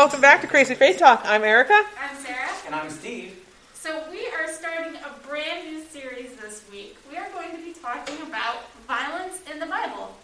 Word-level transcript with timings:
Welcome 0.00 0.22
back 0.22 0.40
to 0.40 0.46
Crazy 0.46 0.74
Faith 0.74 0.98
Talk. 0.98 1.20
I'm 1.26 1.44
Erica. 1.44 1.84
I'm 2.00 2.16
Sarah. 2.16 2.48
And 2.64 2.74
I'm 2.74 2.88
Steve. 2.88 3.38
So 3.74 4.02
we 4.10 4.28
are 4.28 4.50
starting 4.50 4.94
a 4.96 5.28
brand 5.28 5.70
new 5.70 5.84
series 5.84 6.34
this 6.36 6.64
week. 6.72 6.96
We 7.10 7.18
are 7.18 7.28
going 7.32 7.50
to 7.50 7.58
be 7.58 7.74
talking 7.74 8.16
about 8.26 8.70
violence 8.88 9.42
in 9.52 9.60
the 9.60 9.66
Bible. 9.66 10.16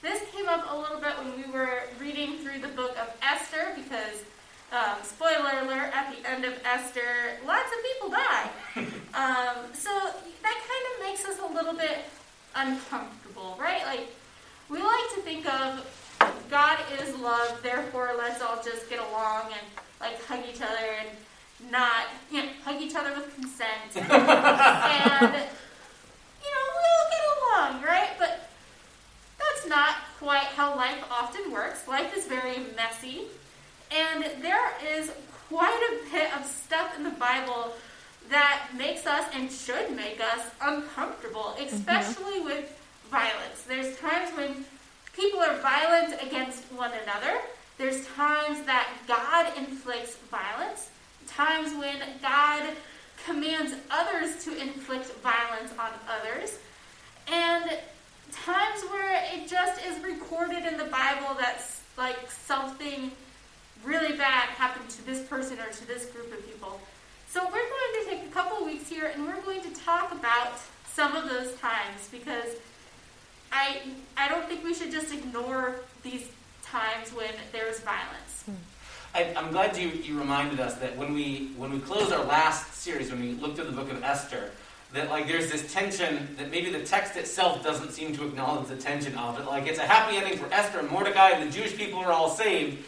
This 0.00 0.22
came 0.34 0.48
up 0.48 0.66
a 0.72 0.74
little 0.74 0.98
bit 0.98 1.10
when 1.18 1.36
we 1.36 1.52
were 1.52 1.82
reading 2.00 2.38
through 2.38 2.60
the 2.60 2.68
book 2.68 2.96
of 2.98 3.14
Esther 3.20 3.74
because, 3.76 4.24
um, 4.72 4.96
spoiler 5.02 5.60
alert, 5.60 5.94
at 5.94 6.10
the 6.10 6.26
end 6.26 6.46
of 6.46 6.54
Esther, 6.64 7.36
lots 7.46 7.68
of 7.70 7.84
people 7.84 8.08
die. 8.08 8.50
um, 9.12 9.66
so 9.74 9.90
that 10.42 10.58
kind 10.70 10.84
of 10.88 11.06
makes 11.06 11.26
us 11.26 11.38
a 11.38 11.52
little 11.52 11.74
bit 11.74 11.98
uncomfortable, 12.56 13.58
right? 13.60 13.84
Like, 13.84 14.08
we 14.70 14.78
like 14.78 15.14
to 15.16 15.20
think 15.20 15.44
of 15.44 15.84
God 16.50 16.78
is 17.00 17.14
love, 17.16 17.60
therefore 17.62 18.12
let's 18.16 18.42
all 18.42 18.62
just 18.62 18.88
get 18.88 18.98
along 18.98 19.46
and 19.46 19.66
like 20.00 20.22
hug 20.24 20.40
each 20.50 20.60
other 20.62 20.86
and 21.00 21.08
not, 21.70 22.06
you 22.30 22.42
know, 22.42 22.48
hug 22.64 22.80
each 22.80 22.94
other 22.94 23.12
with 23.14 23.34
consent. 23.34 23.96
and, 23.96 24.06
you 26.42 26.50
know, 26.54 26.66
we'll 26.74 27.08
get 27.10 27.24
along, 27.36 27.82
right? 27.82 28.10
But 28.18 28.48
that's 29.38 29.66
not 29.66 29.96
quite 30.18 30.44
how 30.44 30.76
life 30.76 31.04
often 31.10 31.50
works. 31.50 31.86
Life 31.88 32.16
is 32.16 32.26
very 32.26 32.58
messy. 32.76 33.22
And 33.90 34.24
there 34.42 34.72
is 34.84 35.10
quite 35.48 35.80
a 35.90 36.10
bit 36.10 36.36
of 36.38 36.46
stuff 36.46 36.96
in 36.96 37.04
the 37.04 37.10
Bible 37.10 37.72
that 38.28 38.68
makes 38.76 39.06
us 39.06 39.24
and 39.34 39.50
should 39.50 39.94
make 39.96 40.20
us 40.20 40.44
uncomfortable, 40.60 41.54
mm-hmm. 41.56 41.74
especially 41.74 42.40
with 42.40 42.78
violence. 43.10 43.62
There's 43.66 43.96
times 43.98 44.36
when 44.36 44.64
people 45.18 45.40
are 45.40 45.56
violent 45.58 46.14
against 46.22 46.62
one 46.72 46.92
another. 47.02 47.40
There's 47.76 48.06
times 48.08 48.64
that 48.66 48.88
God 49.08 49.56
inflicts 49.58 50.16
violence, 50.30 50.90
times 51.26 51.74
when 51.76 51.98
God 52.22 52.62
commands 53.26 53.74
others 53.90 54.44
to 54.44 54.56
inflict 54.56 55.12
violence 55.16 55.72
on 55.78 55.90
others, 56.08 56.58
and 57.26 57.78
times 58.30 58.82
where 58.90 59.24
it 59.34 59.48
just 59.48 59.84
is 59.84 60.02
recorded 60.04 60.64
in 60.64 60.76
the 60.76 60.84
Bible 60.84 61.36
that's 61.38 61.82
like 61.96 62.30
something 62.30 63.10
really 63.84 64.16
bad 64.16 64.48
happened 64.50 64.88
to 64.90 65.04
this 65.04 65.26
person 65.26 65.58
or 65.58 65.70
to 65.72 65.86
this 65.88 66.06
group 66.06 66.32
of 66.32 66.46
people. 66.48 66.80
So 67.28 67.44
we're 67.44 67.50
going 67.50 68.04
to 68.04 68.10
take 68.10 68.24
a 68.24 68.32
couple 68.32 68.64
weeks 68.64 68.88
here 68.88 69.10
and 69.12 69.26
we're 69.26 69.40
going 69.42 69.62
to 69.62 69.70
talk 69.80 70.12
about 70.12 70.60
some 70.86 71.16
of 71.16 71.28
those 71.28 71.54
times 71.56 72.08
because 72.10 72.56
I 73.52 73.80
I 74.16 74.28
don't 74.28 74.46
think 74.48 74.64
we 74.64 74.74
should 74.74 74.90
just 74.90 75.12
ignore 75.12 75.76
these 76.02 76.28
times 76.62 77.12
when 77.12 77.30
there's 77.52 77.80
violence. 77.80 78.42
Hmm. 78.44 78.54
I, 79.14 79.34
I'm 79.36 79.50
glad 79.50 79.76
you, 79.76 79.88
you 79.88 80.18
reminded 80.18 80.60
us 80.60 80.74
that 80.76 80.96
when 80.96 81.14
we 81.14 81.52
when 81.56 81.72
we 81.72 81.78
closed 81.80 82.12
our 82.12 82.24
last 82.24 82.74
series, 82.74 83.10
when 83.10 83.20
we 83.20 83.32
looked 83.32 83.58
at 83.58 83.66
the 83.66 83.72
book 83.72 83.90
of 83.90 84.02
Esther, 84.02 84.50
that 84.92 85.08
like 85.08 85.26
there's 85.26 85.50
this 85.50 85.72
tension 85.72 86.34
that 86.38 86.50
maybe 86.50 86.70
the 86.70 86.84
text 86.84 87.16
itself 87.16 87.62
doesn't 87.62 87.92
seem 87.92 88.14
to 88.16 88.26
acknowledge 88.26 88.68
the 88.68 88.76
tension 88.76 89.14
of 89.16 89.38
it. 89.38 89.46
Like 89.46 89.66
it's 89.66 89.78
a 89.78 89.86
happy 89.86 90.16
ending 90.16 90.38
for 90.38 90.52
Esther 90.52 90.80
and 90.80 90.90
Mordecai, 90.90 91.30
and 91.30 91.50
the 91.50 91.56
Jewish 91.56 91.76
people 91.76 91.98
are 92.00 92.12
all 92.12 92.30
saved, 92.30 92.84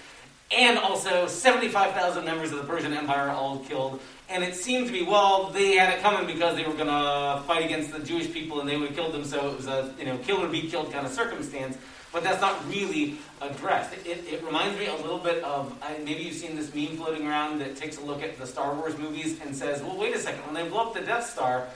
and 0.56 0.78
also 0.78 1.26
75,000 1.26 2.24
members 2.24 2.50
of 2.52 2.58
the 2.58 2.64
Persian 2.64 2.92
Empire 2.92 3.30
all 3.30 3.58
killed. 3.60 4.00
And 4.28 4.44
it 4.44 4.54
seemed 4.54 4.86
to 4.86 4.92
be, 4.92 5.02
well, 5.02 5.50
they 5.50 5.76
had 5.76 5.92
it 5.92 6.02
coming 6.02 6.26
because 6.26 6.56
they 6.56 6.64
were 6.64 6.74
going 6.74 6.86
to 6.86 7.42
fight 7.46 7.64
against 7.64 7.92
the 7.92 7.98
Jewish 7.98 8.32
people 8.32 8.60
and 8.60 8.68
they 8.68 8.76
would 8.76 8.94
killed 8.94 9.12
them, 9.12 9.24
so 9.24 9.50
it 9.50 9.56
was 9.56 9.66
a, 9.66 9.92
you 9.98 10.04
know, 10.06 10.18
kill 10.18 10.42
or 10.42 10.48
be 10.48 10.62
killed 10.68 10.92
kind 10.92 11.06
of 11.06 11.12
circumstance. 11.12 11.76
But 12.12 12.24
that's 12.24 12.40
not 12.40 12.68
really 12.68 13.18
addressed. 13.40 13.92
It, 13.92 14.04
it, 14.06 14.24
it 14.34 14.44
reminds 14.44 14.76
me 14.78 14.86
a 14.86 14.96
little 14.96 15.18
bit 15.18 15.42
of, 15.44 15.72
I- 15.80 15.98
maybe 15.98 16.24
you've 16.24 16.34
seen 16.36 16.56
this 16.56 16.74
meme 16.74 16.96
floating 16.96 17.26
around 17.26 17.60
that 17.60 17.76
takes 17.76 17.98
a 17.98 18.00
look 18.04 18.22
at 18.22 18.36
the 18.38 18.46
Star 18.46 18.74
Wars 18.74 18.98
movies 18.98 19.40
and 19.40 19.54
says, 19.54 19.80
well, 19.82 19.96
wait 19.96 20.14
a 20.16 20.18
second, 20.18 20.40
when 20.46 20.54
they 20.54 20.68
blow 20.68 20.88
up 20.88 20.94
the 20.94 21.00
Death 21.02 21.30
Star, 21.30 21.66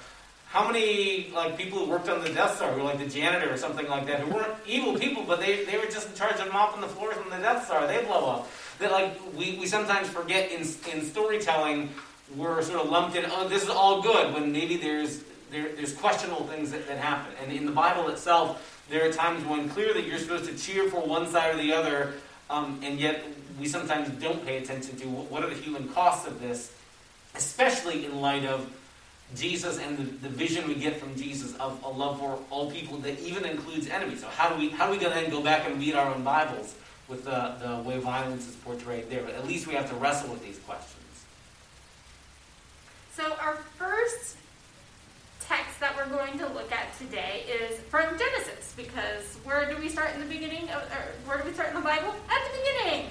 how 0.48 0.66
many 0.70 1.30
like 1.34 1.56
people 1.56 1.78
who 1.80 1.90
worked 1.90 2.08
on 2.08 2.22
the 2.22 2.30
Death 2.30 2.56
Star, 2.56 2.70
who 2.72 2.78
were 2.78 2.84
like 2.84 2.98
the 2.98 3.06
janitor 3.06 3.52
or 3.52 3.56
something 3.56 3.88
like 3.88 4.06
that, 4.06 4.20
who 4.20 4.32
weren't 4.34 4.54
evil 4.66 4.96
people, 4.98 5.24
but 5.24 5.38
they, 5.40 5.64
they 5.64 5.76
were 5.78 5.86
just 5.86 6.08
in 6.08 6.14
charge 6.14 6.38
of 6.40 6.52
mopping 6.52 6.80
the 6.80 6.88
floors 6.88 7.16
on 7.16 7.30
the 7.30 7.38
Death 7.38 7.66
Star, 7.66 7.86
they 7.86 8.04
blow 8.04 8.30
up. 8.30 8.50
That 8.78 8.90
like 8.90 9.18
we, 9.36 9.56
we 9.58 9.66
sometimes 9.66 10.08
forget 10.08 10.50
in, 10.50 10.60
in 10.92 11.04
storytelling, 11.04 11.90
we're 12.36 12.62
sort 12.62 12.80
of 12.80 12.90
lumped 12.90 13.16
in, 13.16 13.24
oh, 13.26 13.48
this 13.48 13.62
is 13.62 13.68
all 13.68 14.02
good, 14.02 14.34
when 14.34 14.52
maybe 14.52 14.76
there's 14.76 15.22
there, 15.50 15.68
there's 15.76 15.94
questionable 15.94 16.46
things 16.46 16.72
that, 16.72 16.88
that 16.88 16.98
happen. 16.98 17.32
And 17.42 17.52
in 17.52 17.64
the 17.64 17.72
Bible 17.72 18.08
itself, 18.08 18.84
there 18.90 19.08
are 19.08 19.12
times 19.12 19.44
when 19.46 19.68
clearly 19.68 20.06
you're 20.06 20.18
supposed 20.18 20.46
to 20.46 20.56
cheer 20.56 20.90
for 20.90 21.00
one 21.00 21.28
side 21.28 21.54
or 21.54 21.58
the 21.58 21.72
other, 21.72 22.14
um, 22.50 22.80
and 22.82 22.98
yet 22.98 23.24
we 23.60 23.68
sometimes 23.68 24.08
don't 24.20 24.44
pay 24.44 24.58
attention 24.58 24.96
to 24.96 25.06
what 25.06 25.44
are 25.44 25.48
the 25.48 25.54
human 25.54 25.88
costs 25.88 26.26
of 26.26 26.40
this, 26.40 26.72
especially 27.36 28.04
in 28.04 28.20
light 28.20 28.44
of 28.44 28.68
Jesus 29.36 29.78
and 29.78 29.96
the, 29.96 30.02
the 30.02 30.28
vision 30.28 30.66
we 30.68 30.74
get 30.74 30.98
from 30.98 31.14
Jesus 31.16 31.54
of 31.56 31.82
a 31.82 31.88
love 31.88 32.18
for 32.18 32.38
all 32.50 32.70
people 32.70 32.98
that 32.98 33.18
even 33.20 33.44
includes 33.44 33.88
enemies. 33.88 34.20
So 34.20 34.28
how 34.28 34.48
do 34.50 34.56
we 34.56 34.68
how 34.70 34.86
do 34.86 34.92
we 34.92 34.98
then 34.98 35.30
go 35.30 35.42
back 35.42 35.66
and 35.68 35.78
read 35.78 35.94
our 35.94 36.14
own 36.14 36.22
Bibles 36.22 36.74
with 37.08 37.24
the, 37.24 37.54
the 37.60 37.82
way 37.88 37.98
violence 37.98 38.48
is 38.48 38.56
portrayed 38.56 39.10
there? 39.10 39.22
But 39.22 39.34
at 39.34 39.46
least 39.46 39.66
we 39.66 39.74
have 39.74 39.88
to 39.90 39.96
wrestle 39.96 40.30
with 40.30 40.42
these 40.42 40.58
questions. 40.60 41.02
So 43.12 43.34
our 43.40 43.56
first 43.76 44.36
text 45.40 45.78
that 45.80 45.94
we're 45.96 46.08
going 46.08 46.38
to 46.38 46.48
look 46.48 46.72
at 46.72 46.96
today 46.98 47.44
is 47.48 47.78
from 47.80 48.18
Genesis 48.18 48.74
because 48.76 49.36
where 49.44 49.70
do 49.70 49.80
we 49.80 49.88
start 49.88 50.14
in 50.14 50.20
the 50.20 50.26
beginning 50.26 50.68
of, 50.70 50.82
or 50.82 51.04
where 51.26 51.38
do 51.38 51.44
we 51.44 51.52
start 51.52 51.68
in 51.68 51.74
the 51.74 51.80
Bible? 51.80 52.14
At 52.28 52.40
the 52.50 52.58
beginning. 52.58 53.06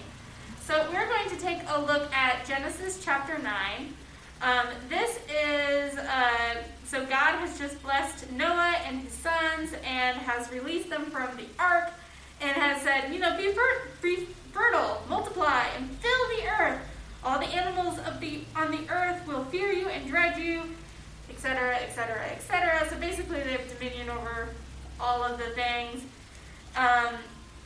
So 0.61 0.87
we're 0.91 1.07
going 1.07 1.29
to 1.29 1.37
take 1.37 1.59
a 1.67 1.81
look 1.81 2.11
at 2.13 2.45
Genesis 2.45 3.03
chapter 3.03 3.37
9. 3.37 3.93
Um, 4.41 4.67
this 4.89 5.19
is, 5.29 5.97
uh, 5.97 6.63
so 6.85 7.05
God 7.05 7.39
has 7.39 7.57
just 7.57 7.81
blessed 7.83 8.31
Noah 8.31 8.75
and 8.85 9.01
his 9.01 9.13
sons 9.13 9.73
and 9.85 10.17
has 10.17 10.51
released 10.51 10.89
them 10.89 11.05
from 11.05 11.35
the 11.37 11.45
ark 11.59 11.91
and 12.43 12.61
has 12.61 12.81
said, 12.81 13.13
you 13.13 13.19
know, 13.19 13.37
be, 13.37 13.51
fer- 13.53 13.87
be 14.01 14.27
fertile, 14.51 15.01
multiply, 15.09 15.63
and 15.77 15.89
fill 15.89 16.27
the 16.37 16.43
earth. 16.61 16.81
All 17.23 17.39
the 17.39 17.45
animals 17.45 17.97
of 17.99 18.19
the 18.19 18.41
on 18.55 18.71
the 18.71 18.89
earth 18.89 19.25
will 19.25 19.45
fear 19.45 19.71
you 19.71 19.87
and 19.87 20.05
dread 20.07 20.37
you, 20.37 20.63
etc., 21.29 21.77
etc., 21.77 22.21
etc. 22.31 22.85
So 22.89 22.97
basically, 22.99 23.41
they 23.41 23.53
have 23.53 23.79
dominion 23.79 24.09
over 24.09 24.49
all 24.99 25.23
of 25.23 25.37
the 25.37 25.49
things. 25.51 26.03
Um, 26.75 27.15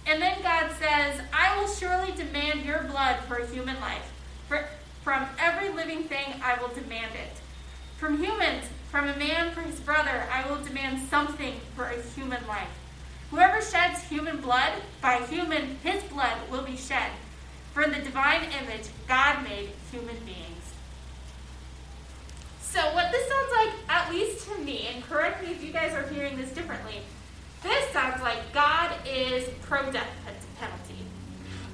and 0.05 0.21
then 0.21 0.41
God 0.43 0.71
says, 0.77 1.21
I 1.33 1.59
will 1.59 1.67
surely 1.67 2.11
demand 2.11 2.63
your 2.63 2.83
blood 2.83 3.17
for 3.27 3.43
human 3.45 3.79
life. 3.81 4.13
For, 4.47 4.65
from 5.03 5.25
every 5.39 5.69
living 5.69 6.03
thing, 6.03 6.35
I 6.43 6.61
will 6.61 6.69
demand 6.69 7.13
it. 7.15 7.41
From 7.97 8.23
humans, 8.23 8.65
from 8.91 9.09
a 9.09 9.17
man 9.17 9.53
for 9.53 9.61
his 9.61 9.79
brother, 9.79 10.25
I 10.31 10.47
will 10.47 10.63
demand 10.63 11.09
something 11.09 11.55
for 11.75 11.85
a 11.85 12.01
human 12.15 12.45
life. 12.47 12.69
Whoever 13.31 13.61
sheds 13.61 14.03
human 14.03 14.37
blood, 14.37 14.71
by 15.01 15.17
human 15.25 15.77
his 15.83 16.01
blood 16.03 16.37
will 16.49 16.63
be 16.63 16.77
shed. 16.77 17.11
For 17.73 17.83
in 17.83 17.91
the 17.91 17.99
divine 17.99 18.43
image, 18.63 18.87
God 19.07 19.43
made 19.43 19.69
human 19.91 20.15
beings. 20.25 20.73
So, 22.61 22.81
what 22.93 23.11
this 23.11 23.27
sounds 23.27 23.51
like, 23.51 23.73
at 23.89 24.11
least 24.11 24.47
to 24.49 24.57
me, 24.59 24.89
and 24.93 25.03
correct 25.03 25.43
me 25.43 25.51
if 25.51 25.63
you 25.63 25.71
guys 25.71 25.93
are 25.93 26.07
hearing 26.07 26.37
this 26.37 26.51
differently, 26.51 27.01
this 27.63 27.89
sounds 27.91 28.21
like 28.21 28.53
God 28.53 28.91
is 29.05 29.49
pro 29.61 29.91
death 29.91 30.09
penalty. 30.59 31.05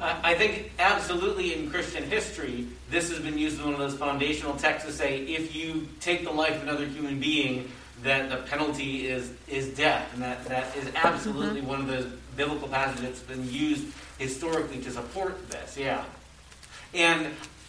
I 0.01 0.33
think 0.33 0.71
absolutely 0.79 1.53
in 1.53 1.69
Christian 1.69 2.03
history, 2.03 2.67
this 2.89 3.09
has 3.09 3.19
been 3.19 3.37
used 3.37 3.59
as 3.59 3.65
one 3.65 3.73
of 3.73 3.79
those 3.79 3.95
foundational 3.95 4.55
texts 4.55 4.89
to 4.89 4.93
say 4.93 5.19
if 5.19 5.55
you 5.55 5.87
take 6.01 6.25
the 6.25 6.31
life 6.31 6.55
of 6.55 6.63
another 6.63 6.85
human 6.85 7.19
being, 7.19 7.71
that 8.03 8.29
the 8.29 8.37
penalty 8.37 9.07
is 9.07 9.31
is 9.47 9.69
death, 9.69 10.09
and 10.13 10.21
that 10.21 10.45
that 10.45 10.75
is 10.77 10.87
absolutely 10.95 11.61
one 11.61 11.79
of 11.81 11.87
those 11.87 12.05
biblical 12.35 12.67
passages 12.67 13.01
that's 13.01 13.19
been 13.21 13.49
used 13.51 13.85
historically 14.17 14.79
to 14.81 14.91
support 14.91 15.49
this. 15.49 15.77
Yeah, 15.77 16.03
and 16.93 17.27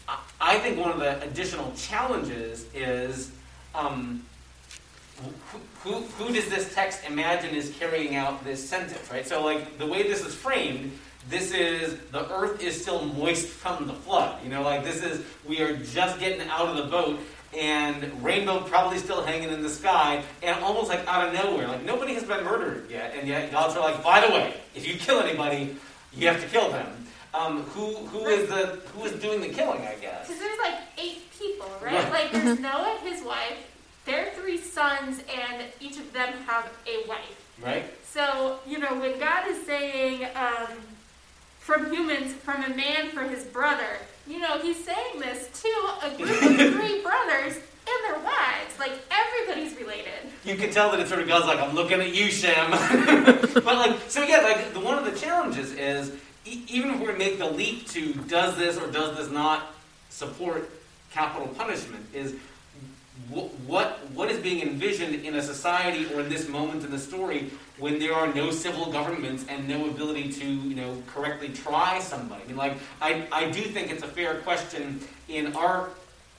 I- 0.08 0.18
I 0.40 0.58
think 0.58 0.78
one 0.78 0.90
of 0.90 0.98
the 0.98 1.22
additional 1.22 1.72
challenges 1.76 2.66
is. 2.74 3.30
Um, 3.74 4.24
who, 5.22 5.30
who, 5.90 6.00
who 6.02 6.34
does 6.34 6.48
this 6.50 6.74
text 6.74 7.04
imagine 7.06 7.54
is 7.54 7.72
carrying 7.78 8.16
out 8.16 8.42
this 8.44 8.68
sentence, 8.68 9.08
right? 9.12 9.26
So, 9.26 9.44
like, 9.44 9.78
the 9.78 9.86
way 9.86 10.02
this 10.02 10.24
is 10.26 10.34
framed, 10.34 10.90
this 11.30 11.52
is 11.52 11.96
the 12.10 12.28
earth 12.32 12.60
is 12.60 12.80
still 12.82 13.04
moist 13.04 13.46
from 13.46 13.86
the 13.86 13.92
flood. 13.94 14.42
You 14.42 14.50
know, 14.50 14.62
like, 14.62 14.82
this 14.84 15.02
is, 15.04 15.24
we 15.46 15.60
are 15.60 15.76
just 15.76 16.18
getting 16.18 16.46
out 16.48 16.66
of 16.66 16.76
the 16.76 16.84
boat, 16.90 17.20
and 17.56 18.22
rainbow 18.24 18.60
probably 18.60 18.98
still 18.98 19.22
hanging 19.22 19.50
in 19.50 19.62
the 19.62 19.68
sky, 19.68 20.22
and 20.42 20.58
almost 20.62 20.88
like 20.88 21.06
out 21.06 21.28
of 21.28 21.34
nowhere. 21.34 21.68
Like, 21.68 21.84
nobody 21.84 22.14
has 22.14 22.24
been 22.24 22.44
murdered 22.44 22.90
yet, 22.90 23.14
and 23.16 23.28
yet 23.28 23.50
God's 23.50 23.76
are 23.76 23.80
like, 23.80 24.02
by 24.02 24.20
the 24.26 24.32
way, 24.32 24.54
if 24.74 24.86
you 24.86 24.94
kill 24.94 25.20
anybody, 25.20 25.76
you 26.12 26.28
have 26.28 26.40
to 26.40 26.48
kill 26.48 26.70
them. 26.70 26.86
Um, 27.32 27.62
who, 27.62 27.94
who 28.06 28.26
is 28.26 28.48
the, 28.48 28.80
who 28.94 29.04
is 29.04 29.12
doing 29.20 29.40
the 29.40 29.48
killing, 29.48 29.80
I 29.80 29.96
guess? 30.00 30.28
Because 30.28 30.40
there's 30.40 30.58
like 30.58 30.78
eight 30.98 31.22
people, 31.36 31.70
right? 31.82 32.08
Like 32.10 32.30
there's 32.30 32.60
Noah, 32.60 32.98
his 33.02 33.24
wife, 33.24 33.58
their 34.04 34.30
three 34.34 34.58
sons, 34.58 35.20
and 35.34 35.64
each 35.80 35.98
of 35.98 36.12
them 36.12 36.32
have 36.46 36.70
a 36.86 37.08
wife. 37.08 37.40
Right? 37.60 37.84
So, 38.04 38.58
you 38.66 38.78
know, 38.78 38.98
when 39.00 39.18
God 39.18 39.48
is 39.48 39.64
saying 39.66 40.26
um, 40.36 40.76
from 41.58 41.92
humans, 41.92 42.32
from 42.34 42.62
a 42.62 42.68
man 42.68 43.10
for 43.10 43.24
his 43.24 43.44
brother, 43.44 43.98
you 44.26 44.38
know, 44.38 44.58
he's 44.58 44.82
saying 44.84 45.20
this 45.20 45.48
to 45.62 45.68
a 46.06 46.16
group 46.16 46.30
of 46.42 46.74
three 46.74 47.02
brothers 47.02 47.56
and 47.56 48.04
their 48.04 48.18
wives. 48.22 48.78
Like, 48.78 48.92
everybody's 49.10 49.76
related. 49.78 50.12
You 50.44 50.56
can 50.56 50.70
tell 50.70 50.90
that 50.90 51.00
it 51.00 51.08
sort 51.08 51.20
of 51.20 51.28
goes 51.28 51.44
like, 51.44 51.60
I'm 51.60 51.74
looking 51.74 52.00
at 52.00 52.14
you, 52.14 52.30
Shem. 52.30 52.70
but 53.54 53.64
like, 53.64 53.98
so 54.08 54.22
yeah, 54.22 54.38
like 54.38 54.72
the, 54.72 54.80
one 54.80 54.96
of 54.98 55.04
the 55.04 55.18
challenges 55.18 55.72
is 55.72 56.12
e- 56.46 56.62
even 56.68 56.90
if 56.90 57.00
we 57.00 57.12
make 57.12 57.38
the 57.38 57.50
leap 57.50 57.88
to 57.88 58.14
does 58.14 58.56
this 58.56 58.78
or 58.78 58.90
does 58.90 59.16
this 59.16 59.30
not 59.30 59.74
support 60.08 60.70
capital 61.12 61.48
punishment, 61.48 62.04
is 62.12 62.34
what 63.66 64.10
what 64.12 64.30
is 64.30 64.38
being 64.38 64.60
envisioned 64.60 65.14
in 65.24 65.36
a 65.36 65.42
society 65.42 66.12
or 66.12 66.20
in 66.20 66.28
this 66.28 66.48
moment 66.48 66.84
in 66.84 66.90
the 66.90 66.98
story 66.98 67.50
when 67.78 67.98
there 67.98 68.12
are 68.12 68.32
no 68.34 68.50
civil 68.50 68.90
governments 68.90 69.44
and 69.48 69.68
no 69.68 69.88
ability 69.88 70.32
to 70.32 70.44
you 70.44 70.74
know 70.74 71.00
correctly 71.06 71.48
try 71.48 72.00
somebody. 72.00 72.42
I 72.44 72.46
mean, 72.46 72.56
like 72.56 72.76
I 73.00 73.26
I 73.30 73.50
do 73.50 73.62
think 73.62 73.90
it's 73.90 74.02
a 74.02 74.08
fair 74.08 74.40
question 74.40 75.00
in 75.28 75.54
our 75.54 75.90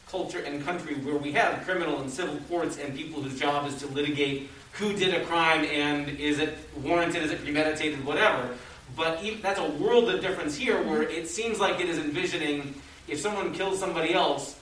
culture 0.08 0.40
and 0.40 0.64
country 0.64 0.96
where 0.96 1.18
we 1.18 1.32
have 1.32 1.64
criminal 1.66 2.02
and 2.02 2.12
civil 2.12 2.38
courts 2.50 2.78
and 2.78 2.96
people 2.96 3.22
whose 3.22 3.40
job 3.40 3.68
is 3.68 3.76
to 3.78 3.88
litigate 3.88 4.50
who 4.74 4.94
did 4.94 5.14
a 5.14 5.24
crime 5.26 5.64
and 5.66 6.10
is 6.20 6.40
it 6.40 6.58
warranted, 6.84 7.24
is 7.24 7.32
it 7.32 7.42
premeditated, 7.42 8.04
whatever. 8.06 8.50
But 8.96 9.24
even, 9.24 9.42
that's 9.42 9.60
a 9.60 9.70
world 9.72 10.10
of 10.10 10.22
difference 10.22 10.56
here 10.56 10.82
where 10.84 11.04
it 11.04 11.28
seems 11.28 11.60
like 11.60 11.80
it 11.80 11.88
is 11.88 11.98
envisioning 11.98 12.76
if 13.08 13.20
someone 13.20 13.54
kills 13.54 13.80
somebody 13.80 14.14
else, 14.14 14.60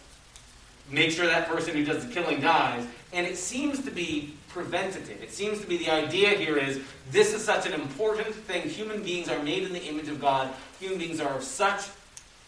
make 0.89 1.11
sure 1.11 1.25
that 1.25 1.47
person 1.47 1.75
who 1.75 1.85
does 1.85 2.05
the 2.05 2.13
killing 2.13 2.41
dies. 2.41 2.85
And 3.11 3.25
it 3.25 3.37
seems 3.37 3.83
to 3.83 3.91
be 3.91 4.33
preventative. 4.49 5.21
It 5.21 5.31
seems 5.31 5.59
to 5.61 5.67
be 5.67 5.77
the 5.77 5.89
idea 5.89 6.29
here 6.29 6.57
is 6.57 6.79
this 7.11 7.33
is 7.33 7.43
such 7.43 7.65
an 7.65 7.73
important 7.73 8.33
thing. 8.33 8.69
Human 8.69 9.01
beings 9.03 9.29
are 9.29 9.41
made 9.41 9.63
in 9.63 9.73
the 9.73 9.83
image 9.83 10.07
of 10.07 10.21
God. 10.21 10.49
Human 10.79 10.99
beings 10.99 11.19
are 11.19 11.33
of 11.33 11.43
such 11.43 11.85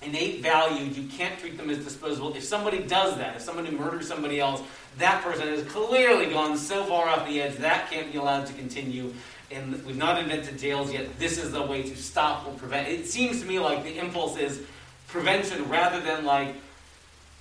innate 0.02 0.42
value. 0.42 0.86
You 0.86 1.08
can't 1.10 1.38
treat 1.40 1.58
them 1.58 1.70
as 1.70 1.80
disposable. 1.80 2.36
If 2.36 2.44
somebody 2.44 2.80
does 2.80 3.18
that, 3.18 3.36
if 3.36 3.42
somebody 3.42 3.72
murders 3.72 4.08
somebody 4.08 4.40
else, 4.40 4.62
that 4.98 5.24
person 5.24 5.48
has 5.48 5.64
clearly 5.66 6.28
gone 6.32 6.58
so 6.58 6.84
far 6.86 7.08
off 7.08 7.28
the 7.28 7.42
edge 7.42 7.56
that 7.58 7.90
can't 7.90 8.12
be 8.12 8.18
allowed 8.18 8.46
to 8.48 8.54
continue. 8.54 9.14
And 9.52 9.84
we've 9.86 9.98
not 9.98 10.20
invented 10.20 10.58
jails 10.58 10.92
yet. 10.92 11.20
This 11.20 11.38
is 11.38 11.52
the 11.52 11.62
way 11.62 11.84
to 11.84 11.96
stop 11.96 12.48
or 12.48 12.54
prevent. 12.54 12.88
It 12.88 13.08
seems 13.08 13.42
to 13.42 13.48
me 13.48 13.60
like 13.60 13.84
the 13.84 13.98
impulse 13.98 14.38
is 14.38 14.62
prevention 15.08 15.70
rather 15.70 16.02
than 16.02 16.26
like 16.26 16.56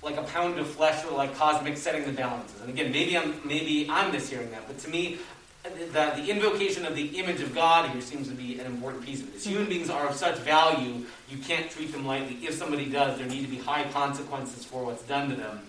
like 0.05 0.17
a 0.17 0.23
pound 0.23 0.59
of 0.59 0.67
flesh 0.67 1.03
or 1.03 1.17
like 1.17 1.35
cosmic 1.35 1.75
setting 1.75 2.05
the 2.05 2.11
balances. 2.11 2.61
And 2.61 2.69
again, 2.69 2.91
maybe 2.91 3.17
I'm 3.17 3.41
maybe 3.43 3.87
I'm 3.89 4.13
mishearing 4.13 4.51
that, 4.51 4.67
but 4.67 4.77
to 4.79 4.89
me, 4.89 5.17
the, 5.63 6.13
the 6.15 6.29
invocation 6.29 6.85
of 6.85 6.95
the 6.95 7.07
image 7.17 7.41
of 7.41 7.55
God 7.55 7.89
here 7.89 7.99
seems 8.01 8.27
to 8.29 8.35
be 8.35 8.59
an 8.59 8.67
important 8.67 9.03
piece 9.03 9.21
of 9.21 9.33
this. 9.33 9.41
Mm-hmm. 9.41 9.53
Human 9.53 9.69
beings 9.69 9.89
are 9.89 10.07
of 10.07 10.15
such 10.15 10.37
value, 10.37 11.03
you 11.27 11.37
can't 11.39 11.69
treat 11.71 11.91
them 11.91 12.05
lightly. 12.05 12.37
If 12.45 12.53
somebody 12.53 12.85
does, 12.87 13.17
there 13.17 13.27
need 13.27 13.41
to 13.41 13.49
be 13.49 13.57
high 13.57 13.85
consequences 13.91 14.63
for 14.63 14.85
what's 14.85 15.03
done 15.03 15.29
to 15.29 15.35
them, 15.35 15.59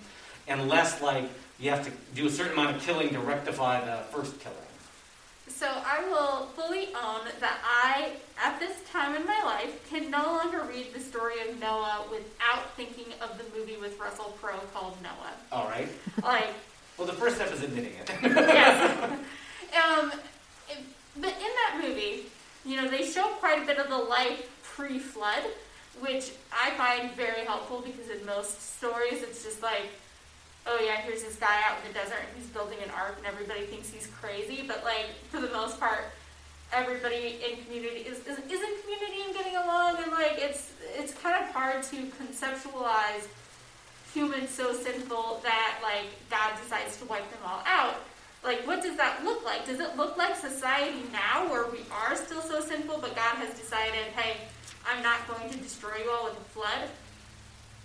and 0.47 0.69
less 0.69 1.01
like 1.01 1.25
you 1.59 1.71
have 1.71 1.85
to 1.87 1.93
do 2.15 2.27
a 2.27 2.31
certain 2.31 2.53
amount 2.53 2.77
of 2.77 2.83
killing 2.83 3.09
to 3.09 3.21
rectify 3.21 3.83
the 3.85 4.03
first 4.15 4.39
killing. 4.41 4.59
So 5.59 5.67
I 5.67 6.05
will 6.11 6.47
fully 6.55 6.89
own 6.89 7.23
that 7.41 7.59
I, 7.65 8.11
at 8.43 8.61
this 8.61 8.77
time 8.93 9.15
in 9.17 9.27
my 9.27 9.43
life, 9.43 9.89
can 9.89 10.11
no 10.11 10.23
longer 10.23 10.63
read 10.69 10.93
the 10.93 11.01
story 11.01 11.41
of 11.49 11.59
Noah 11.59 12.05
without 12.11 12.71
thinking 12.77 13.07
of 13.23 13.39
the 13.39 13.59
movie 13.59 13.79
with 13.79 13.99
Russell 13.99 14.37
Crowe 14.41 14.61
called 14.75 14.97
Noah. 15.03 15.33
All 15.51 15.67
right. 15.69 15.89
Like, 16.23 16.49
Well, 16.99 17.07
the 17.07 17.15
first 17.15 17.37
step 17.37 17.51
is 17.53 17.63
admitting 17.63 17.93
it. 17.95 18.11
yes. 18.23 19.19
Um, 19.77 20.11
it- 20.71 20.79
but 21.17 21.31
in 21.33 21.39
that 21.41 21.81
movie, 21.83 22.27
you 22.65 22.77
know, 22.81 22.89
they 22.91 23.05
show 23.05 23.25
quite 23.41 23.63
a 23.63 23.67
bit 23.67 23.79
of 23.79 23.89
the 23.89 23.97
life 23.99 24.49
pre-flood, 24.63 25.43
which 26.01 26.33
I 26.53 26.71
find 26.73 27.13
very 27.13 27.45
helpful 27.45 27.81
because 27.85 28.09
in 28.11 28.25
most 28.27 28.77
stories 28.79 29.23
it's 29.23 29.43
just 29.45 29.63
like, 29.63 29.87
oh 30.67 30.81
yeah, 30.85 31.01
here's 31.03 31.23
this 31.23 31.37
guy 31.37 31.63
out 31.69 31.79
in 31.83 31.93
the 31.93 31.99
desert 31.99 32.19
and 32.21 32.37
he's 32.37 32.51
building 32.51 32.79
an 32.83 32.91
ark 32.91 33.17
and 33.19 33.27
everybody 33.27 33.67
thinks 33.67 33.91
he's 33.91 34.07
crazy. 34.21 34.65
But 34.67 34.85
like 34.85 35.07
for 35.31 35.41
the 35.41 35.51
most 35.51 35.79
part, 35.79 36.13
everybody 36.73 37.39
in 37.45 37.65
community 37.65 38.01
is, 38.01 38.19
is, 38.27 38.39
is 38.39 38.61
in 38.61 38.73
community 38.83 39.23
and 39.25 39.35
getting 39.35 39.57
along 39.57 40.03
and 40.03 40.13
like 40.13 40.37
it's 40.37 40.73
it's 40.95 41.15
kind 41.15 41.43
of 41.43 41.51
hard 41.53 41.83
to 41.85 41.97
conceptualize 42.19 43.29
humans 44.13 44.51
so 44.51 44.73
sinful 44.73 45.41
that 45.43 45.79
like 45.83 46.07
God 46.31 46.53
decides 46.63 46.97
to 46.99 47.05
wipe 47.05 47.29
them 47.31 47.41
all 47.45 47.63
out. 47.67 47.97
Like, 48.43 48.65
what 48.67 48.81
does 48.81 48.97
that 48.97 49.25
look 49.25 49.45
like? 49.45 49.67
Does 49.67 49.81
it 49.81 49.97
look 49.97 50.17
like 50.17 50.37
society 50.37 51.03
now 51.13 51.51
where 51.51 51.67
we 51.67 51.81
are 51.91 52.15
still 52.15 52.41
so 52.41 52.61
sinful, 52.61 52.99
but 53.01 53.17
God 53.17 53.37
has 53.43 53.59
decided, 53.59 54.07
hey, 54.15 54.37
I'm 54.89 55.03
not 55.03 55.27
going 55.27 55.51
to 55.51 55.59
destroy 55.59 56.05
you 56.05 56.11
all 56.11 56.25
with 56.25 56.39
a 56.39 56.45
flood? 56.51 56.89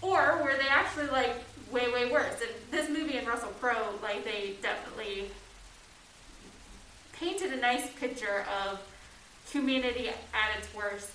Or 0.02 0.42
were 0.44 0.56
they 0.58 0.68
actually 0.68 1.08
like 1.08 1.36
way, 1.72 1.92
way 1.92 2.12
worse? 2.12 2.42
And 2.42 2.52
this 2.72 2.90
movie 2.90 3.18
and 3.18 3.28
Russell 3.28 3.54
Crowe, 3.60 3.94
like, 4.02 4.24
they 4.24 4.56
definitely 4.62 5.30
painted 7.14 7.54
a 7.54 7.58
nice 7.58 7.90
picture 8.00 8.46
of 8.64 8.80
humanity 9.52 10.10
at 10.10 10.58
its 10.58 10.74
worst. 10.74 11.12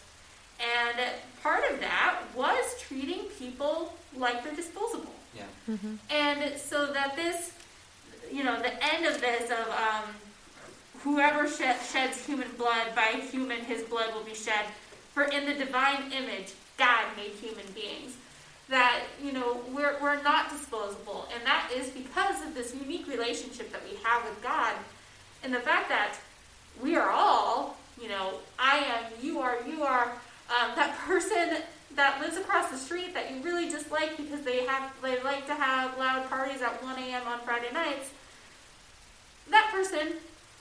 And 0.61 0.99
part 1.43 1.65
of 1.71 1.81
that 1.81 2.21
was 2.35 2.81
treating 2.81 3.25
people 3.39 3.93
like 4.17 4.43
they're 4.45 4.55
disposable. 4.55 5.13
Yeah. 5.37 5.77
And 6.11 6.59
so 6.59 6.93
that 6.93 7.17
this, 7.17 7.53
you 8.33 8.43
know, 8.43 8.57
the 8.63 8.73
end 8.85 9.05
of 9.05 9.21
this 9.21 9.51
of 9.51 9.69
um, 9.69 10.05
whoever 11.01 11.49
shed, 11.49 11.77
sheds 11.93 12.25
human 12.25 12.49
blood, 12.57 12.95
by 12.95 13.21
human 13.31 13.61
his 13.61 13.83
blood 13.83 14.15
will 14.15 14.25
be 14.25 14.35
shed. 14.35 14.65
For 15.13 15.25
in 15.25 15.45
the 15.45 15.55
divine 15.55 16.13
image, 16.13 16.55
God 16.79 17.05
made 17.17 17.33
human 17.33 17.67
beings. 17.75 18.17
That, 18.69 19.03
you 19.23 19.33
know, 19.33 19.61
we're, 19.73 19.97
we're 20.03 20.21
not 20.23 20.51
disposable. 20.51 21.29
And 21.35 21.45
that 21.47 21.71
is 21.75 21.91
because 21.91 22.43
of 22.45 22.55
this 22.55 22.75
unique 22.75 23.07
relationship 23.07 23.71
that 23.73 23.83
we 23.85 23.97
have 24.03 24.25
with 24.25 24.43
God. 24.43 24.75
And 25.45 25.55
the 25.55 25.61
fact 25.61 25.89
that 25.89 26.17
we 26.83 26.97
are 26.97 27.11
all, 27.11 27.77
you 28.01 28.09
know, 28.09 28.35
I 28.59 28.79
am, 28.79 29.05
you 29.23 29.39
are, 29.39 29.59
you 29.67 29.83
are, 29.85 30.13
um, 30.49 30.73
that 30.77 30.97
person 30.99 31.59
that 31.95 32.21
lives 32.21 32.37
across 32.37 32.71
the 32.71 32.77
street 32.77 33.15
that 33.15 33.33
you 33.33 33.41
really 33.43 33.69
dislike 33.69 34.17
because 34.17 34.43
they 34.43 34.65
have 34.65 34.93
they 35.03 35.23
like 35.23 35.47
to 35.47 35.55
have 35.55 35.97
loud 35.99 36.29
parties 36.29 36.63
at 36.63 36.83
1 36.83 36.99
a.m. 36.99 37.27
on 37.27 37.41
Friday 37.41 37.73
nights. 37.73 38.11
That 39.51 39.71
person, 39.73 40.15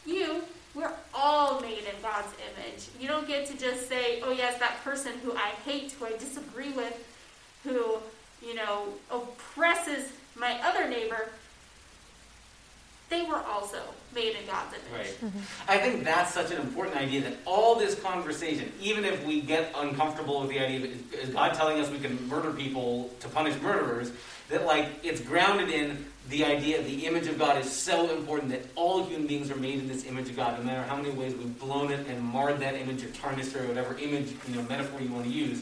you, 0.06 0.44
we're 0.74 0.92
all 1.14 1.60
made 1.60 1.80
in 1.80 2.02
God's 2.02 2.34
image. 2.52 2.88
You 3.00 3.08
don't 3.08 3.28
get 3.28 3.48
to 3.48 3.58
just 3.58 3.90
say, 3.90 4.22
oh 4.24 4.32
yes, 4.32 4.60
that 4.60 4.84
person 4.84 5.14
who 5.24 5.34
I 5.34 5.50
hate, 5.66 5.92
who 5.94 6.06
I 6.06 6.12
disagree 6.12 6.72
with, 6.72 6.94
who, 7.66 7.98
you 8.46 8.56
know, 8.56 8.86
oppresses 9.12 10.12
my 10.36 10.60
other 10.64 10.88
neighbor. 10.88 11.30
They 13.10 13.24
were 13.24 13.42
also 13.48 13.82
made 14.14 14.36
in 14.36 14.46
God's 14.48 14.74
image. 14.74 15.08
Right. 15.08 15.18
Mm-hmm. 15.22 15.72
I 15.72 15.78
think 15.78 16.04
that's 16.04 16.34
such 16.34 16.52
an 16.52 16.60
important 16.60 16.98
idea 16.98 17.22
that 17.22 17.34
all 17.46 17.76
this 17.76 18.00
conversation, 18.02 18.72
even 18.82 19.06
if 19.06 19.24
we 19.26 19.42
get 19.42 19.72
uncomfortable 19.76 20.42
with 20.42 20.50
the 20.50 20.60
idea 20.60 20.78
of 20.78 20.86
is- 20.86 21.28
is 21.28 21.30
God 21.30 21.54
telling 21.54 21.80
us 21.80 21.90
we 21.90 22.00
can 22.00 22.28
murder 22.28 22.52
people 22.52 23.12
to 23.20 23.28
punish 23.28 23.60
murderers, 23.62 24.12
that 24.50 24.66
like 24.66 24.88
it's 25.04 25.22
grounded 25.22 25.70
in 25.70 26.06
the 26.30 26.46
idea 26.46 26.82
the 26.82 27.06
image 27.06 27.28
of 27.28 27.38
God 27.38 27.64
is 27.64 27.72
so 27.72 28.10
important 28.16 28.50
that 28.52 28.62
all 28.76 29.06
human 29.06 29.28
beings 29.28 29.52
are 29.52 29.56
made 29.56 29.80
in 29.80 29.88
this 29.88 30.06
image 30.06 30.30
of 30.30 30.36
God, 30.36 30.58
no 30.58 30.66
matter 30.66 30.82
how 30.84 30.96
many 30.96 31.12
ways 31.12 31.36
we've 31.36 31.60
blown 31.60 31.92
it 31.92 32.08
and 32.08 32.24
marred 32.24 32.60
that 32.62 32.74
image 32.74 33.04
or 33.04 33.10
tarnished 33.10 33.56
it 33.56 33.62
or 33.62 33.68
whatever 33.68 33.96
image, 34.00 34.34
you 34.48 34.56
know, 34.56 34.64
metaphor 34.64 35.00
you 35.02 35.12
want 35.12 35.26
to 35.26 35.32
use, 35.32 35.62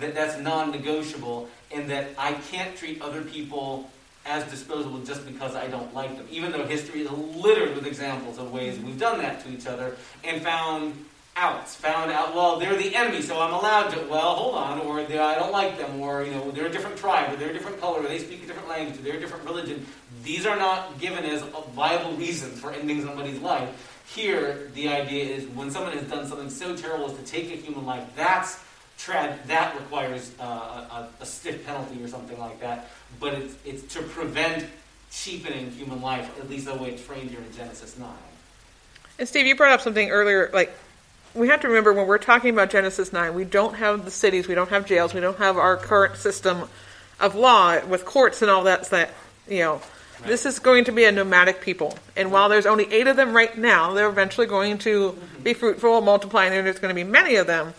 that 0.00 0.14
that's 0.14 0.38
non-negotiable, 0.38 1.48
and 1.72 1.90
that 1.90 2.08
I 2.18 2.34
can't 2.34 2.76
treat 2.76 3.02
other 3.02 3.22
people 3.22 3.90
as 4.24 4.44
disposable 4.50 4.98
just 5.00 5.24
because 5.24 5.54
I 5.54 5.68
don't 5.68 5.94
like 5.94 6.16
them. 6.16 6.26
Even 6.30 6.50
though 6.52 6.64
history 6.66 7.02
is 7.02 7.10
littered 7.10 7.74
with 7.74 7.86
examples 7.86 8.38
of 8.38 8.50
ways 8.50 8.78
we've 8.78 8.98
done 8.98 9.18
that 9.18 9.44
to 9.44 9.50
each 9.50 9.66
other 9.66 9.96
and 10.24 10.42
found 10.42 11.04
outs, 11.36 11.76
found 11.76 12.10
out, 12.10 12.34
well, 12.34 12.58
they're 12.58 12.76
the 12.76 12.94
enemy, 12.94 13.20
so 13.20 13.38
I'm 13.38 13.52
allowed 13.52 13.90
to, 13.90 14.00
well, 14.08 14.34
hold 14.34 14.54
on, 14.54 14.80
or 14.80 15.00
I 15.00 15.34
don't 15.34 15.52
like 15.52 15.78
them, 15.78 16.00
or, 16.00 16.24
you 16.24 16.32
know, 16.32 16.50
they're 16.50 16.66
a 16.66 16.70
different 16.70 16.96
tribe, 16.96 17.32
or 17.32 17.36
they're 17.36 17.50
a 17.50 17.52
different 17.52 17.78
color, 17.78 18.00
or 18.00 18.08
they 18.08 18.18
speak 18.18 18.42
a 18.42 18.46
different 18.46 18.68
language, 18.68 18.98
or 18.98 19.02
they're 19.02 19.18
a 19.18 19.20
different 19.20 19.44
religion. 19.44 19.86
These 20.24 20.46
are 20.46 20.56
not 20.56 20.98
given 20.98 21.24
as 21.24 21.42
viable 21.74 22.12
reasons 22.12 22.58
for 22.58 22.72
ending 22.72 23.04
somebody's 23.04 23.38
life. 23.40 23.68
Here, 24.08 24.70
the 24.74 24.88
idea 24.88 25.24
is 25.24 25.46
when 25.48 25.70
someone 25.70 25.92
has 25.92 26.08
done 26.08 26.26
something 26.26 26.48
so 26.48 26.74
terrible 26.74 27.10
as 27.10 27.16
to 27.18 27.22
take 27.24 27.52
a 27.52 27.56
human 27.56 27.84
life, 27.84 28.04
that's 28.16 28.58
trad, 28.98 29.44
that 29.46 29.74
requires 29.74 30.32
uh, 30.40 30.44
a, 30.44 31.08
a 31.20 31.26
stiff 31.26 31.64
penalty 31.66 32.02
or 32.02 32.08
something 32.08 32.38
like 32.38 32.60
that. 32.60 32.90
But 33.20 33.34
it's, 33.34 33.54
it's 33.64 33.94
to 33.94 34.02
prevent 34.02 34.66
cheapening 35.10 35.70
human 35.70 36.00
life, 36.00 36.30
at 36.38 36.50
least 36.50 36.66
the 36.66 36.74
way 36.74 36.90
it's 36.90 37.02
framed 37.02 37.30
here 37.30 37.40
in 37.40 37.52
Genesis 37.56 37.98
9. 37.98 38.08
And 39.18 39.28
Steve, 39.28 39.46
you 39.46 39.56
brought 39.56 39.72
up 39.72 39.80
something 39.80 40.10
earlier. 40.10 40.50
Like, 40.52 40.76
we 41.34 41.48
have 41.48 41.60
to 41.60 41.68
remember 41.68 41.92
when 41.92 42.06
we're 42.06 42.18
talking 42.18 42.50
about 42.50 42.70
Genesis 42.70 43.12
9, 43.12 43.34
we 43.34 43.44
don't 43.44 43.74
have 43.74 44.04
the 44.04 44.10
cities, 44.10 44.48
we 44.48 44.54
don't 44.54 44.70
have 44.70 44.86
jails, 44.86 45.14
we 45.14 45.20
don't 45.20 45.38
have 45.38 45.56
our 45.56 45.76
current 45.76 46.16
system 46.16 46.68
of 47.20 47.34
law 47.34 47.84
with 47.86 48.04
courts 48.04 48.42
and 48.42 48.50
all 48.50 48.64
that. 48.64 48.86
So 48.86 48.96
that 48.96 49.10
You 49.48 49.60
know, 49.60 49.82
this 50.24 50.46
is 50.46 50.58
going 50.58 50.84
to 50.84 50.92
be 50.92 51.04
a 51.04 51.12
nomadic 51.12 51.60
people. 51.60 51.98
And 52.16 52.32
while 52.32 52.48
there's 52.48 52.66
only 52.66 52.92
eight 52.92 53.06
of 53.06 53.16
them 53.16 53.34
right 53.34 53.56
now, 53.56 53.92
they're 53.92 54.08
eventually 54.08 54.46
going 54.46 54.78
to 54.78 55.16
be 55.42 55.54
fruitful, 55.54 56.00
multiply, 56.00 56.46
and 56.46 56.66
there's 56.66 56.78
going 56.78 56.94
to 56.94 56.94
be 56.94 57.04
many 57.04 57.36
of 57.36 57.46
them. 57.46 57.74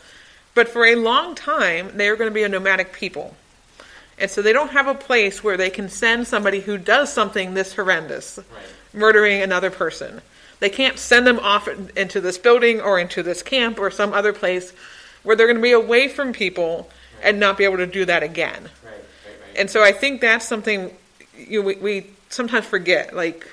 But 0.58 0.70
for 0.70 0.88
a 0.88 0.96
long 0.96 1.36
time, 1.36 1.92
they 1.94 2.10
are 2.10 2.16
going 2.16 2.32
to 2.32 2.34
be 2.34 2.42
a 2.42 2.50
nomadic 2.50 2.92
people. 2.92 3.36
And 4.18 4.28
so 4.32 4.42
they 4.42 4.54
don't 4.54 4.72
have 4.72 4.88
a 4.88 4.96
place 4.96 5.44
where 5.44 5.56
they 5.56 5.70
can 5.70 5.88
send 5.88 6.26
somebody 6.26 6.62
who 6.62 6.80
does 6.80 7.14
something 7.14 7.54
this 7.54 7.76
horrendous, 7.76 8.40
Right. 8.40 8.48
murdering 8.92 9.40
another 9.44 9.70
person. 9.70 10.24
They 10.60 10.72
can't 10.72 10.98
send 10.98 11.28
them 11.28 11.38
off 11.38 11.68
into 11.96 12.20
this 12.20 12.40
building 12.40 12.82
or 12.82 12.98
into 12.98 13.22
this 13.22 13.44
camp 13.44 13.78
or 13.78 13.92
some 13.92 14.14
other 14.14 14.34
place 14.34 14.74
where 15.22 15.36
they're 15.36 15.46
going 15.46 15.58
to 15.58 15.62
be 15.62 15.74
away 15.74 16.08
from 16.08 16.34
people 16.34 16.90
and 17.22 17.40
not 17.40 17.60
be 17.60 17.64
able 17.64 17.78
to 17.78 17.86
do 17.86 18.06
that 18.06 18.24
again. 18.24 18.64
Right. 18.64 18.94
Right. 18.94 18.94
Right. 18.94 19.58
And 19.58 19.70
so 19.70 19.84
I 19.84 19.92
think 19.92 20.22
that's 20.22 20.48
something 20.48 20.90
you 21.38 21.62
we, 21.62 21.76
we 21.76 22.08
sometimes 22.30 22.66
forget. 22.66 23.16
Like 23.16 23.46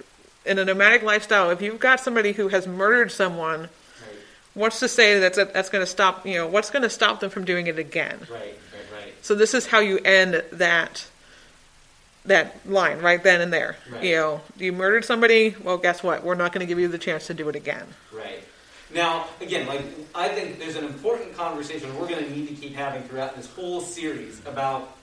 in 0.46 0.58
a 0.58 0.64
nomadic 0.64 1.02
lifestyle, 1.02 1.50
if 1.50 1.60
you've 1.60 1.80
got 1.80 2.00
somebody 2.00 2.32
who 2.32 2.48
has 2.48 2.66
murdered 2.66 3.12
someone, 3.12 3.60
right. 3.60 3.68
What's 4.54 4.80
to 4.80 4.88
say 4.88 5.18
that's, 5.18 5.36
that's 5.36 5.68
going 5.68 5.82
to 5.82 5.90
stop? 5.90 6.26
You 6.26 6.34
know, 6.34 6.46
what's 6.46 6.70
going 6.70 6.82
to 6.82 6.90
stop 6.90 7.20
them 7.20 7.30
from 7.30 7.44
doing 7.44 7.66
it 7.66 7.78
again? 7.78 8.18
Right. 8.20 8.30
Right. 8.30 8.56
Right. 8.92 9.14
So 9.22 9.34
this 9.34 9.54
is 9.54 9.66
how 9.66 9.80
you 9.80 9.98
end 9.98 10.42
that 10.52 11.06
that 12.26 12.56
line 12.66 13.00
right 13.00 13.22
then 13.22 13.42
and 13.42 13.52
there. 13.52 13.76
Right. 13.92 14.04
You 14.04 14.16
know, 14.16 14.40
you 14.56 14.72
murdered 14.72 15.04
somebody. 15.04 15.54
Well, 15.62 15.76
guess 15.76 16.02
what? 16.02 16.24
We're 16.24 16.34
not 16.34 16.52
going 16.52 16.60
to 16.60 16.66
give 16.66 16.78
you 16.78 16.88
the 16.88 16.98
chance 16.98 17.26
to 17.26 17.34
do 17.34 17.48
it 17.50 17.56
again. 17.56 17.84
Right. 18.12 18.42
Now, 18.94 19.26
again, 19.40 19.66
like 19.66 19.82
I 20.14 20.28
think 20.28 20.58
there's 20.58 20.76
an 20.76 20.84
important 20.84 21.36
conversation 21.36 21.94
we're 21.98 22.08
going 22.08 22.24
to 22.24 22.30
need 22.30 22.48
to 22.48 22.54
keep 22.54 22.74
having 22.74 23.02
throughout 23.02 23.36
this 23.36 23.50
whole 23.50 23.80
series 23.80 24.40
about 24.46 24.96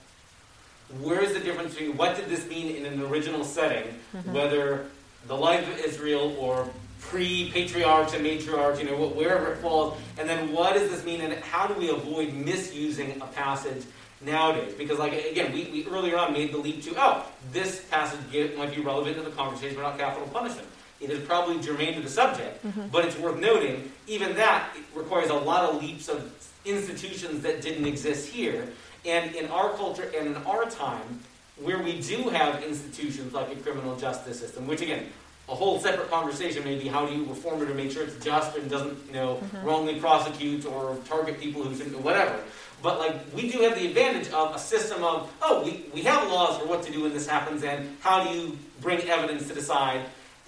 where's 1.00 1.32
the 1.32 1.40
difference 1.40 1.74
between 1.74 1.96
what 1.96 2.16
did 2.16 2.28
this 2.28 2.46
mean 2.48 2.74
in 2.74 2.86
an 2.86 3.00
original 3.02 3.44
setting, 3.44 3.84
mm-hmm. 4.16 4.32
whether 4.32 4.86
the 5.26 5.36
life 5.36 5.68
of 5.68 5.78
Israel 5.78 6.34
or 6.38 6.68
pre-patriarchs 7.02 8.14
and 8.14 8.24
matriarchs, 8.24 8.78
you 8.78 8.84
know, 8.84 8.96
wherever 9.08 9.52
it 9.52 9.58
falls, 9.58 9.98
and 10.18 10.28
then 10.28 10.52
what 10.52 10.74
does 10.74 10.90
this 10.90 11.04
mean, 11.04 11.20
and 11.20 11.34
how 11.44 11.66
do 11.66 11.74
we 11.74 11.90
avoid 11.90 12.32
misusing 12.32 13.20
a 13.20 13.26
passage 13.26 13.84
nowadays? 14.20 14.72
Because, 14.78 14.98
like 14.98 15.12
again, 15.12 15.52
we, 15.52 15.64
we 15.72 15.86
earlier 15.90 16.16
on 16.16 16.32
made 16.32 16.52
the 16.52 16.58
leap 16.58 16.82
to, 16.84 16.94
oh, 16.96 17.26
this 17.52 17.84
passage 17.90 18.20
get, 18.30 18.56
might 18.56 18.74
be 18.74 18.80
relevant 18.80 19.16
to 19.16 19.22
the 19.22 19.30
conversation 19.30 19.78
about 19.78 19.98
capital 19.98 20.26
punishment. 20.28 20.66
It 21.00 21.10
is 21.10 21.18
probably 21.26 21.60
germane 21.60 21.94
to 21.94 22.00
the 22.00 22.08
subject, 22.08 22.64
mm-hmm. 22.64 22.86
but 22.92 23.04
it's 23.04 23.18
worth 23.18 23.38
noting, 23.38 23.90
even 24.06 24.36
that 24.36 24.74
requires 24.94 25.30
a 25.30 25.34
lot 25.34 25.68
of 25.68 25.82
leaps 25.82 26.08
of 26.08 26.32
institutions 26.64 27.42
that 27.42 27.60
didn't 27.60 27.86
exist 27.86 28.28
here. 28.28 28.68
And 29.04 29.34
in 29.34 29.50
our 29.50 29.70
culture 29.70 30.10
and 30.16 30.28
in 30.28 30.36
our 30.44 30.70
time, 30.70 31.20
where 31.56 31.82
we 31.82 32.00
do 32.00 32.28
have 32.28 32.62
institutions 32.62 33.32
like 33.32 33.50
a 33.52 33.56
criminal 33.56 33.96
justice 33.96 34.38
system, 34.38 34.66
which 34.68 34.80
again, 34.80 35.06
a 35.52 35.54
whole 35.54 35.78
separate 35.78 36.10
conversation 36.10 36.64
maybe 36.64 36.88
how 36.88 37.04
do 37.04 37.14
you 37.14 37.24
reform 37.26 37.62
it 37.62 37.70
or 37.70 37.74
make 37.74 37.92
sure 37.92 38.02
it's 38.02 38.24
just 38.24 38.56
and 38.56 38.70
doesn't, 38.70 38.98
you 39.06 39.12
know, 39.12 39.36
mm-hmm. 39.36 39.66
wrongly 39.66 40.00
prosecute 40.00 40.64
or 40.64 40.96
target 41.04 41.38
people 41.38 41.62
who 41.62 41.76
shouldn't, 41.76 42.00
whatever. 42.00 42.34
But 42.82 42.98
like 42.98 43.16
we 43.34 43.50
do 43.50 43.60
have 43.60 43.74
the 43.74 43.86
advantage 43.86 44.32
of 44.32 44.56
a 44.56 44.58
system 44.58 45.04
of, 45.04 45.30
oh, 45.42 45.62
we, 45.62 45.84
we 45.94 46.02
have 46.02 46.26
laws 46.28 46.58
for 46.58 46.66
what 46.66 46.82
to 46.84 46.92
do 46.92 47.02
when 47.02 47.12
this 47.12 47.28
happens 47.28 47.62
and 47.62 47.96
how 48.00 48.24
do 48.24 48.30
you 48.36 48.58
bring 48.80 49.00
evidence 49.02 49.46
to 49.48 49.54
decide. 49.54 50.00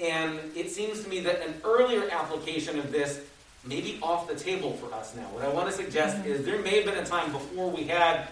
And 0.02 0.40
it 0.56 0.70
seems 0.70 1.04
to 1.04 1.08
me 1.08 1.20
that 1.20 1.46
an 1.46 1.54
earlier 1.64 2.08
application 2.10 2.78
of 2.78 2.90
this 2.90 3.20
may 3.62 3.82
be 3.82 3.98
off 4.02 4.26
the 4.26 4.34
table 4.34 4.72
for 4.72 4.92
us 4.94 5.14
now. 5.14 5.24
What 5.32 5.44
I 5.44 5.48
want 5.48 5.68
to 5.68 5.72
suggest 5.72 6.16
mm-hmm. 6.16 6.28
is 6.28 6.46
there 6.46 6.62
may 6.62 6.76
have 6.76 6.86
been 6.86 6.98
a 6.98 7.06
time 7.06 7.30
before 7.30 7.70
we 7.70 7.84
had 7.84 8.26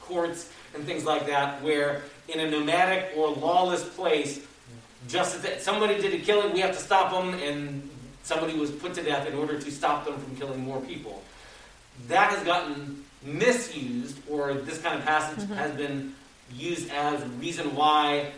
courts 0.00 0.50
and 0.72 0.84
things 0.84 1.04
like 1.04 1.26
that 1.26 1.62
where 1.62 2.02
in 2.28 2.38
a 2.40 2.48
nomadic 2.48 3.12
or 3.16 3.30
lawless 3.30 3.84
place, 3.88 4.40
just 5.08 5.42
that 5.42 5.62
somebody 5.62 6.00
did 6.00 6.14
a 6.14 6.18
killing, 6.18 6.52
we 6.52 6.60
have 6.60 6.72
to 6.72 6.82
stop 6.82 7.12
them, 7.12 7.34
and 7.40 7.88
somebody 8.22 8.58
was 8.58 8.70
put 8.70 8.94
to 8.94 9.02
death 9.02 9.26
in 9.26 9.34
order 9.34 9.58
to 9.58 9.70
stop 9.70 10.04
them 10.04 10.18
from 10.18 10.36
killing 10.36 10.60
more 10.60 10.80
people. 10.80 11.22
That 12.08 12.30
has 12.30 12.42
gotten 12.44 13.04
misused, 13.22 14.18
or 14.28 14.54
this 14.54 14.80
kind 14.80 14.98
of 14.98 15.04
passage 15.04 15.48
has 15.50 15.72
been 15.76 16.14
used 16.52 16.90
as 16.90 17.22
a 17.22 17.28
reason 17.28 17.74
why 17.74 18.30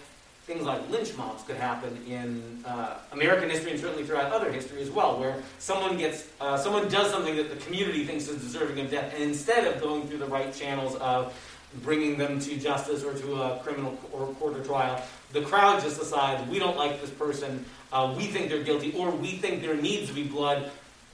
things 0.44 0.62
like 0.62 0.88
lynch 0.88 1.14
mobs 1.18 1.42
could 1.42 1.56
happen 1.56 1.94
in 2.08 2.64
uh, 2.64 2.96
American 3.12 3.50
history 3.50 3.72
and 3.72 3.80
certainly 3.80 4.02
throughout 4.04 4.32
other 4.32 4.50
history 4.50 4.80
as 4.80 4.90
well, 4.90 5.18
where 5.20 5.36
someone 5.58 5.98
gets, 5.98 6.26
uh, 6.40 6.56
someone 6.56 6.88
does 6.88 7.10
something 7.10 7.36
that 7.36 7.50
the 7.50 7.56
community 7.56 8.04
thinks 8.04 8.28
is 8.28 8.40
deserving 8.40 8.80
of 8.80 8.90
death, 8.90 9.12
and 9.14 9.22
instead 9.22 9.66
of 9.66 9.80
going 9.80 10.06
through 10.08 10.18
the 10.18 10.26
right 10.26 10.54
channels 10.54 10.94
of 10.96 11.34
bringing 11.82 12.16
them 12.16 12.40
to 12.40 12.56
justice 12.56 13.04
or 13.04 13.12
to 13.12 13.42
a 13.42 13.58
criminal 13.58 13.98
or 14.10 14.28
court 14.34 14.56
or 14.56 14.64
trial, 14.64 15.02
the 15.32 15.42
crowd 15.42 15.82
just 15.82 15.98
decides 15.98 16.48
we 16.48 16.58
don't 16.58 16.76
like 16.76 17.00
this 17.00 17.10
person, 17.10 17.64
uh, 17.92 18.14
we 18.16 18.26
think 18.26 18.48
they're 18.48 18.62
guilty, 18.62 18.94
or 18.96 19.10
we 19.10 19.32
think 19.32 19.62
there 19.62 19.76
needs 19.76 20.08
to 20.08 20.14
be 20.14 20.24
blood. 20.24 20.70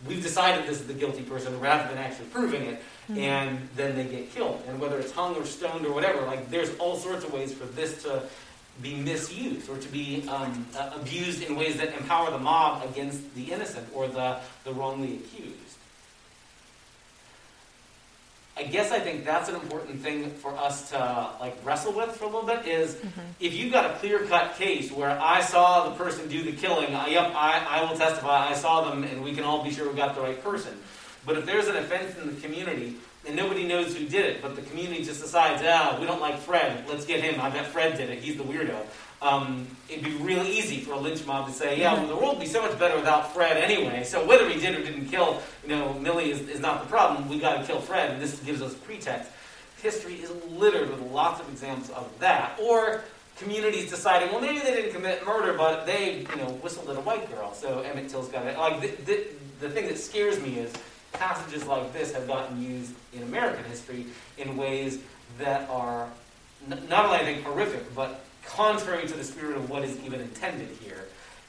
We've 0.06 0.22
decided 0.22 0.66
this 0.66 0.80
is 0.80 0.86
the 0.86 0.94
guilty 0.94 1.22
person 1.22 1.58
rather 1.60 1.88
than 1.88 1.98
actually 1.98 2.26
proving 2.26 2.62
it, 2.64 2.82
and 3.16 3.68
then 3.76 3.96
they 3.96 4.04
get 4.04 4.32
killed. 4.32 4.62
And 4.68 4.78
whether 4.80 4.98
it's 4.98 5.12
hung 5.12 5.34
or 5.36 5.44
stoned 5.44 5.86
or 5.86 5.92
whatever, 5.92 6.22
like 6.22 6.50
there's 6.50 6.76
all 6.78 6.96
sorts 6.96 7.24
of 7.24 7.32
ways 7.32 7.54
for 7.54 7.64
this 7.66 8.02
to 8.02 8.24
be 8.82 8.94
misused 8.94 9.68
or 9.70 9.78
to 9.78 9.88
be 9.88 10.28
um, 10.28 10.66
uh, 10.76 10.90
abused 11.00 11.42
in 11.42 11.56
ways 11.56 11.76
that 11.76 11.96
empower 11.96 12.30
the 12.30 12.38
mob 12.38 12.84
against 12.90 13.34
the 13.34 13.52
innocent 13.52 13.86
or 13.94 14.08
the, 14.08 14.38
the 14.64 14.72
wrongly 14.72 15.14
accused. 15.16 15.63
I 18.56 18.62
guess 18.62 18.92
I 18.92 19.00
think 19.00 19.24
that's 19.24 19.48
an 19.48 19.56
important 19.56 20.00
thing 20.00 20.30
for 20.30 20.56
us 20.56 20.90
to 20.90 21.30
like 21.40 21.56
wrestle 21.64 21.92
with 21.92 22.12
for 22.12 22.24
a 22.24 22.28
little 22.28 22.46
bit 22.46 22.66
is 22.66 22.94
mm-hmm. 22.94 23.20
if 23.40 23.52
you've 23.52 23.72
got 23.72 23.90
a 23.90 23.94
clear 23.98 24.20
cut 24.26 24.54
case 24.56 24.92
where 24.92 25.10
I 25.10 25.40
saw 25.40 25.88
the 25.88 25.96
person 25.96 26.28
do 26.28 26.42
the 26.42 26.52
killing, 26.52 26.94
I, 26.94 27.08
yep, 27.08 27.32
I, 27.34 27.66
I 27.68 27.90
will 27.90 27.98
testify, 27.98 28.48
I 28.48 28.54
saw 28.54 28.88
them, 28.88 29.02
and 29.02 29.24
we 29.24 29.34
can 29.34 29.42
all 29.42 29.64
be 29.64 29.72
sure 29.72 29.90
we 29.90 29.96
got 29.96 30.14
the 30.14 30.20
right 30.20 30.40
person. 30.42 30.72
But 31.26 31.36
if 31.36 31.46
there's 31.46 31.66
an 31.66 31.76
offense 31.76 32.16
in 32.16 32.32
the 32.32 32.40
community 32.40 32.96
and 33.26 33.36
nobody 33.36 33.66
knows 33.66 33.96
who 33.96 34.06
did 34.06 34.26
it, 34.26 34.42
but 34.42 34.56
the 34.56 34.62
community 34.62 35.02
just 35.04 35.22
decides, 35.22 35.62
ah, 35.64 35.96
we 35.98 36.06
don't 36.06 36.20
like 36.20 36.38
Fred, 36.38 36.84
let's 36.88 37.06
get 37.06 37.22
him. 37.22 37.40
I 37.40 37.50
bet 37.50 37.66
Fred 37.66 37.96
did 37.96 38.10
it. 38.10 38.18
He's 38.18 38.36
the 38.36 38.44
weirdo. 38.44 38.78
Um, 39.22 39.66
it'd 39.88 40.04
be 40.04 40.12
really 40.16 40.50
easy 40.50 40.80
for 40.80 40.92
a 40.92 40.98
lynch 40.98 41.24
mob 41.24 41.46
to 41.46 41.52
say, 41.52 41.80
yeah, 41.80 41.94
well, 41.94 42.06
the 42.06 42.16
world 42.16 42.36
would 42.36 42.40
be 42.40 42.46
so 42.46 42.60
much 42.60 42.78
better 42.78 42.96
without 42.96 43.32
Fred 43.32 43.56
anyway. 43.56 44.04
So 44.04 44.26
whether 44.26 44.48
he 44.48 44.60
did 44.60 44.74
or 44.74 44.82
didn't 44.82 45.06
kill, 45.06 45.40
you 45.62 45.70
know, 45.70 45.94
Millie 45.94 46.30
is, 46.30 46.40
is 46.48 46.60
not 46.60 46.82
the 46.82 46.88
problem. 46.88 47.28
We 47.28 47.38
got 47.38 47.58
to 47.58 47.66
kill 47.66 47.80
Fred, 47.80 48.10
and 48.10 48.20
this 48.20 48.38
gives 48.40 48.60
us 48.60 48.74
pretext. 48.74 49.30
History 49.80 50.14
is 50.14 50.30
littered 50.50 50.90
with 50.90 51.00
lots 51.10 51.40
of 51.40 51.48
examples 51.48 51.90
of 51.90 52.10
that. 52.18 52.58
Or 52.60 53.04
communities 53.38 53.88
deciding, 53.88 54.30
well, 54.30 54.40
maybe 54.40 54.58
they 54.58 54.74
didn't 54.74 54.92
commit 54.92 55.24
murder, 55.26 55.54
but 55.54 55.86
they, 55.86 56.18
you 56.18 56.36
know, 56.36 56.50
whistled 56.62 56.90
at 56.90 56.96
a 56.96 57.00
white 57.00 57.30
girl, 57.34 57.54
so 57.54 57.80
Emmett 57.80 58.10
Till's 58.10 58.28
got 58.28 58.46
it. 58.46 58.58
Like 58.58 58.80
the, 58.80 58.88
the, 59.04 59.26
the 59.60 59.70
thing 59.70 59.86
that 59.86 59.98
scares 59.98 60.40
me 60.40 60.58
is 60.58 60.72
passages 61.14 61.64
like 61.66 61.92
this 61.92 62.12
have 62.12 62.26
gotten 62.26 62.62
used 62.62 62.92
in 63.12 63.22
American 63.22 63.64
history 63.64 64.06
in 64.38 64.56
ways 64.56 64.98
that 65.38 65.68
are 65.70 66.08
n- 66.70 66.82
not 66.88 67.06
only 67.06 67.18
I 67.18 67.24
think 67.24 67.44
horrific, 67.44 67.94
but 67.94 68.24
contrary 68.44 69.06
to 69.06 69.14
the 69.14 69.24
spirit 69.24 69.56
of 69.56 69.70
what 69.70 69.82
is 69.84 69.98
even 70.04 70.20
intended 70.20 70.68
here. 70.82 71.06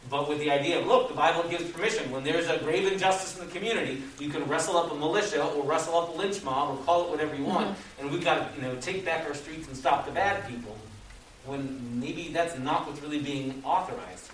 But 0.09 0.29
with 0.29 0.39
the 0.39 0.51
idea 0.51 0.79
of, 0.79 0.85
look, 0.85 1.07
the 1.07 1.15
Bible 1.15 1.49
gives 1.49 1.69
permission. 1.71 2.11
When 2.11 2.23
there's 2.23 2.47
a 2.47 2.59
grave 2.59 2.91
injustice 2.91 3.39
in 3.39 3.47
the 3.47 3.51
community, 3.51 4.03
you 4.19 4.29
can 4.29 4.47
wrestle 4.47 4.77
up 4.77 4.91
a 4.91 4.95
militia 4.95 5.43
or 5.43 5.63
wrestle 5.63 5.97
up 5.97 6.13
a 6.13 6.17
lynch 6.17 6.43
mob 6.43 6.77
or 6.77 6.83
call 6.83 7.05
it 7.05 7.09
whatever 7.09 7.35
you 7.35 7.43
want, 7.43 7.71
mm-hmm. 7.71 8.01
and 8.01 8.11
we've 8.11 8.23
got 8.23 8.53
to, 8.53 8.55
you 8.55 8.61
know, 8.61 8.75
take 8.75 9.03
back 9.03 9.27
our 9.27 9.33
streets 9.33 9.67
and 9.67 9.75
stop 9.75 10.05
the 10.05 10.11
bad 10.11 10.47
people. 10.47 10.77
When 11.45 11.99
maybe 11.99 12.29
that's 12.29 12.57
not 12.59 12.87
what's 12.87 13.01
really 13.01 13.19
being 13.19 13.61
authorized. 13.63 14.31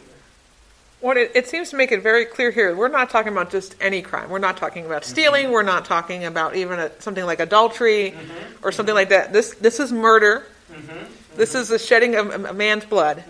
What 1.01 1.17
it, 1.17 1.31
it 1.35 1.47
seems 1.47 1.71
to 1.71 1.75
make 1.75 1.91
it 1.91 2.01
very 2.01 2.25
clear 2.25 2.51
here, 2.51 2.75
we're 2.75 2.87
not 2.87 3.09
talking 3.09 3.31
about 3.31 3.51
just 3.51 3.75
any 3.81 4.01
crime. 4.01 4.29
We're 4.29 4.39
not 4.39 4.57
talking 4.57 4.85
about 4.85 5.03
stealing. 5.03 5.45
Mm-hmm. 5.45 5.53
We're 5.53 5.63
not 5.63 5.85
talking 5.85 6.25
about 6.25 6.55
even 6.55 6.79
a, 6.79 7.01
something 7.01 7.25
like 7.25 7.39
adultery 7.39 8.11
mm-hmm. 8.11 8.65
or 8.65 8.71
something 8.71 8.95
like 8.95 9.09
that. 9.09 9.33
This 9.33 9.55
this 9.55 9.79
is 9.79 9.91
murder. 9.91 10.45
Mm-hmm. 10.71 11.05
This 11.35 11.55
is 11.55 11.69
the 11.69 11.79
shedding 11.79 12.15
of 12.15 12.29
a 12.29 12.49
a 12.49 12.53
man's 12.53 12.85
blood, 12.85 13.23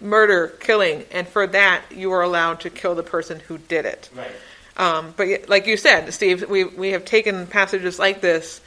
murder, 0.00 0.48
killing, 0.60 1.04
and 1.10 1.26
for 1.26 1.46
that 1.48 1.82
you 1.90 2.12
are 2.12 2.22
allowed 2.22 2.60
to 2.60 2.70
kill 2.70 2.94
the 2.94 3.02
person 3.02 3.40
who 3.40 3.58
did 3.58 3.86
it. 3.86 4.08
Right. 4.14 4.30
Um, 4.76 5.14
but 5.16 5.48
like 5.48 5.66
you 5.66 5.76
said, 5.76 6.12
Steve, 6.12 6.48
we 6.48 6.64
we 6.64 6.92
have 6.92 7.04
taken 7.04 7.46
passages 7.46 7.98
like 7.98 8.20
this 8.20 8.60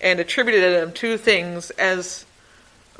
and 0.00 0.20
attributed 0.20 0.74
them 0.74 0.92
to 0.92 1.16
things 1.16 1.70
as 1.70 2.26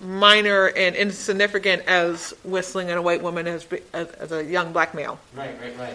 minor 0.00 0.66
and 0.68 0.96
insignificant 0.96 1.82
as 1.86 2.34
whistling 2.44 2.90
at 2.90 2.98
a 2.98 3.02
white 3.02 3.22
woman 3.22 3.46
as 3.46 3.66
as, 3.92 4.08
as 4.12 4.32
a 4.32 4.44
young 4.44 4.72
black 4.72 4.94
male. 4.94 5.18
Right, 5.34 5.58
right, 5.60 5.78
right. 5.78 5.94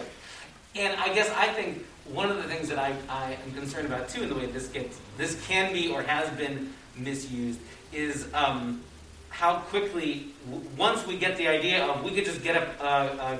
And 0.76 0.98
I 1.00 1.12
guess 1.14 1.30
I 1.30 1.48
think 1.48 1.84
one 2.06 2.30
of 2.30 2.36
the 2.36 2.44
things 2.44 2.68
that 2.68 2.78
I, 2.78 2.94
I 3.08 3.36
am 3.44 3.52
concerned 3.52 3.86
about 3.86 4.08
too 4.08 4.22
in 4.22 4.28
the 4.28 4.34
way 4.34 4.46
this 4.46 4.68
gets 4.68 4.98
this 5.16 5.44
can 5.46 5.72
be 5.72 5.90
or 5.90 6.02
has 6.02 6.28
been 6.36 6.72
misused 6.96 7.60
is 7.92 8.28
um, 8.34 8.82
how 9.30 9.56
quickly 9.56 10.28
w- 10.50 10.68
once 10.76 11.06
we 11.06 11.16
get 11.16 11.36
the 11.36 11.48
idea 11.48 11.84
of 11.86 12.02
we 12.04 12.10
could 12.12 12.24
just 12.24 12.42
get 12.42 12.56
a, 12.56 12.84
a, 12.84 12.88
a 13.34 13.38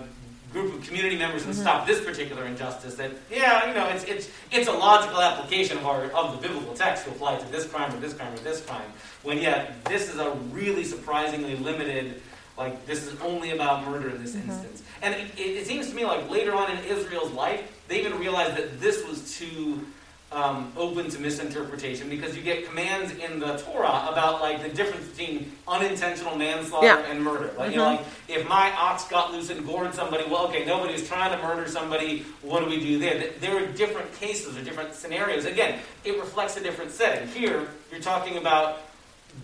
group 0.52 0.74
of 0.74 0.82
community 0.84 1.16
members 1.16 1.44
and 1.44 1.52
mm-hmm. 1.52 1.62
stop 1.62 1.86
this 1.86 2.04
particular 2.04 2.44
injustice 2.44 2.94
that 2.96 3.12
yeah 3.30 3.68
you 3.68 3.74
know 3.74 3.86
it's 3.88 4.04
it's 4.04 4.28
it's 4.50 4.68
a 4.68 4.72
logical 4.72 5.20
application 5.20 5.78
of 5.78 5.86
our 5.86 6.04
of 6.12 6.32
the 6.32 6.48
biblical 6.48 6.74
text 6.74 7.04
to 7.04 7.10
apply 7.10 7.36
to 7.36 7.46
this 7.52 7.66
crime 7.66 7.92
or 7.94 8.00
this 8.00 8.14
crime 8.14 8.32
or 8.34 8.38
this 8.38 8.60
crime 8.64 8.90
when 9.22 9.38
yet 9.38 9.84
this 9.84 10.12
is 10.12 10.18
a 10.18 10.30
really 10.52 10.84
surprisingly 10.84 11.56
limited 11.56 12.20
Like 12.60 12.84
this 12.84 13.06
is 13.06 13.18
only 13.22 13.52
about 13.52 13.86
murder 13.88 14.10
in 14.10 14.22
this 14.22 14.34
mm-hmm. 14.36 14.50
instance. 14.50 14.82
And 15.00 15.14
it, 15.14 15.30
it, 15.38 15.50
it 15.60 15.66
seems 15.66 15.88
to 15.88 15.94
me 15.94 16.04
like 16.04 16.28
later 16.28 16.54
on 16.54 16.70
in 16.70 16.78
Israel's 16.84 17.32
life, 17.32 17.62
they 17.88 18.00
even 18.00 18.18
realized 18.18 18.54
that 18.58 18.80
this 18.82 19.06
was 19.08 19.34
too 19.38 19.86
um, 20.32 20.72
open 20.76 21.10
to 21.10 21.18
misinterpretation 21.18 22.08
because 22.08 22.36
you 22.36 22.42
get 22.42 22.64
commands 22.64 23.12
in 23.12 23.40
the 23.40 23.56
Torah 23.58 24.06
about 24.10 24.40
like 24.40 24.62
the 24.62 24.68
difference 24.68 25.08
between 25.08 25.50
unintentional 25.66 26.36
manslaughter 26.36 26.86
Yeah. 26.86 27.10
and 27.10 27.22
murder. 27.22 27.50
Like, 27.58 27.72
you 27.72 27.78
know, 27.78 27.84
like 27.84 28.04
if 28.28 28.48
my 28.48 28.72
ox 28.76 29.04
got 29.08 29.32
loose 29.32 29.50
and 29.50 29.66
gored 29.66 29.92
somebody, 29.92 30.24
well, 30.30 30.46
okay, 30.46 30.64
nobody's 30.64 31.06
trying 31.08 31.36
to 31.36 31.42
murder 31.44 31.68
somebody. 31.68 32.24
What 32.42 32.60
do 32.60 32.66
we 32.70 32.78
do 32.78 32.98
there? 33.00 33.30
There 33.40 33.56
are 33.60 33.66
different 33.66 34.12
cases 34.14 34.56
or 34.56 34.62
different 34.62 34.94
scenarios. 34.94 35.46
Again, 35.46 35.80
it 36.04 36.16
reflects 36.16 36.56
a 36.56 36.62
different 36.62 36.92
setting. 36.92 37.26
Here, 37.28 37.66
you're 37.90 38.00
talking 38.00 38.36
about 38.36 38.82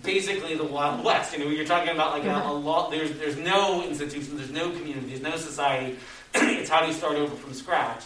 basically 0.05 0.55
the 0.57 0.65
Wild 0.65 1.05
West. 1.05 1.37
You 1.37 1.45
know, 1.45 1.51
you're 1.51 1.65
talking 1.67 1.91
about 1.91 2.13
like 2.13 2.25
a, 2.25 2.49
a 2.49 2.53
lot. 2.53 2.93
There's 2.93 3.11
there's 3.19 3.37
no 3.37 3.83
institution, 3.83 4.37
there's 4.37 4.53
no 4.53 4.71
community, 4.71 5.09
there's 5.09 5.21
no 5.23 5.37
society. 5.37 5.99
it's 6.35 6.71
how 6.71 6.81
do 6.81 6.87
you 6.87 6.93
start 6.93 7.17
over 7.17 7.35
from 7.35 7.55
scratch? 7.55 8.05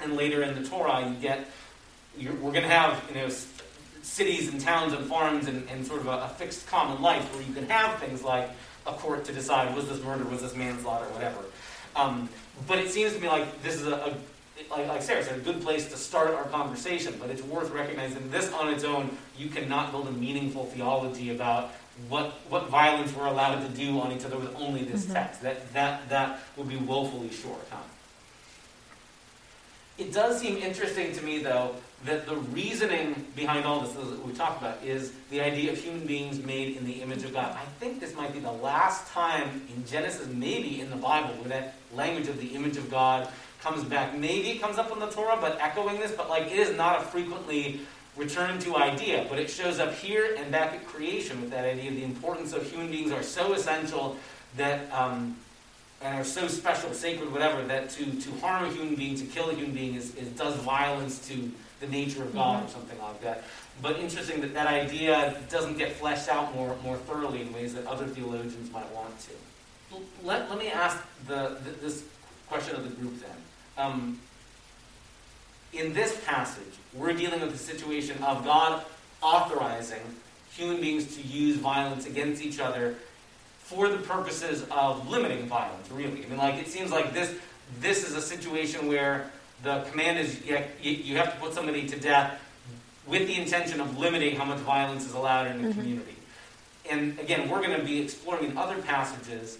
And 0.00 0.16
later 0.16 0.42
in 0.42 0.60
the 0.60 0.68
Torah, 0.68 1.08
you 1.08 1.14
get 1.16 1.48
we're 2.18 2.52
going 2.52 2.62
to 2.62 2.68
have 2.68 3.02
you 3.08 3.16
know 3.16 3.26
s- 3.26 3.46
cities 4.02 4.48
and 4.48 4.60
towns 4.60 4.92
and 4.92 5.06
farms 5.06 5.46
and, 5.46 5.68
and 5.68 5.86
sort 5.86 6.00
of 6.00 6.06
a, 6.08 6.24
a 6.24 6.28
fixed 6.36 6.66
common 6.66 7.00
life 7.02 7.22
where 7.34 7.42
you 7.42 7.52
can 7.52 7.68
have 7.68 7.98
things 7.98 8.22
like 8.22 8.50
a 8.86 8.92
court 8.92 9.24
to 9.26 9.32
decide 9.32 9.74
was 9.76 9.88
this 9.88 10.02
murder, 10.02 10.24
was 10.24 10.40
this 10.40 10.54
manslaughter, 10.54 11.04
or 11.04 11.12
whatever. 11.12 11.38
Um, 11.94 12.28
but 12.66 12.78
it 12.78 12.90
seems 12.90 13.14
to 13.14 13.20
me 13.20 13.28
like 13.28 13.62
this 13.62 13.74
is 13.74 13.86
a, 13.86 13.94
a 13.94 14.14
like, 14.70 14.88
like 14.88 15.02
Sarah 15.02 15.22
said, 15.22 15.36
a 15.36 15.40
good 15.42 15.62
place 15.62 15.88
to 15.90 15.96
start 15.96 16.34
our 16.34 16.44
conversation. 16.44 17.14
But 17.20 17.30
it's 17.30 17.42
worth 17.42 17.70
recognizing 17.70 18.30
this 18.30 18.52
on 18.52 18.72
its 18.72 18.84
own, 18.84 19.16
you 19.36 19.48
cannot 19.48 19.92
build 19.92 20.08
a 20.08 20.12
meaningful 20.12 20.64
theology 20.66 21.34
about 21.34 21.70
what 22.08 22.38
what 22.48 22.68
violence 22.68 23.14
we're 23.14 23.26
allowed 23.26 23.60
to 23.60 23.68
do 23.76 24.00
on 24.00 24.12
each 24.12 24.24
other 24.24 24.38
with 24.38 24.54
only 24.56 24.84
this 24.84 25.06
text. 25.06 25.42
That 25.42 25.72
that 25.74 26.08
that 26.08 26.40
would 26.56 26.68
be 26.68 26.76
woefully 26.76 27.30
short. 27.30 27.60
Huh? 27.70 27.78
It 29.98 30.12
does 30.12 30.40
seem 30.40 30.56
interesting 30.58 31.12
to 31.14 31.22
me, 31.22 31.38
though, 31.40 31.74
that 32.04 32.26
the 32.26 32.36
reasoning 32.36 33.26
behind 33.34 33.64
all 33.64 33.80
this 33.80 33.92
that 33.92 34.24
we 34.24 34.32
talked 34.32 34.62
about 34.62 34.82
is 34.84 35.12
the 35.30 35.40
idea 35.40 35.72
of 35.72 35.78
human 35.78 36.06
beings 36.06 36.42
made 36.44 36.76
in 36.76 36.84
the 36.84 37.02
image 37.02 37.24
of 37.24 37.32
God. 37.32 37.52
I 37.52 37.64
think 37.80 37.98
this 37.98 38.14
might 38.14 38.32
be 38.32 38.38
the 38.38 38.52
last 38.52 39.10
time 39.12 39.62
in 39.74 39.84
Genesis, 39.84 40.28
maybe 40.28 40.80
in 40.80 40.90
the 40.90 40.96
Bible, 40.96 41.34
where 41.34 41.48
that 41.48 41.74
language 41.92 42.28
of 42.28 42.38
the 42.38 42.48
image 42.48 42.76
of 42.76 42.88
God 42.90 43.28
comes 43.60 43.82
back. 43.82 44.16
Maybe 44.16 44.50
it 44.50 44.60
comes 44.60 44.78
up 44.78 44.92
in 44.92 45.00
the 45.00 45.08
Torah, 45.08 45.38
but 45.40 45.58
echoing 45.60 45.98
this, 45.98 46.12
but 46.12 46.30
like 46.30 46.46
it 46.46 46.58
is 46.58 46.76
not 46.76 47.02
a 47.02 47.04
frequently 47.04 47.80
returned 48.16 48.60
to 48.62 48.76
idea, 48.76 49.26
but 49.28 49.38
it 49.38 49.50
shows 49.50 49.80
up 49.80 49.92
here 49.94 50.36
and 50.38 50.50
back 50.52 50.74
at 50.74 50.86
creation 50.86 51.40
with 51.40 51.50
that 51.50 51.64
idea 51.64 51.90
of 51.90 51.96
the 51.96 52.04
importance 52.04 52.52
of 52.52 52.68
human 52.70 52.90
beings 52.90 53.10
are 53.10 53.22
so 53.22 53.52
essential 53.52 54.16
that 54.56 54.92
um, 54.92 55.36
and 56.00 56.16
are 56.16 56.24
so 56.24 56.46
special, 56.46 56.92
sacred, 56.92 57.32
whatever, 57.32 57.64
that 57.64 57.90
to, 57.90 58.04
to 58.20 58.30
harm 58.38 58.64
a 58.66 58.72
human 58.72 58.94
being, 58.94 59.16
to 59.16 59.24
kill 59.24 59.50
a 59.50 59.54
human 59.54 59.74
being, 59.74 59.94
is, 59.94 60.14
is 60.14 60.28
does 60.28 60.54
violence 60.56 61.26
to 61.26 61.50
the 61.80 61.86
nature 61.86 62.22
of 62.22 62.34
God 62.34 62.64
or 62.64 62.68
something 62.68 62.98
like 62.98 63.20
that. 63.22 63.44
But 63.80 63.98
interesting 63.98 64.40
that 64.40 64.54
that 64.54 64.66
idea 64.66 65.36
doesn't 65.48 65.78
get 65.78 65.92
fleshed 65.92 66.28
out 66.28 66.54
more, 66.54 66.76
more 66.82 66.96
thoroughly 66.96 67.42
in 67.42 67.52
ways 67.52 67.74
that 67.74 67.86
other 67.86 68.06
theologians 68.06 68.72
might 68.72 68.90
want 68.92 69.18
to. 69.20 69.30
L- 69.92 70.02
Let, 70.24 70.50
let 70.50 70.58
me 70.58 70.68
ask 70.68 70.98
the, 71.26 71.56
th 71.64 71.80
this 71.80 72.04
question 72.48 72.74
of 72.76 72.82
the 72.82 72.90
group 73.00 73.14
then. 73.20 73.36
Um, 73.76 74.18
in 75.72 75.92
this 75.92 76.18
passage, 76.24 76.74
we're 76.94 77.12
dealing 77.12 77.40
with 77.40 77.52
the 77.52 77.58
situation 77.58 78.22
of 78.24 78.44
God 78.44 78.82
authorizing 79.22 80.02
human 80.50 80.80
beings 80.80 81.14
to 81.16 81.22
use 81.22 81.56
violence 81.56 82.06
against 82.06 82.42
each 82.42 82.58
other 82.58 82.96
for 83.58 83.88
the 83.88 83.98
purposes 83.98 84.64
of 84.70 85.08
limiting 85.08 85.46
violence, 85.46 85.90
really. 85.90 86.24
I 86.24 86.28
mean, 86.28 86.38
like, 86.38 86.54
it 86.54 86.68
seems 86.68 86.90
like 86.90 87.12
this, 87.12 87.34
this 87.80 88.08
is 88.08 88.16
a 88.16 88.22
situation 88.22 88.88
where 88.88 89.30
the 89.62 89.82
command 89.90 90.18
is 90.18 90.44
you 90.44 90.56
have, 90.56 90.66
you- 90.82 90.92
you 90.92 91.16
have 91.16 91.32
to 91.34 91.40
put 91.40 91.54
somebody 91.54 91.88
to 91.88 91.98
death 91.98 92.40
with 93.06 93.26
the 93.26 93.34
intention 93.40 93.80
of 93.80 93.98
limiting 93.98 94.36
how 94.36 94.44
much 94.44 94.58
violence 94.58 95.04
is 95.06 95.14
allowed 95.14 95.46
in 95.48 95.62
the 95.62 95.72
community. 95.72 96.14
And 96.90 97.18
again, 97.18 97.48
we're 97.48 97.62
going 97.62 97.78
to 97.78 97.84
be 97.84 98.00
exploring 98.00 98.50
in 98.50 98.58
other 98.58 98.76
passages 98.82 99.58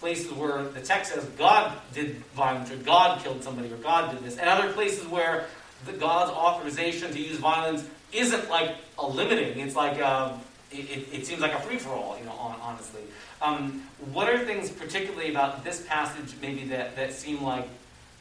places 0.00 0.30
where 0.32 0.62
the 0.64 0.80
text 0.80 1.12
says 1.14 1.24
God 1.38 1.72
did 1.94 2.16
violence 2.34 2.70
or 2.70 2.76
God 2.76 3.22
killed 3.22 3.42
somebody 3.42 3.72
or 3.72 3.76
God 3.78 4.12
did 4.12 4.22
this, 4.24 4.36
and 4.36 4.48
other 4.48 4.72
places 4.72 5.06
where 5.06 5.46
the 5.86 5.92
God's 5.92 6.30
authorization 6.32 7.10
to 7.12 7.18
use 7.18 7.38
violence 7.38 7.84
isn't 8.12 8.50
like 8.50 8.76
a 8.98 9.06
limiting. 9.06 9.58
It's 9.58 9.74
like 9.74 9.98
uh, 10.00 10.32
it, 10.70 10.90
it, 10.90 11.08
it 11.12 11.26
seems 11.26 11.40
like 11.40 11.52
a 11.54 11.60
free 11.60 11.78
for 11.78 11.90
all, 11.90 12.16
you 12.18 12.24
know, 12.26 12.32
honestly. 12.32 13.00
Um, 13.40 13.82
what 14.12 14.28
are 14.28 14.38
things 14.44 14.70
particularly 14.70 15.30
about 15.30 15.64
this 15.64 15.84
passage 15.86 16.34
maybe 16.42 16.64
that, 16.68 16.94
that 16.96 17.12
seem 17.12 17.42
like 17.42 17.66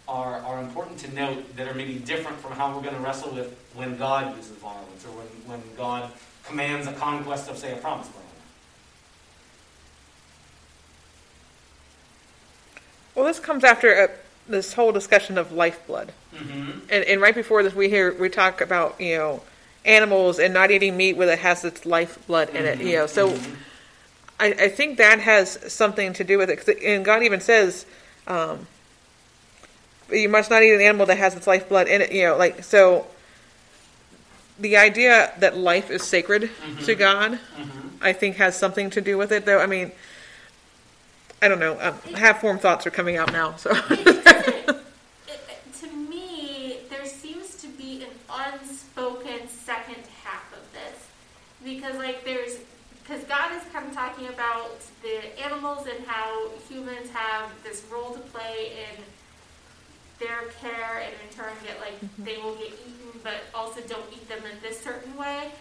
are, 0.08 0.36
are 0.38 0.62
important 0.62 1.00
to 1.00 1.14
note 1.14 1.56
that 1.58 1.68
are 1.68 1.74
maybe 1.74 1.96
different 1.96 2.38
from 2.40 2.52
how 2.54 2.76
we're 2.76 2.84
going 2.84 2.96
to 2.96 3.02
wrestle 3.02 3.34
with 3.34 3.58
when 3.74 3.98
God 3.98 4.36
uses 4.38 4.52
violence 4.58 5.06
or 5.06 5.10
when, 5.10 5.26
when 5.48 5.62
God 5.76 6.12
commands 6.46 6.88
a 6.88 6.94
conquest 6.94 7.50
of, 7.50 7.58
say, 7.58 7.74
a 7.74 7.78
promised 7.78 8.14
land? 8.14 8.26
Well, 13.16 13.26
this 13.26 13.40
comes 13.40 13.64
after 13.64 13.96
uh 13.96 14.08
this 14.48 14.74
whole 14.74 14.92
discussion 14.92 15.38
of 15.40 15.52
lifeblood, 15.52 16.12
Mm-hmm. 16.36 16.80
and, 16.90 17.04
and 17.06 17.22
right 17.22 17.34
before 17.34 17.64
this, 17.64 17.74
we 17.74 17.90
hear 17.90 18.14
we 18.14 18.30
talk 18.30 18.60
about 18.62 19.00
you 19.00 19.16
know 19.18 19.42
animals 19.86 20.38
and 20.38 20.54
not 20.54 20.70
eating 20.70 20.98
meat 20.98 21.16
where 21.16 21.30
it 21.32 21.40
has 21.40 21.64
its 21.64 21.86
lifeblood 21.86 22.50
in 22.50 22.66
it. 22.66 22.80
You 22.80 22.98
know, 22.98 23.08
so 23.08 23.36
I, 24.40 24.48
I 24.48 24.70
think 24.70 24.98
that 24.98 25.20
has 25.20 25.72
something 25.74 26.12
to 26.14 26.24
do 26.24 26.38
with 26.38 26.50
it. 26.50 26.84
and 26.84 27.06
God 27.06 27.24
even 27.24 27.40
says, 27.40 27.86
um, 28.28 28.68
"You 30.12 30.30
must 30.30 30.50
not 30.50 30.64
eat 30.64 30.74
an 30.74 30.82
animal 30.82 31.06
that 31.08 31.18
has 31.18 31.36
its 31.36 31.48
lifeblood 31.48 31.88
in 31.88 32.02
it." 32.02 32.12
You 32.12 32.28
know, 32.28 32.38
like 32.38 32.64
so. 32.64 33.08
The 34.58 34.78
idea 34.78 35.34
that 35.40 35.58
life 35.58 35.92
is 35.92 36.02
sacred 36.02 36.50
to 36.86 36.96
God, 36.96 37.40
I 38.02 38.14
think, 38.14 38.38
has 38.38 38.58
something 38.58 38.90
to 38.92 39.02
do 39.02 39.18
with 39.18 39.34
it. 39.34 39.46
Though, 39.46 39.60
I 39.60 39.66
mean, 39.66 39.92
I 41.42 41.50
don't 41.50 41.60
know. 41.60 41.78
Um, 41.78 42.14
half-formed 42.14 42.62
thoughts 42.62 42.88
are 42.88 42.92
coming 42.92 43.18
out 43.18 43.34
now. 43.34 43.58
So, 43.58 43.72
it 43.72 44.08
it, 44.08 44.18
it- 45.28 45.74
to 45.82 45.88
me, 45.88 46.78
there 46.90 47.06
seems 47.06 47.56
to 47.58 47.68
be 47.68 48.04
an 48.04 48.10
unspoken 48.30 49.50
second 49.50 50.04
half 50.24 50.50
of 50.54 50.64
this. 50.72 51.04
Because, 51.62 51.98
like, 51.98 52.24
there's, 52.24 52.60
because 53.04 53.26
God 53.26 53.52
is 53.58 53.64
kind 53.74 53.86
of 53.90 53.94
talking 53.94 54.28
about 54.30 54.80
the 55.04 55.38
animals 55.44 55.86
and 55.94 56.06
how 56.08 56.50
humans 56.70 57.10
have 57.12 57.52
this 57.64 57.84
role 57.92 58.14
to 58.14 58.20
play 58.22 58.72
in 58.88 59.04
their 60.20 60.44
care 60.62 61.04
and 61.04 61.14
in 61.24 61.36
turn 61.36 61.54
get, 61.64 61.80
like, 61.80 62.00
they 62.20 62.38
will 62.38 62.56
get 62.56 62.68
eaten, 62.68 63.20
but 63.24 63.36
also 63.54 63.82
don't 63.82 64.06
eat 64.14 64.28
them 64.30 64.40
in 64.50 64.58
this 64.62 64.80
certain 64.80 65.16
way. 65.18 65.52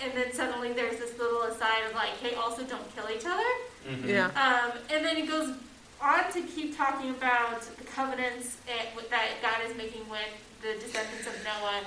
And 0.00 0.12
then 0.12 0.32
suddenly 0.32 0.72
there's 0.72 0.98
this 0.98 1.18
little 1.18 1.42
aside 1.42 1.84
of, 1.88 1.94
like, 1.94 2.16
hey, 2.22 2.34
also 2.34 2.62
don't 2.64 2.94
kill 2.94 3.06
each 3.14 3.26
other. 3.26 3.42
Mm-hmm. 3.88 4.08
yeah. 4.08 4.26
Um, 4.36 4.72
and 4.90 5.04
then 5.04 5.16
it 5.16 5.28
goes 5.28 5.54
on 6.00 6.32
to 6.32 6.40
keep 6.42 6.76
talking 6.76 7.10
about 7.10 7.60
the 7.62 7.84
covenants 7.84 8.56
and, 8.68 8.96
with- 8.96 9.10
that 9.10 9.28
God 9.42 9.68
is 9.68 9.76
making 9.76 10.08
with 10.08 10.20
the 10.62 10.74
descendants 10.80 11.26
of 11.26 11.34
Noah. 11.44 11.82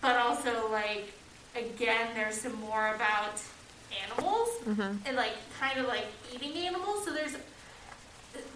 But 0.00 0.16
also, 0.16 0.70
like, 0.70 1.12
again, 1.56 2.08
there's 2.14 2.40
some 2.40 2.54
more 2.60 2.94
about 2.94 3.40
animals 4.04 4.48
and, 5.06 5.16
like, 5.16 5.32
kind 5.60 5.78
of 5.78 5.86
like 5.86 6.06
eating 6.34 6.52
animals. 6.66 7.04
So 7.04 7.12
there's, 7.12 7.36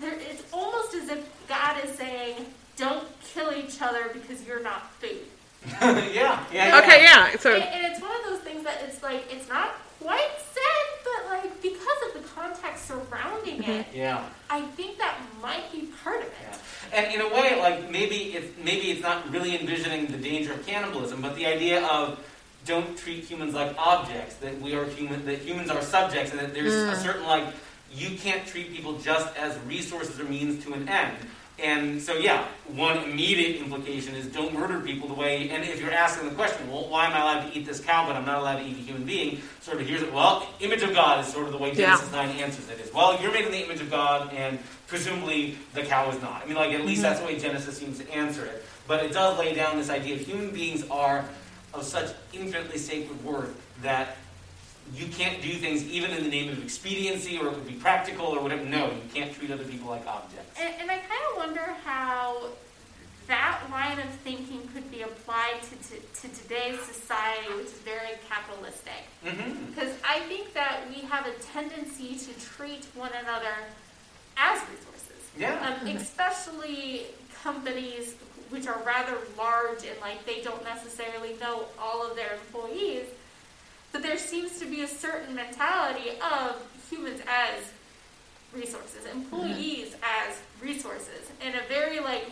there, 0.00 0.14
it's 0.14 0.44
almost 0.52 0.94
as 0.94 1.08
if 1.08 1.48
God 1.48 1.82
is 1.84 1.96
saying, 1.96 2.46
don't 2.76 3.06
kill 3.22 3.52
each 3.52 3.80
other 3.80 4.10
because 4.12 4.46
you're 4.46 4.62
not 4.62 4.92
food. 4.94 5.18
yeah, 5.82 6.44
yeah. 6.52 6.80
Okay, 6.82 7.02
yeah. 7.02 7.36
So 7.38 7.54
And, 7.54 7.62
and 7.62 7.92
it's 7.92 8.00
one 8.00 8.14
of 8.14 8.24
those 8.28 8.40
things 8.40 8.64
that 8.64 8.78
it's 8.84 9.02
like, 9.02 9.24
it's 9.30 9.48
not 9.48 9.74
quite 10.00 10.30
said, 10.52 10.86
but, 11.04 11.30
like, 11.30 11.62
because 11.62 11.98
of 12.06 12.22
the 12.22 12.28
context 12.28 12.86
surrounding 12.86 13.62
mm-hmm. 13.62 13.70
it, 13.70 13.86
Yeah. 13.92 14.24
I 14.48 14.62
think 14.62 14.98
that 14.98 15.18
might 15.42 15.70
be 15.72 15.88
part 16.02 16.20
of 16.20 16.28
it. 16.28 16.32
Yeah. 16.42 16.56
And 16.92 17.14
in 17.14 17.20
a 17.20 17.28
way, 17.28 17.60
like 17.60 17.90
maybe 17.90 18.34
it's 18.34 18.56
maybe 18.64 18.90
it's 18.90 19.02
not 19.02 19.30
really 19.30 19.58
envisioning 19.58 20.06
the 20.06 20.16
danger 20.16 20.54
of 20.54 20.66
cannibalism, 20.66 21.20
but 21.20 21.36
the 21.36 21.44
idea 21.44 21.86
of 21.86 22.18
don't 22.64 22.96
treat 22.96 23.24
humans 23.24 23.54
like 23.54 23.76
objects. 23.76 24.36
That 24.36 24.58
we 24.60 24.74
are 24.74 24.86
human. 24.86 25.24
That 25.26 25.40
humans 25.40 25.70
are 25.70 25.82
subjects, 25.82 26.30
and 26.30 26.40
that 26.40 26.54
there's 26.54 26.72
a 26.72 26.96
mm. 26.96 27.02
certain 27.02 27.24
like 27.24 27.44
you 27.92 28.16
can't 28.18 28.46
treat 28.46 28.72
people 28.72 28.98
just 28.98 29.35
as 29.37 29.59
resources 29.61 30.18
or 30.20 30.24
means 30.24 30.64
to 30.64 30.72
an 30.74 30.88
end. 30.88 31.16
And 31.61 32.01
so, 32.01 32.14
yeah, 32.14 32.46
one 32.68 32.98
immediate 32.98 33.57
implication 33.57 34.14
is 34.14 34.27
don't 34.27 34.55
murder 34.55 34.79
people 34.79 35.09
the 35.09 35.14
way. 35.14 35.51
And 35.51 35.64
if 35.64 35.81
you're 35.81 35.92
asking 35.92 36.29
the 36.29 36.35
question, 36.37 36.70
well, 36.70 36.88
why 36.88 37.07
am 37.07 37.12
I 37.12 37.20
allowed 37.20 37.51
to 37.51 37.59
eat 37.59 37.66
this 37.66 37.81
cow, 37.81 38.07
but 38.07 38.14
I'm 38.14 38.24
not 38.24 38.38
allowed 38.38 38.59
to 38.59 38.64
eat 38.64 38.77
a 38.77 38.81
human 38.81 39.05
being? 39.05 39.42
Sort 39.61 39.81
of 39.81 39.88
here's 39.88 40.03
it. 40.03 40.12
Well, 40.12 40.46
image 40.61 40.83
of 40.83 40.94
God 40.94 41.24
is 41.24 41.33
sort 41.33 41.46
of 41.46 41.53
the 41.53 41.59
way 41.59 41.70
Yeah. 41.70 41.96
Genesis 41.96 42.12
nine 42.12 42.29
answers 42.37 42.68
it. 42.70 42.79
Is 42.79 42.94
well, 42.94 43.20
you're 43.20 43.33
made 43.33 43.44
in 43.44 43.51
the 43.51 43.64
image 43.64 43.81
of 43.81 43.90
God, 43.90 44.33
and 44.33 44.61
presumably 44.87 45.59
the 45.74 45.83
cow 45.83 46.09
is 46.11 46.22
not. 46.22 46.42
I 46.44 46.46
mean, 46.46 46.55
like 46.55 46.72
at 46.72 46.87
least 46.87 47.03
mm-hmm. 47.03 47.03
that's 47.03 47.20
the 47.20 47.27
way 47.27 47.38
Genesis 47.38 47.77
seems 47.77 47.98
to 47.98 48.09
answer 48.12 48.44
it. 48.44 48.64
But 48.87 49.05
it 49.05 49.12
does 49.12 49.37
lay 49.37 49.53
down 49.53 49.79
this 49.79 49.90
idea 49.90 50.14
of 50.14 50.20
human 50.20 50.51
beings 50.51 50.85
are 50.90 51.24
of 51.74 51.83
such 51.83 52.12
infinitely 52.33 52.79
sacred 52.79 53.22
worth 53.24 53.61
that 53.83 54.16
you 54.94 55.07
can't 55.09 55.42
do 55.42 55.55
things 55.55 55.85
even 55.85 56.11
in 56.11 56.22
the 56.22 56.31
name 56.31 56.51
of 56.51 56.62
expediency 56.62 57.38
or 57.38 57.46
it 57.46 57.55
would 57.55 57.66
be 57.66 57.74
practical 57.74 58.27
or 58.27 58.42
whatever. 58.42 58.64
No, 58.64 58.87
you 58.87 59.03
can't 59.12 59.33
treat 59.35 59.51
other 59.51 59.64
people 59.64 59.88
like 59.88 60.07
objects. 60.07 60.59
And, 60.61 60.74
and 60.81 60.90
I 60.90 60.98
kind 60.98 61.22
of 61.31 61.37
wonder 61.37 61.74
how 61.85 62.48
that 63.27 63.61
line 63.70 63.98
of 63.98 64.09
thinking 64.24 64.66
could 64.72 64.90
be 64.90 65.03
applied 65.03 65.61
to, 65.62 65.77
to, 65.90 66.29
to 66.29 66.42
today's 66.42 66.81
society, 66.81 67.53
which 67.57 67.66
is 67.66 67.72
very 67.72 68.16
capitalistic. 68.29 69.05
Because 69.22 69.94
I 70.03 70.20
think 70.20 70.55
that 70.55 70.81
we 70.88 71.03
have 71.03 71.27
a 71.27 71.33
tendency 71.53 72.16
to 72.16 72.40
treat 72.40 72.87
one 72.94 73.11
another 73.22 73.55
as 74.37 74.61
resources. 74.70 75.31
Yeah. 75.38 75.77
Um, 75.83 75.88
especially 75.88 77.07
companies 77.42 78.14
which 78.51 78.66
are 78.66 78.81
rather 78.85 79.18
large 79.37 79.85
and 79.85 80.01
like 80.01 80.24
they 80.24 80.40
don't 80.40 80.64
necessarily 80.64 81.37
know 81.40 81.66
all 81.79 82.09
of 82.09 82.16
their 82.16 82.33
employees. 82.35 83.05
But 83.92 84.03
there 84.03 84.18
seems 84.18 84.59
to 84.61 84.66
be 84.66 84.83
a 84.83 84.88
certain 84.88 85.35
mentality 85.35 86.11
of 86.20 86.62
humans 86.90 87.20
as 87.27 87.72
resources, 88.55 89.07
employees 89.12 89.94
mm-hmm. 89.94 90.29
as 90.29 90.38
resources, 90.61 91.31
in 91.44 91.55
a 91.55 91.62
very 91.68 92.01
like 92.01 92.27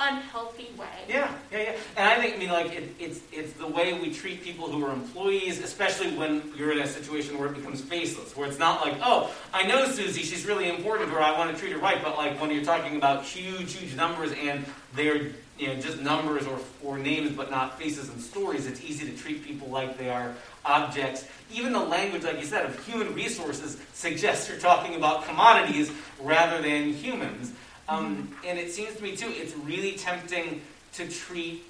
unhealthy 0.00 0.70
way. 0.78 0.86
Yeah, 1.08 1.32
yeah, 1.50 1.58
yeah. 1.58 1.76
And 1.96 2.08
I 2.08 2.20
think, 2.20 2.36
I 2.36 2.38
mean, 2.38 2.50
like, 2.50 2.72
it, 2.72 2.94
it's 2.98 3.20
it's 3.32 3.52
the 3.54 3.66
way 3.66 3.98
we 3.98 4.12
treat 4.12 4.42
people 4.42 4.70
who 4.70 4.84
are 4.84 4.92
employees, 4.92 5.60
especially 5.62 6.16
when 6.16 6.42
you're 6.56 6.72
in 6.72 6.78
a 6.78 6.86
situation 6.86 7.38
where 7.38 7.48
it 7.48 7.54
becomes 7.54 7.80
faceless, 7.80 8.36
where 8.36 8.48
it's 8.48 8.58
not 8.58 8.80
like, 8.80 8.94
oh, 9.02 9.32
I 9.52 9.66
know 9.66 9.86
Susie, 9.86 10.22
she's 10.22 10.46
really 10.46 10.68
important, 10.68 11.12
or 11.12 11.20
I 11.20 11.36
want 11.36 11.54
to 11.54 11.60
treat 11.60 11.72
her 11.72 11.78
right. 11.78 12.02
But 12.02 12.16
like 12.16 12.40
when 12.40 12.50
you're 12.50 12.64
talking 12.64 12.96
about 12.96 13.24
huge, 13.24 13.74
huge 13.74 13.94
numbers 13.96 14.32
and 14.32 14.64
they're 14.94 15.30
you 15.58 15.66
know 15.66 15.74
just 15.76 16.00
numbers 16.00 16.46
or 16.46 16.58
or 16.82 16.98
names, 16.98 17.32
but 17.32 17.50
not 17.50 17.78
faces 17.78 18.08
and 18.08 18.20
stories, 18.20 18.66
it's 18.66 18.82
easy 18.82 19.10
to 19.10 19.16
treat 19.16 19.44
people 19.44 19.68
like 19.68 19.98
they 19.98 20.10
are 20.10 20.34
objects. 20.64 21.26
Even 21.52 21.72
the 21.72 21.80
language, 21.80 22.24
like 22.24 22.38
you 22.38 22.44
said, 22.46 22.66
of 22.66 22.86
human 22.86 23.14
resources 23.14 23.78
suggests 23.94 24.48
you're 24.48 24.58
talking 24.58 24.94
about 24.94 25.24
commodities 25.24 25.90
rather 26.20 26.60
than 26.62 26.92
humans. 26.92 27.52
Um, 27.88 28.36
and 28.46 28.58
it 28.58 28.72
seems 28.72 28.96
to 28.96 29.02
me, 29.02 29.16
too, 29.16 29.30
it's 29.30 29.56
really 29.56 29.92
tempting 29.92 30.60
to 30.94 31.08
treat 31.08 31.64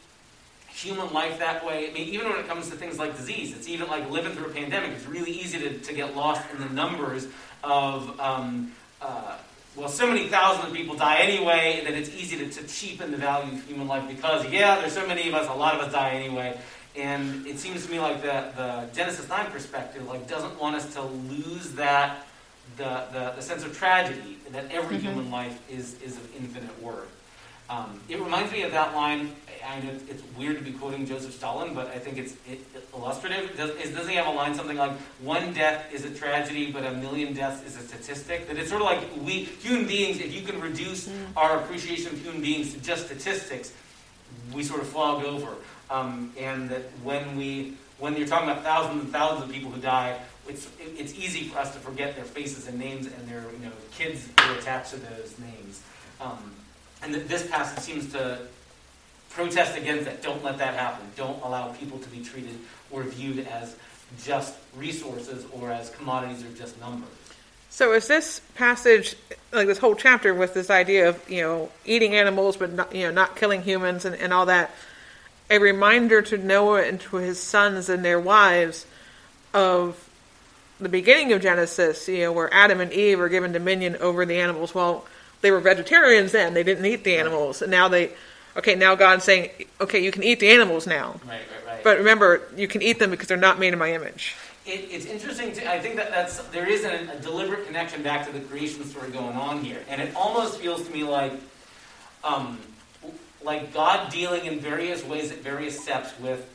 human 0.69 1.13
life 1.13 1.39
that 1.39 1.65
way. 1.65 1.91
I 1.91 1.93
mean, 1.93 2.09
even 2.09 2.29
when 2.29 2.39
it 2.39 2.47
comes 2.47 2.69
to 2.71 2.77
things 2.77 2.99
like 2.99 3.17
disease, 3.17 3.57
it's 3.57 3.69
even 3.69 3.89
like 3.89 4.11
living 4.11 4.33
through 4.33 4.47
a 4.47 4.55
pandemic, 4.55 4.93
it's 4.93 5.07
really 5.07 5.31
easy 5.31 5.59
to, 5.59 5.79
to 5.79 5.93
get 5.93 6.15
lost 6.15 6.43
in 6.53 6.61
the 6.61 6.69
numbers 6.69 7.27
of, 7.65 8.19
um, 8.21 8.73
uh, 9.03 9.37
well, 9.77 9.89
so 9.89 10.07
many 10.07 10.29
thousands 10.29 10.69
of 10.69 10.75
people 10.75 10.97
die 10.97 11.17
anyway 11.17 11.83
that 11.85 11.95
it's 11.95 12.11
easy 12.11 12.37
to, 12.39 12.49
to 12.49 12.67
cheapen 12.67 13.11
the 13.11 13.17
value 13.17 13.53
of 13.55 13.65
human 13.67 13.89
life 13.89 14.07
because, 14.09 14.49
yeah, 14.51 14.81
there's 14.81 14.93
so 14.93 15.07
many 15.07 15.29
of 15.29 15.35
us, 15.35 15.49
a 15.49 15.53
lot 15.53 15.75
of 15.75 15.81
us 15.81 15.93
die 15.93 16.11
anyway. 16.11 16.59
And 16.97 17.47
it 17.47 17.59
seems 17.59 17.85
to 17.87 17.93
me 17.93 18.01
like 18.01 18.23
the, 18.23 18.53
the 18.57 18.89
Genesis 18.93 19.29
9 19.29 19.51
perspective 19.53 20.07
like 20.09 20.29
doesn't 20.29 20.59
want 20.61 20.77
us 20.77 20.93
to 20.95 21.03
lose 21.03 21.73
that 21.73 22.27
the, 22.77 23.05
the, 23.13 23.33
the 23.37 23.43
sense 23.43 23.65
of 23.65 23.77
tragedy 23.77 24.39
that 24.53 24.71
every 24.71 24.97
Mhm. 24.97 25.03
human 25.03 25.31
life 25.31 25.59
is, 25.71 26.01
is 26.03 26.17
of 26.17 26.37
infinite 26.37 26.81
worth. 26.83 27.09
Um, 27.71 28.01
it 28.09 28.19
reminds 28.19 28.51
me 28.53 28.63
of 28.63 28.73
that 28.73 28.95
line. 28.95 29.33
I 29.69 29.81
know 29.81 29.91
it's 30.09 30.23
weird 30.39 30.57
to 30.57 30.65
be 30.65 30.73
quoting 30.73 31.05
Joseph 31.05 31.35
Stalin, 31.35 31.75
but 31.75 31.89
I 31.89 31.99
think 31.99 32.17
it's 32.17 32.33
it, 32.49 32.61
illustrative. 32.95 33.55
Does, 33.59 33.71
is, 33.73 33.95
doesn't 33.95 34.09
he 34.09 34.17
have 34.17 34.27
a 34.27 34.31
line 34.31 34.55
something 34.55 34.77
like, 34.79 34.93
one 35.21 35.53
death 35.53 35.93
is 35.93 36.05
a 36.07 36.11
tragedy, 36.11 36.73
but 36.73 36.87
a 36.87 36.93
million 36.93 37.35
deaths 37.35 37.63
is 37.67 37.77
a 37.77 37.81
statistic? 37.87 38.49
That 38.49 38.57
it's 38.57 38.71
sort 38.71 38.81
of 38.81 38.87
like 38.87 39.01
we, 39.23 39.45
human 39.45 39.87
beings, 39.87 40.19
if 40.19 40.33
you 40.33 40.41
can 40.43 40.61
reduce 40.61 41.11
our 41.37 41.59
appreciation 41.59 42.13
of 42.13 42.23
human 42.23 42.41
beings 42.41 42.73
to 42.73 42.81
just 42.81 43.07
statistics, 43.07 43.73
we 44.55 44.63
sort 44.63 44.81
of 44.81 44.89
flog 44.89 45.25
over. 45.25 45.55
Um, 45.91 46.33
and 46.39 46.71
that 46.71 46.83
when 47.03 47.37
we, 47.37 47.75
when 47.99 48.17
you're 48.17 48.27
talking 48.29 48.49
about 48.49 48.63
thousands 48.63 49.03
and 49.05 49.13
thousands 49.13 49.45
of 49.45 49.51
people 49.53 49.71
who 49.71 49.81
die, 49.81 50.19
it's, 50.49 50.69
it's 50.81 51.15
easy 51.15 51.45
for 51.45 51.59
us 51.59 51.73
to 51.75 51.81
forget 51.81 52.17
their 52.17 52.25
faces 52.25 52.67
and 52.67 52.79
names 52.79 53.07
and 53.07 53.29
their 53.29 53.45
you 53.61 53.67
know 53.67 53.73
kids 53.93 54.29
attached 54.59 54.91
to 54.91 54.97
those 54.97 55.35
names. 55.39 55.83
Um, 56.21 56.53
and 57.03 57.15
th- 57.15 57.27
this 57.27 57.47
passage 57.47 57.81
seems 57.81 58.13
to 58.13 58.39
protest 59.31 59.77
against 59.77 60.07
that. 60.07 60.23
Don't 60.23 60.43
let 60.43 60.59
that 60.59 60.75
happen. 60.75 61.07
Don't 61.17 61.41
allow 61.43 61.73
people 61.73 61.99
to 61.99 62.09
be 62.09 62.23
treated 62.23 62.59
or 62.91 63.03
viewed 63.03 63.47
as 63.47 63.77
just 64.25 64.55
resources 64.77 65.45
or 65.53 65.71
as 65.71 65.91
commodities 65.91 66.43
or 66.43 66.51
just 66.57 66.81
numbers. 66.81 67.09
So 67.71 67.93
is 67.93 68.09
this 68.09 68.41
passage 68.55 69.15
like 69.53 69.67
this 69.67 69.79
whole 69.79 69.95
chapter 69.95 70.35
with 70.35 70.55
this 70.55 70.71
idea 70.71 71.11
of 71.11 71.31
you 71.31 71.43
know 71.43 71.71
eating 71.85 72.15
animals 72.15 72.57
but 72.57 72.73
not 72.73 72.95
you 72.95 73.03
know 73.03 73.11
not 73.11 73.37
killing 73.37 73.63
humans 73.63 74.05
and, 74.05 74.17
and 74.17 74.33
all 74.33 74.47
that 74.47 74.71
a 75.51 75.59
reminder 75.59 76.21
to 76.23 76.39
Noah 76.39 76.83
and 76.83 77.01
to 77.01 77.17
his 77.17 77.41
sons 77.41 77.89
and 77.89 78.05
their 78.05 78.21
wives 78.21 78.87
of 79.55 80.08
the 80.81 80.89
beginning 80.89 81.33
of 81.33 81.43
Genesis, 81.43 82.09
you 82.09 82.19
know, 82.21 82.33
where 82.33 82.53
Adam 82.53 82.81
and 82.81 82.93
Eve 82.93 83.21
are 83.21 83.29
given 83.29 83.53
dominion 83.53 83.97
over 83.97 84.25
the 84.25 84.39
animals. 84.39 84.75
Well, 84.75 85.05
they 85.41 85.51
were 85.51 85.61
vegetarians 85.61 86.33
then; 86.33 86.55
they 86.55 86.63
didn't 86.63 86.85
eat 86.87 87.05
the 87.05 87.17
animals, 87.17 87.63
and 87.63 87.71
now 87.71 87.89
they, 87.89 88.13
okay, 88.57 88.75
now 88.75 88.95
God's 88.95 89.25
saying, 89.25 89.51
okay, 89.81 90.03
you 90.03 90.11
can 90.11 90.23
eat 90.23 90.41
the 90.41 90.51
animals 90.51 90.87
now, 90.87 91.21
Right, 91.27 91.41
right, 91.41 91.41
right. 91.67 91.85
but 91.85 91.99
remember, 91.99 92.43
you 92.57 92.69
can 92.69 92.83
eat 92.83 92.99
them 92.99 93.11
because 93.11 93.29
they're 93.29 93.37
not 93.37 93.59
made 93.59 93.73
in 93.73 93.79
my 93.79 93.93
image. 93.93 94.35
It, 94.67 94.89
it's 94.91 95.07
interesting. 95.07 95.53
To, 95.53 95.71
I 95.71 95.79
think 95.81 95.97
that 95.97 96.11
that's 96.11 96.39
there 96.49 96.69
is 96.69 96.85
a, 96.85 97.09
a 97.17 97.21
deliberate 97.21 97.67
connection 97.67 98.03
back 98.03 98.27
to 98.27 98.33
the 98.33 98.41
creation 98.41 98.85
story 98.85 99.11
going 99.11 99.37
on 99.37 99.65
here, 99.65 99.79
and 99.89 100.01
it 100.01 100.15
almost 100.15 100.59
feels 100.61 100.87
to 100.87 100.93
me 100.93 101.05
like, 101.05 101.33
um, 102.23 102.59
like 103.43 103.73
God 103.73 104.13
dealing 104.13 104.45
in 104.45 104.61
various 104.61 105.05
ways 105.05 105.31
at 105.33 105.39
various 105.39 105.81
steps 105.81 106.13
with 106.21 106.49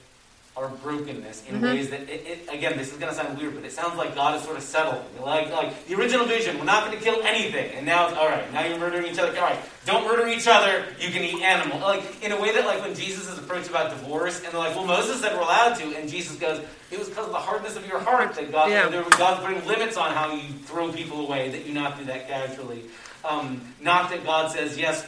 our 0.55 0.69
brokenness 0.69 1.47
in 1.49 1.59
ways 1.61 1.89
that, 1.89 2.01
it, 2.01 2.27
it, 2.27 2.53
again, 2.53 2.77
this 2.77 2.91
is 2.91 2.99
going 2.99 3.11
to 3.11 3.17
sound 3.17 3.35
weird, 3.39 3.55
but 3.55 3.65
it 3.65 3.71
sounds 3.71 3.97
like 3.97 4.13
God 4.13 4.35
is 4.37 4.43
sort 4.43 4.55
of 4.55 4.61
settling. 4.61 5.01
Like, 5.19 5.49
like 5.49 5.87
the 5.87 5.95
original 5.95 6.27
vision, 6.27 6.59
we're 6.59 6.65
not 6.65 6.85
going 6.85 6.95
to 6.95 7.03
kill 7.03 7.23
anything, 7.23 7.71
and 7.73 7.85
now 7.87 8.07
it's 8.07 8.15
all 8.15 8.27
right. 8.29 8.53
Now 8.53 8.63
you're 8.63 8.77
murdering 8.77 9.07
each 9.07 9.17
other. 9.17 9.35
All 9.35 9.45
right, 9.45 9.57
don't 9.87 10.05
murder 10.05 10.27
each 10.27 10.47
other. 10.47 10.85
You 10.99 11.09
can 11.09 11.23
eat 11.23 11.41
animal. 11.41 11.79
Like 11.79 12.03
in 12.23 12.31
a 12.31 12.39
way 12.39 12.53
that, 12.53 12.67
like 12.67 12.81
when 12.81 12.93
Jesus 12.93 13.27
is 13.27 13.39
approached 13.39 13.69
about 13.69 13.89
divorce, 13.89 14.43
and 14.43 14.53
they're 14.53 14.59
like, 14.59 14.75
well, 14.75 14.85
Moses 14.85 15.21
said 15.21 15.33
we're 15.33 15.41
allowed 15.41 15.73
to, 15.77 15.85
and 15.97 16.07
Jesus 16.07 16.37
goes, 16.37 16.63
it 16.91 16.99
was 16.99 17.09
because 17.09 17.25
of 17.25 17.31
the 17.31 17.39
hardness 17.39 17.75
of 17.75 17.87
your 17.87 17.99
heart 17.99 18.35
that 18.35 18.51
God, 18.51 18.69
Yeah. 18.69 18.91
God's 19.17 19.43
putting 19.43 19.65
limits 19.67 19.97
on 19.97 20.13
how 20.13 20.35
you 20.35 20.53
throw 20.65 20.91
people 20.91 21.25
away. 21.25 21.49
That 21.49 21.65
you 21.65 21.73
not 21.73 21.97
do 21.97 22.05
that 22.05 22.27
casually. 22.27 22.83
Um, 23.25 23.61
not 23.81 24.11
that 24.11 24.23
God 24.23 24.51
says 24.51 24.77
yes, 24.77 25.07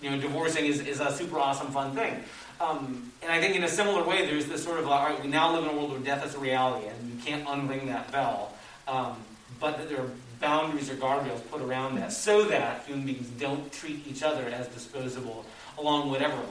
you 0.00 0.10
know, 0.10 0.18
divorcing 0.18 0.64
is, 0.64 0.80
is 0.80 1.00
a 1.00 1.12
super 1.12 1.38
awesome 1.38 1.68
fun 1.68 1.94
thing. 1.94 2.22
Um, 2.60 3.10
and 3.22 3.32
I 3.32 3.40
think 3.40 3.56
in 3.56 3.64
a 3.64 3.68
similar 3.68 4.04
way, 4.04 4.26
there's 4.26 4.46
this 4.46 4.62
sort 4.62 4.78
of, 4.78 4.86
all 4.86 5.04
right, 5.04 5.20
we 5.22 5.28
now 5.28 5.52
live 5.52 5.64
in 5.64 5.70
a 5.70 5.72
world 5.74 5.92
where 5.92 6.00
death 6.00 6.24
is 6.26 6.34
a 6.34 6.38
reality, 6.38 6.86
and 6.88 7.10
you 7.10 7.18
can't 7.24 7.46
unring 7.46 7.86
that 7.86 8.12
bell. 8.12 8.54
Um, 8.86 9.16
but 9.58 9.78
that 9.78 9.88
there 9.88 10.00
are 10.00 10.10
boundaries 10.40 10.90
or 10.90 10.94
guardrails 10.94 11.46
put 11.50 11.62
around 11.62 11.96
that 11.96 12.12
so 12.12 12.44
that 12.44 12.84
human 12.84 13.06
beings 13.06 13.28
don't 13.38 13.70
treat 13.72 14.06
each 14.06 14.22
other 14.22 14.42
as 14.48 14.68
disposable 14.68 15.44
along 15.78 16.10
whatever 16.10 16.36
lines. 16.36 16.46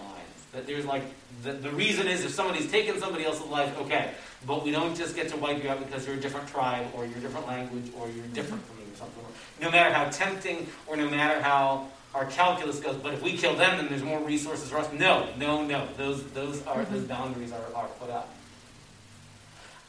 That 0.52 0.66
there's 0.66 0.86
like, 0.86 1.04
the, 1.44 1.54
the 1.54 1.72
reason 1.72 2.08
is 2.08 2.26
if 2.26 2.32
somebody's 2.32 2.72
taken 2.72 3.00
somebody 3.00 3.26
else's 3.26 3.48
life, 3.48 3.78
okay, 3.82 4.12
but 4.48 4.64
we 4.64 4.72
don't 4.72 4.96
just 4.96 5.16
get 5.16 5.30
to 5.30 5.38
wipe 5.38 5.64
you 5.64 5.70
out 5.70 5.80
because 5.80 6.08
you're 6.08 6.16
a 6.16 6.20
different 6.20 6.48
tribe 6.48 6.88
or 6.96 7.06
you're 7.06 7.18
a 7.18 7.22
different 7.22 7.48
language 7.48 7.92
or 8.00 8.10
you're 8.10 8.26
different 8.28 8.64
from 8.66 8.78
me 8.78 8.84
or 8.92 8.96
something. 8.96 9.24
No 9.62 9.70
matter 9.70 9.94
how 9.94 10.06
tempting 10.10 10.68
or 10.88 10.96
no 10.96 11.10
matter 11.10 11.42
how 11.42 11.88
our 12.14 12.26
calculus 12.26 12.80
goes, 12.80 12.96
but 12.98 13.14
if 13.14 13.22
we 13.22 13.34
kill 13.34 13.56
them, 13.56 13.78
then 13.78 13.88
there's 13.88 14.04
more 14.04 14.20
resources 14.20 14.70
for 14.70 14.78
us. 14.78 14.92
No, 14.92 15.28
no, 15.38 15.64
no. 15.64 15.88
Those, 15.96 16.24
those, 16.32 16.66
are, 16.66 16.84
those 16.86 17.04
boundaries 17.04 17.52
are, 17.52 17.76
are 17.76 17.88
put 18.00 18.10
up. 18.10 18.34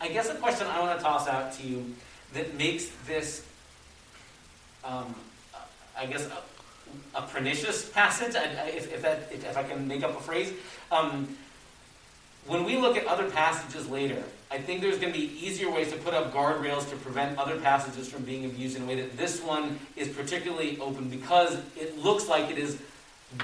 I 0.01 0.09
guess 0.09 0.29
a 0.29 0.35
question 0.35 0.67
I 0.67 0.81
want 0.81 0.99
to 0.99 1.03
toss 1.03 1.29
out 1.29 1.53
to 1.55 1.67
you 1.67 1.95
that 2.35 2.57
makes 2.57 2.89
this, 3.07 3.47
um, 4.85 5.15
I 5.97 6.07
guess, 6.07 6.27
a, 6.27 7.19
a 7.19 7.23
pernicious 7.23 7.89
passage, 7.89 8.35
I, 8.35 8.45
I, 8.45 8.67
if, 8.69 8.93
if, 8.93 9.03
that, 9.03 9.29
if, 9.33 9.45
if 9.45 9.57
I 9.57 9.63
can 9.63 9.89
make 9.89 10.03
up 10.03 10.19
a 10.19 10.23
phrase. 10.23 10.53
Um, 10.93 11.37
when 12.47 12.65
we 12.65 12.77
look 12.77 12.97
at 12.97 13.07
other 13.07 13.31
passages 13.31 13.89
later, 13.89 14.23
I 14.53 14.59
think 14.59 14.81
there's 14.81 14.99
going 14.99 15.13
to 15.13 15.19
be 15.19 15.27
easier 15.47 15.71
ways 15.71 15.93
to 15.93 15.99
put 15.99 16.13
up 16.13 16.33
guardrails 16.33 16.89
to 16.91 16.97
prevent 16.97 17.39
other 17.39 17.59
passages 17.61 18.09
from 18.09 18.23
being 18.25 18.45
abused 18.45 18.77
in 18.77 18.83
a 18.83 18.87
way 18.87 19.01
that 19.01 19.17
this 19.17 19.41
one 19.41 19.79
is 19.95 20.09
particularly 20.09 20.79
open 20.81 21.09
because 21.09 21.57
it 21.77 21.97
looks 21.99 22.29
like 22.29 22.51
it 22.51 22.59
is 22.59 22.77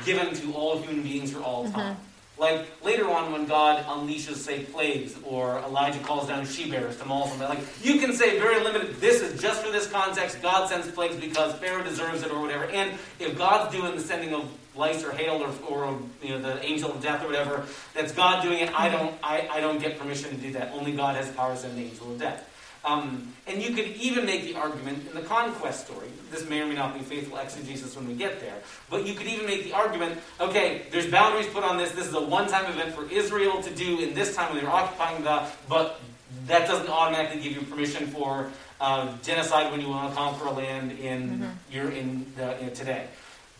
given 0.05 0.35
to 0.35 0.53
all 0.55 0.79
human 0.79 1.03
beings 1.03 1.31
for 1.33 1.41
all 1.41 1.65
mm-hmm. 1.65 1.75
time. 1.75 1.97
Like 2.39 2.67
later 2.85 3.09
on, 3.09 3.33
when 3.33 3.47
God 3.47 3.85
unleashes, 3.87 4.37
say, 4.37 4.65
plagues, 4.65 5.15
or 5.25 5.59
Elijah 5.61 6.01
calls 6.01 6.29
down 6.29 6.45
she 6.45 6.71
bears 6.71 6.99
to 6.99 7.07
maul 7.07 7.29
somebody, 7.29 7.57
like 7.57 7.67
you 7.83 7.99
can 7.99 8.13
say 8.13 8.39
very 8.39 8.63
limited. 8.63 8.97
This 9.01 9.23
is 9.23 9.41
just 9.41 9.65
for 9.65 9.73
this 9.73 9.91
context. 9.91 10.43
God 10.43 10.69
sends 10.69 10.91
plagues 10.91 11.17
because 11.17 11.55
Pharaoh 11.55 11.83
deserves 11.83 12.23
it, 12.23 12.31
or 12.31 12.41
whatever. 12.41 12.65
And 12.65 12.99
if 13.19 13.39
God's 13.39 13.75
doing 13.75 13.95
the 13.95 14.03
sending 14.03 14.35
of 14.35 14.51
lice 14.77 15.05
or 15.05 15.13
hail 15.13 15.43
or, 15.43 15.51
or 15.69 15.99
you 16.23 16.31
know 16.31 16.41
the 16.41 16.65
angel 16.65 16.91
of 16.91 17.03
death 17.03 17.23
or 17.23 17.27
whatever, 17.27 17.65
that's 17.95 18.13
God 18.13 18.43
doing 18.43 18.61
it. 18.61 18.73
I 18.79 18.89
don't 18.89 19.15
I, 19.23 19.49
I 19.51 19.61
don't 19.61 19.81
get 19.81 19.99
permission 19.99 20.31
to 20.31 20.37
do 20.37 20.53
that. 20.53 20.73
Only 20.73 20.93
God 20.93 21.17
has 21.17 21.31
powers 21.33 21.63
to 21.63 21.67
send 21.67 21.79
the 21.79 21.85
angel 21.85 22.13
of 22.13 22.19
death. 22.19 22.53
Um, 22.85 23.33
and 23.49 23.61
you 23.61 23.75
could 23.75 23.89
even 23.97 24.25
make 24.27 24.45
the 24.45 24.55
argument 24.55 25.09
in 25.09 25.15
the 25.15 25.27
conquest 25.27 25.87
story. 25.87 26.07
This 26.31 26.49
may 26.49 26.61
or 26.61 26.67
may 26.67 26.77
not 26.77 26.95
be 26.95 27.01
faithful 27.01 27.37
exegesis 27.37 27.97
when 27.97 28.07
we 28.07 28.15
get 28.15 28.39
there. 28.39 28.55
But 28.89 29.05
you 29.05 29.15
could 29.15 29.27
even 29.27 29.45
make 29.47 29.65
the 29.65 29.73
argument 29.73 30.21
okay, 30.41 30.83
there's 30.93 31.11
boundaries 31.11 31.49
put 31.49 31.65
on 31.65 31.79
this. 31.79 31.91
This 31.93 32.07
is 32.07 32.15
a 32.15 32.21
one 32.21 32.49
time 32.49 32.71
event 32.71 32.95
for 32.95 33.11
Israel 33.11 33.61
to 33.63 33.75
do 33.75 34.01
in 34.01 34.15
this 34.15 34.37
time 34.37 34.55
when 34.55 34.63
they're 34.63 34.73
occupying 34.73 35.25
the. 35.25 35.47
But 35.69 36.01
that 36.47 36.69
doesn't 36.69 36.89
automatically 36.89 37.41
give 37.41 37.53
you 37.53 37.63
permission 37.63 38.07
for 38.07 38.51
uh, 38.81 39.17
genocide 39.23 39.73
when 39.73 39.81
you 39.81 39.89
want 39.89 40.11
to 40.11 40.17
conquer 40.17 40.47
a 40.47 40.53
land 40.53 40.93
in 40.93 41.51
your 41.71 41.91
in, 41.91 42.27
the, 42.37 42.59
in 42.61 42.73
today. 42.73 43.09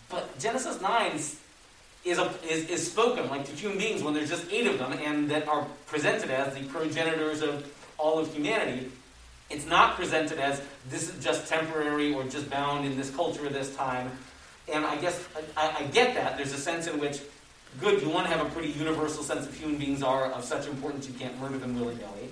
But 0.09 0.39
Genesis 0.39 0.81
nine 0.81 1.13
is 1.13 1.41
is, 2.05 2.19
a, 2.19 2.33
is 2.49 2.71
is 2.71 2.91
spoken 2.91 3.29
like 3.29 3.45
to 3.47 3.53
human 3.53 3.79
beings 3.79 4.03
when 4.03 4.15
there's 4.15 4.31
just 4.31 4.51
eight 4.53 4.67
of 4.67 4.79
them 4.79 4.93
and 4.93 5.29
that 5.31 5.49
are 5.49 5.67
presented 5.87 6.31
as 6.31 6.55
the 6.55 6.63
progenitors 6.65 7.43
of 7.43 7.71
all 7.99 8.19
of 8.19 8.33
humanity. 8.33 8.91
It's 9.51 9.67
not 9.67 9.97
presented 9.97 10.39
as 10.39 10.63
this 10.89 11.09
is 11.09 11.23
just 11.23 11.49
temporary 11.49 12.13
or 12.13 12.25
just 12.25 12.51
bound 12.51 12.85
in 12.85 12.97
this 12.97 13.11
culture 13.15 13.47
at 13.47 13.53
this 13.53 13.75
time. 13.77 14.11
And 14.73 14.85
I 14.85 14.97
guess 14.97 15.25
I, 15.57 15.77
I 15.81 15.83
get 15.85 16.15
that. 16.15 16.37
There's 16.37 16.53
a 16.53 16.59
sense 16.59 16.89
in 16.89 16.99
which, 16.99 17.21
good, 17.81 18.03
you 18.03 18.09
want 18.09 18.27
to 18.27 18.37
have 18.37 18.45
a 18.45 18.51
pretty 18.51 18.71
universal 18.73 19.23
sense 19.23 19.47
of 19.47 19.57
human 19.57 19.79
beings 19.79 20.03
are 20.03 20.27
of 20.33 20.45
such 20.45 20.67
importance 20.67 21.07
you 21.07 21.15
can't 21.15 21.39
murder 21.41 21.59
them 21.59 21.79
willy 21.79 21.95
nilly. 21.95 22.31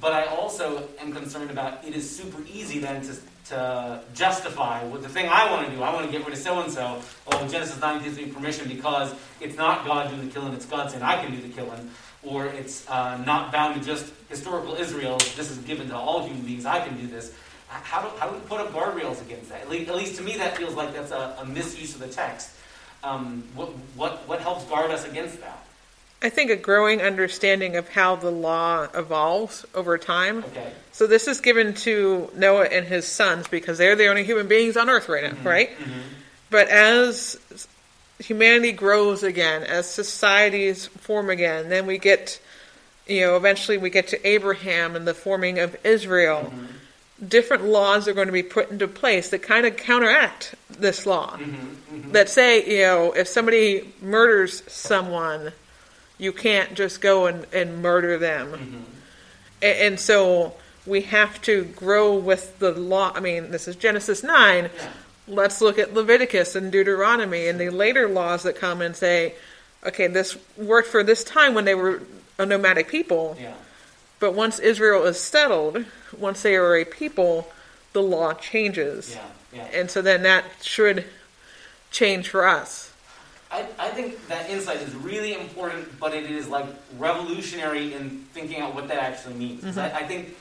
But 0.00 0.12
I 0.12 0.24
also 0.26 0.88
am 1.00 1.12
concerned 1.12 1.50
about 1.50 1.84
it 1.84 1.94
is 1.94 2.08
super 2.08 2.42
easy 2.52 2.78
then 2.78 3.02
to, 3.02 3.16
to 3.48 4.02
justify 4.14 4.84
what 4.84 5.02
the 5.02 5.08
thing 5.08 5.28
I 5.28 5.50
want 5.50 5.68
to 5.68 5.74
do. 5.74 5.82
I 5.82 5.92
want 5.92 6.06
to 6.06 6.12
get 6.12 6.24
rid 6.26 6.34
of 6.34 6.42
so 6.42 6.60
and 6.60 6.70
so. 6.70 7.00
Oh, 7.26 7.48
Genesis 7.48 7.80
9 7.80 8.02
gives 8.02 8.16
me 8.16 8.26
permission 8.26 8.68
because 8.68 9.14
it's 9.40 9.56
not 9.56 9.86
God 9.86 10.10
doing 10.10 10.26
the 10.26 10.32
killing, 10.32 10.52
it's 10.52 10.66
God 10.66 10.90
saying 10.90 11.02
I 11.02 11.22
can 11.22 11.34
do 11.34 11.40
the 11.40 11.48
killing. 11.48 11.90
Or 12.22 12.46
it's 12.46 12.88
uh, 12.88 13.22
not 13.24 13.52
bound 13.52 13.80
to 13.80 13.86
just 13.86 14.12
historical 14.28 14.74
Israel. 14.74 15.16
This 15.36 15.50
is 15.50 15.58
given 15.58 15.88
to 15.88 15.96
all 15.96 16.26
human 16.26 16.44
beings. 16.44 16.66
I 16.66 16.84
can 16.86 16.96
do 16.98 17.06
this. 17.06 17.32
How 17.68 18.02
do, 18.02 18.08
how 18.18 18.28
do 18.28 18.34
we 18.34 18.40
put 18.40 18.60
up 18.60 18.72
guardrails 18.72 19.20
against 19.20 19.48
that? 19.50 19.62
At 19.62 19.70
least, 19.70 19.90
at 19.90 19.96
least 19.96 20.16
to 20.16 20.22
me, 20.22 20.36
that 20.38 20.56
feels 20.56 20.74
like 20.74 20.92
that's 20.92 21.10
a, 21.10 21.36
a 21.40 21.44
misuse 21.46 21.94
of 21.94 22.00
the 22.00 22.08
text. 22.08 22.50
Um, 23.02 23.44
what, 23.54 23.70
what, 23.96 24.28
what 24.28 24.40
helps 24.40 24.64
guard 24.64 24.90
us 24.90 25.06
against 25.06 25.40
that? 25.40 25.65
I 26.22 26.30
think 26.30 26.50
a 26.50 26.56
growing 26.56 27.02
understanding 27.02 27.76
of 27.76 27.88
how 27.90 28.16
the 28.16 28.30
law 28.30 28.88
evolves 28.94 29.66
over 29.74 29.98
time. 29.98 30.38
Okay. 30.38 30.72
So 30.92 31.06
this 31.06 31.28
is 31.28 31.40
given 31.40 31.74
to 31.74 32.30
Noah 32.34 32.64
and 32.64 32.86
his 32.86 33.06
sons 33.06 33.48
because 33.48 33.76
they're 33.78 33.96
the 33.96 34.08
only 34.08 34.24
human 34.24 34.48
beings 34.48 34.76
on 34.76 34.88
earth 34.88 35.08
right 35.08 35.24
now, 35.24 35.30
Mm-hmm. 35.30 35.46
right? 35.46 35.70
Mm-hmm. 35.78 36.00
But 36.50 36.68
as 36.68 37.36
humanity 38.18 38.72
grows 38.72 39.22
again, 39.22 39.62
as 39.64 39.88
societies 39.88 40.86
form 40.86 41.28
again, 41.28 41.68
then 41.68 41.86
we 41.86 41.98
get, 41.98 42.40
you 43.06 43.20
know, 43.20 43.36
eventually 43.36 43.76
we 43.76 43.90
get 43.90 44.08
to 44.08 44.26
Abraham 44.26 44.96
and 44.96 45.06
the 45.06 45.14
forming 45.14 45.58
of 45.58 45.76
Israel. 45.84 46.44
Mm-hmm. 46.44 47.26
Different 47.28 47.64
laws 47.64 48.08
are 48.08 48.14
going 48.14 48.28
to 48.28 48.32
be 48.32 48.42
put 48.42 48.70
into 48.70 48.88
place 48.88 49.30
that 49.30 49.42
kind 49.42 49.66
of 49.66 49.76
counteract 49.76 50.54
this 50.70 51.04
law. 51.04 51.36
Mm-hmm. 51.36 52.12
That 52.12 52.28
say, 52.28 52.64
you 52.66 52.82
know, 52.82 53.12
if 53.12 53.28
somebody 53.28 53.92
murders 54.00 54.62
someone, 54.66 55.52
you 56.18 56.32
can't 56.32 56.74
just 56.74 57.00
go 57.00 57.26
and, 57.26 57.46
and 57.52 57.82
murder 57.82 58.18
them. 58.18 58.48
Mm-hmm. 58.52 58.80
A- 59.62 59.86
And, 59.86 60.00
so 60.00 60.54
we 60.86 61.02
have 61.02 61.40
to 61.42 61.64
grow 61.64 62.14
with 62.14 62.58
the 62.58 62.72
law. 62.72 63.12
I 63.14 63.20
mean, 63.20 63.50
this 63.50 63.68
is 63.68 63.76
Genesis 63.76 64.22
9. 64.22 64.64
Yeah. 64.64 64.88
Let's 65.28 65.60
look 65.60 65.78
at 65.78 65.92
Leviticus 65.94 66.54
and 66.54 66.70
Deuteronomy 66.70 67.48
and 67.48 67.58
the 67.60 67.70
later 67.70 68.08
laws 68.08 68.44
that 68.44 68.56
come 68.56 68.80
and 68.80 68.94
say, 68.94 69.34
okay, 69.84 70.06
this 70.06 70.36
worked 70.56 70.88
for 70.88 71.02
this 71.02 71.24
time 71.24 71.54
when 71.54 71.64
they 71.64 71.74
were 71.74 72.02
a 72.38 72.46
nomadic 72.46 72.88
people, 72.88 73.36
Yeah. 73.40 73.54
but 74.20 74.32
once 74.34 74.58
Israel 74.58 75.04
is 75.04 75.18
settled, 75.18 75.84
once 76.16 76.42
they 76.42 76.54
are 76.54 76.76
a 76.76 76.84
people, 76.84 77.48
the 77.92 78.02
law 78.02 78.34
changes. 78.34 79.14
Yeah. 79.14 79.22
Yeah. 79.54 79.68
And 79.80 79.90
so 79.90 80.02
then 80.02 80.22
that 80.24 80.44
should 80.62 81.04
change 81.90 82.28
for 82.28 82.46
us. 82.46 82.85
I, 83.50 83.66
I 83.78 83.90
think 83.90 84.26
that 84.28 84.50
insight 84.50 84.78
is 84.78 84.94
really 84.94 85.34
important, 85.34 85.98
but 86.00 86.14
it 86.14 86.30
is 86.30 86.48
like 86.48 86.66
revolutionary 86.98 87.94
in 87.94 88.24
thinking 88.32 88.60
out 88.60 88.74
what 88.74 88.88
that 88.88 88.98
actually 88.98 89.34
means. 89.34 89.62
'Cause 89.62 89.78
I, 89.78 89.90
I 89.98 90.02
think 90.02 90.36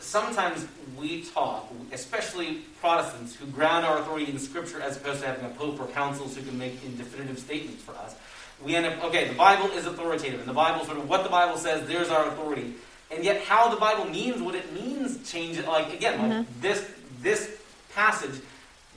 sometimes 0.00 0.66
we 0.96 1.22
talk, 1.22 1.70
especially 1.92 2.62
Protestants, 2.80 3.34
who 3.34 3.46
ground 3.46 3.84
our 3.84 3.98
authority 3.98 4.30
in 4.30 4.38
Scripture 4.38 4.80
as 4.80 4.96
opposed 4.96 5.20
to 5.22 5.26
having 5.26 5.44
a 5.44 5.48
pope 5.50 5.80
or 5.80 5.86
councils 5.88 6.36
who 6.36 6.42
can 6.42 6.56
make 6.56 6.80
definitive 6.96 7.38
statements 7.38 7.82
for 7.82 7.92
us. 7.96 8.14
We 8.64 8.74
end 8.74 8.86
up, 8.86 9.04
okay, 9.04 9.28
the 9.28 9.34
Bible 9.34 9.68
is 9.72 9.84
authoritative, 9.84 10.40
and 10.40 10.48
the 10.48 10.54
Bible 10.54 10.84
sort 10.86 10.98
of 10.98 11.08
what 11.08 11.24
the 11.24 11.28
Bible 11.28 11.58
says, 11.58 11.86
there's 11.88 12.08
our 12.08 12.28
authority. 12.28 12.74
And 13.10 13.24
yet, 13.24 13.42
how 13.42 13.68
the 13.68 13.76
Bible 13.76 14.06
means 14.06 14.40
what 14.40 14.54
it 14.54 14.72
means 14.72 15.30
changes. 15.30 15.66
Like 15.66 15.92
again, 15.92 16.18
like 16.18 16.30
mm-hmm. 16.30 16.60
this 16.60 16.88
this 17.20 17.56
passage 17.94 18.40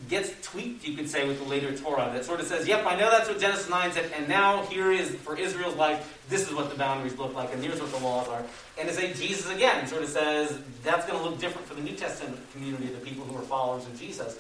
gets 0.08 0.32
tweaked, 0.42 0.88
you 0.88 0.96
could 0.96 1.10
say, 1.10 1.28
with 1.28 1.40
the 1.40 1.50
later 1.50 1.76
Torah 1.76 2.10
that 2.14 2.26
sort 2.26 2.40
of 2.40 2.48
says, 2.48 2.68
yep, 2.68 2.86
I 2.86 2.96
know 2.96 3.10
that's 3.12 3.28
what 3.28 3.40
Genesis 3.40 3.70
9 3.70 3.92
said, 3.92 4.12
and 4.16 4.28
now 4.28 4.64
here 4.66 4.92
is, 4.92 5.14
for 5.16 5.38
Israel's 5.38 5.76
life, 5.76 6.20
this 6.30 6.48
is 6.48 6.54
what 6.54 6.70
the 6.70 6.76
boundaries 6.76 7.18
look 7.18 7.34
like, 7.34 7.54
and 7.54 7.64
here's 7.64 7.82
what 7.82 7.92
the 7.92 8.00
laws 8.00 8.28
are. 8.28 8.44
And 8.80 8.88
to 8.88 8.94
say 8.94 9.14
Jesus 9.14 9.52
again 9.54 9.88
sort 9.88 10.04
of 10.04 10.10
says, 10.10 10.58
that's 10.84 11.06
going 11.06 11.20
to 11.20 11.30
look 11.30 11.40
different 11.40 11.68
for 11.68 11.74
the 11.74 11.82
New 11.82 11.96
Testament 11.96 12.40
community, 12.54 12.88
the 12.88 13.06
people 13.06 13.26
who 13.26 13.38
are 13.38 13.42
followers 13.42 13.86
of 13.86 14.00
Jesus. 14.00 14.40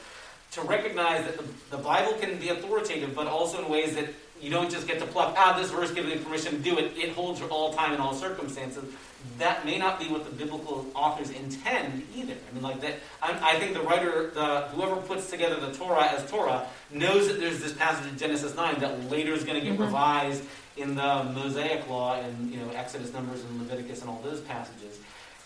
To 0.53 0.61
recognize 0.61 1.25
that 1.25 1.37
the, 1.37 1.43
the 1.69 1.81
Bible 1.81 2.13
can 2.13 2.37
be 2.39 2.49
authoritative, 2.49 3.15
but 3.15 3.27
also 3.27 3.63
in 3.63 3.69
ways 3.69 3.95
that 3.95 4.09
you 4.41 4.49
don't 4.49 4.71
just 4.71 4.87
get 4.87 4.99
to 4.99 5.05
pluck, 5.05 5.35
ah, 5.37 5.57
this 5.59 5.69
verse 5.69 5.91
gives 5.91 6.07
me 6.07 6.17
permission 6.17 6.53
to 6.53 6.57
do 6.57 6.77
it, 6.77 6.93
it 6.97 7.11
holds 7.11 7.39
for 7.39 7.47
all 7.49 7.73
time 7.73 7.91
and 7.91 8.01
all 8.01 8.13
circumstances. 8.13 8.83
That 9.37 9.65
may 9.65 9.77
not 9.77 9.99
be 9.99 10.07
what 10.07 10.23
the 10.23 10.31
biblical 10.31 10.87
authors 10.95 11.29
intend 11.29 12.03
either. 12.15 12.33
I 12.33 12.53
mean, 12.53 12.63
like 12.63 12.79
that. 12.81 12.95
I, 13.21 13.55
I 13.55 13.59
think 13.59 13.73
the 13.73 13.81
writer, 13.81 14.31
the 14.33 14.61
whoever 14.73 14.95
puts 14.95 15.29
together 15.29 15.59
the 15.59 15.73
Torah 15.73 16.05
as 16.05 16.29
Torah, 16.29 16.65
knows 16.89 17.27
that 17.27 17.39
there's 17.39 17.59
this 17.59 17.73
passage 17.73 18.09
in 18.09 18.17
Genesis 18.17 18.55
nine 18.55 18.79
that 18.79 19.09
later 19.09 19.33
is 19.33 19.43
going 19.43 19.59
to 19.59 19.65
get 19.65 19.77
revised 19.77 20.43
in 20.77 20.95
the 20.95 21.23
Mosaic 21.35 21.87
Law 21.89 22.15
and 22.15 22.49
you 22.49 22.57
know 22.59 22.69
Exodus, 22.71 23.11
Numbers, 23.13 23.43
and 23.43 23.59
Leviticus, 23.59 24.01
and 24.01 24.09
all 24.09 24.21
those 24.23 24.39
passages, 24.41 24.99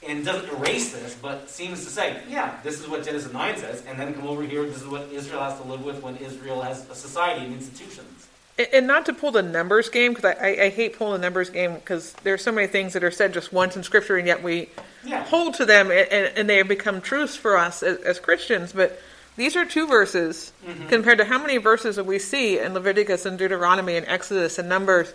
and 0.08 0.26
doesn't 0.26 0.50
erase 0.58 0.92
this, 0.92 1.16
but 1.22 1.50
seems 1.50 1.84
to 1.86 1.90
say, 1.90 2.22
yeah, 2.30 2.58
this 2.64 2.80
is 2.80 2.88
what 2.88 3.04
Genesis 3.04 3.32
nine 3.32 3.58
says, 3.58 3.84
and 3.88 4.00
then 4.00 4.14
come 4.14 4.28
over 4.28 4.44
here. 4.44 4.66
This 4.66 4.82
is 4.82 4.88
what 4.88 5.10
Israel 5.12 5.42
has 5.42 5.60
to 5.60 5.68
live 5.68 5.84
with 5.84 6.02
when 6.02 6.18
Israel 6.18 6.62
has 6.62 6.90
a 6.90 6.96
society 6.96 7.46
and 7.46 7.54
institutions. 7.54 8.28
And- 8.58 8.68
And 8.72 8.88
not 8.88 9.06
to 9.08 9.14
pull 9.14 9.32
the 9.32 9.42
numbers 9.42 9.90
game, 9.90 10.14
because 10.14 10.26
I, 10.26 10.48
I, 10.48 10.64
I 10.66 10.70
hate 10.70 10.98
pulling 10.98 11.20
the 11.22 11.26
numbers 11.26 11.50
game, 11.50 11.74
because 11.76 12.14
there 12.24 12.34
are 12.34 12.38
so 12.38 12.52
many 12.52 12.68
things 12.68 12.94
that 12.94 13.04
are 13.04 13.12
said 13.12 13.34
just 13.34 13.52
once 13.52 13.76
in 13.76 13.84
Scripture, 13.84 14.18
and 14.18 14.28
yet 14.28 14.44
we 14.44 14.70
Yeah. 15.04 15.24
hold 15.24 15.56
to 15.56 15.66
them, 15.66 15.90
and, 15.90 16.12
and, 16.12 16.50
they 16.50 16.58
have 16.58 16.68
become 16.68 17.02
truths 17.02 17.36
for 17.36 17.58
us 17.58 17.82
as, 17.82 17.98
as 18.00 18.20
Christians. 18.20 18.72
But 18.74 19.02
these 19.38 19.56
are 19.56 19.66
two 19.66 19.88
verses 19.88 20.52
mm-hmm. 20.66 20.88
compared 20.88 21.18
to 21.18 21.26
how 21.26 21.40
many 21.40 21.58
verses 21.58 21.96
that 21.96 22.06
we 22.06 22.20
see 22.20 22.60
in 22.60 22.74
Leviticus 22.76 23.26
and 23.26 23.38
Deuteronomy 23.40 23.98
and 23.98 24.08
Exodus 24.08 24.60
and 24.60 24.70
Numbers 24.70 25.12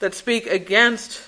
that 0.00 0.14
speak 0.14 0.46
against 0.46 1.22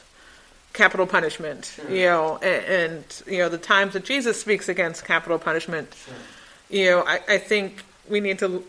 capital 0.74 1.06
punishment. 1.06 1.64
Sure. 1.74 1.90
You 1.90 2.04
know, 2.06 2.36
and, 2.42 2.64
and 2.66 3.22
you 3.26 3.38
know 3.38 3.48
the 3.48 3.56
times 3.58 3.94
that 3.94 4.04
Jesus 4.04 4.38
speaks 4.38 4.68
against 4.68 5.04
capital 5.06 5.38
punishment. 5.38 5.94
Sure. 5.94 6.14
You 6.68 6.90
know, 6.90 7.04
I, 7.06 7.20
I 7.28 7.38
think 7.38 7.82
we 8.08 8.20
need 8.20 8.38
to 8.40 8.62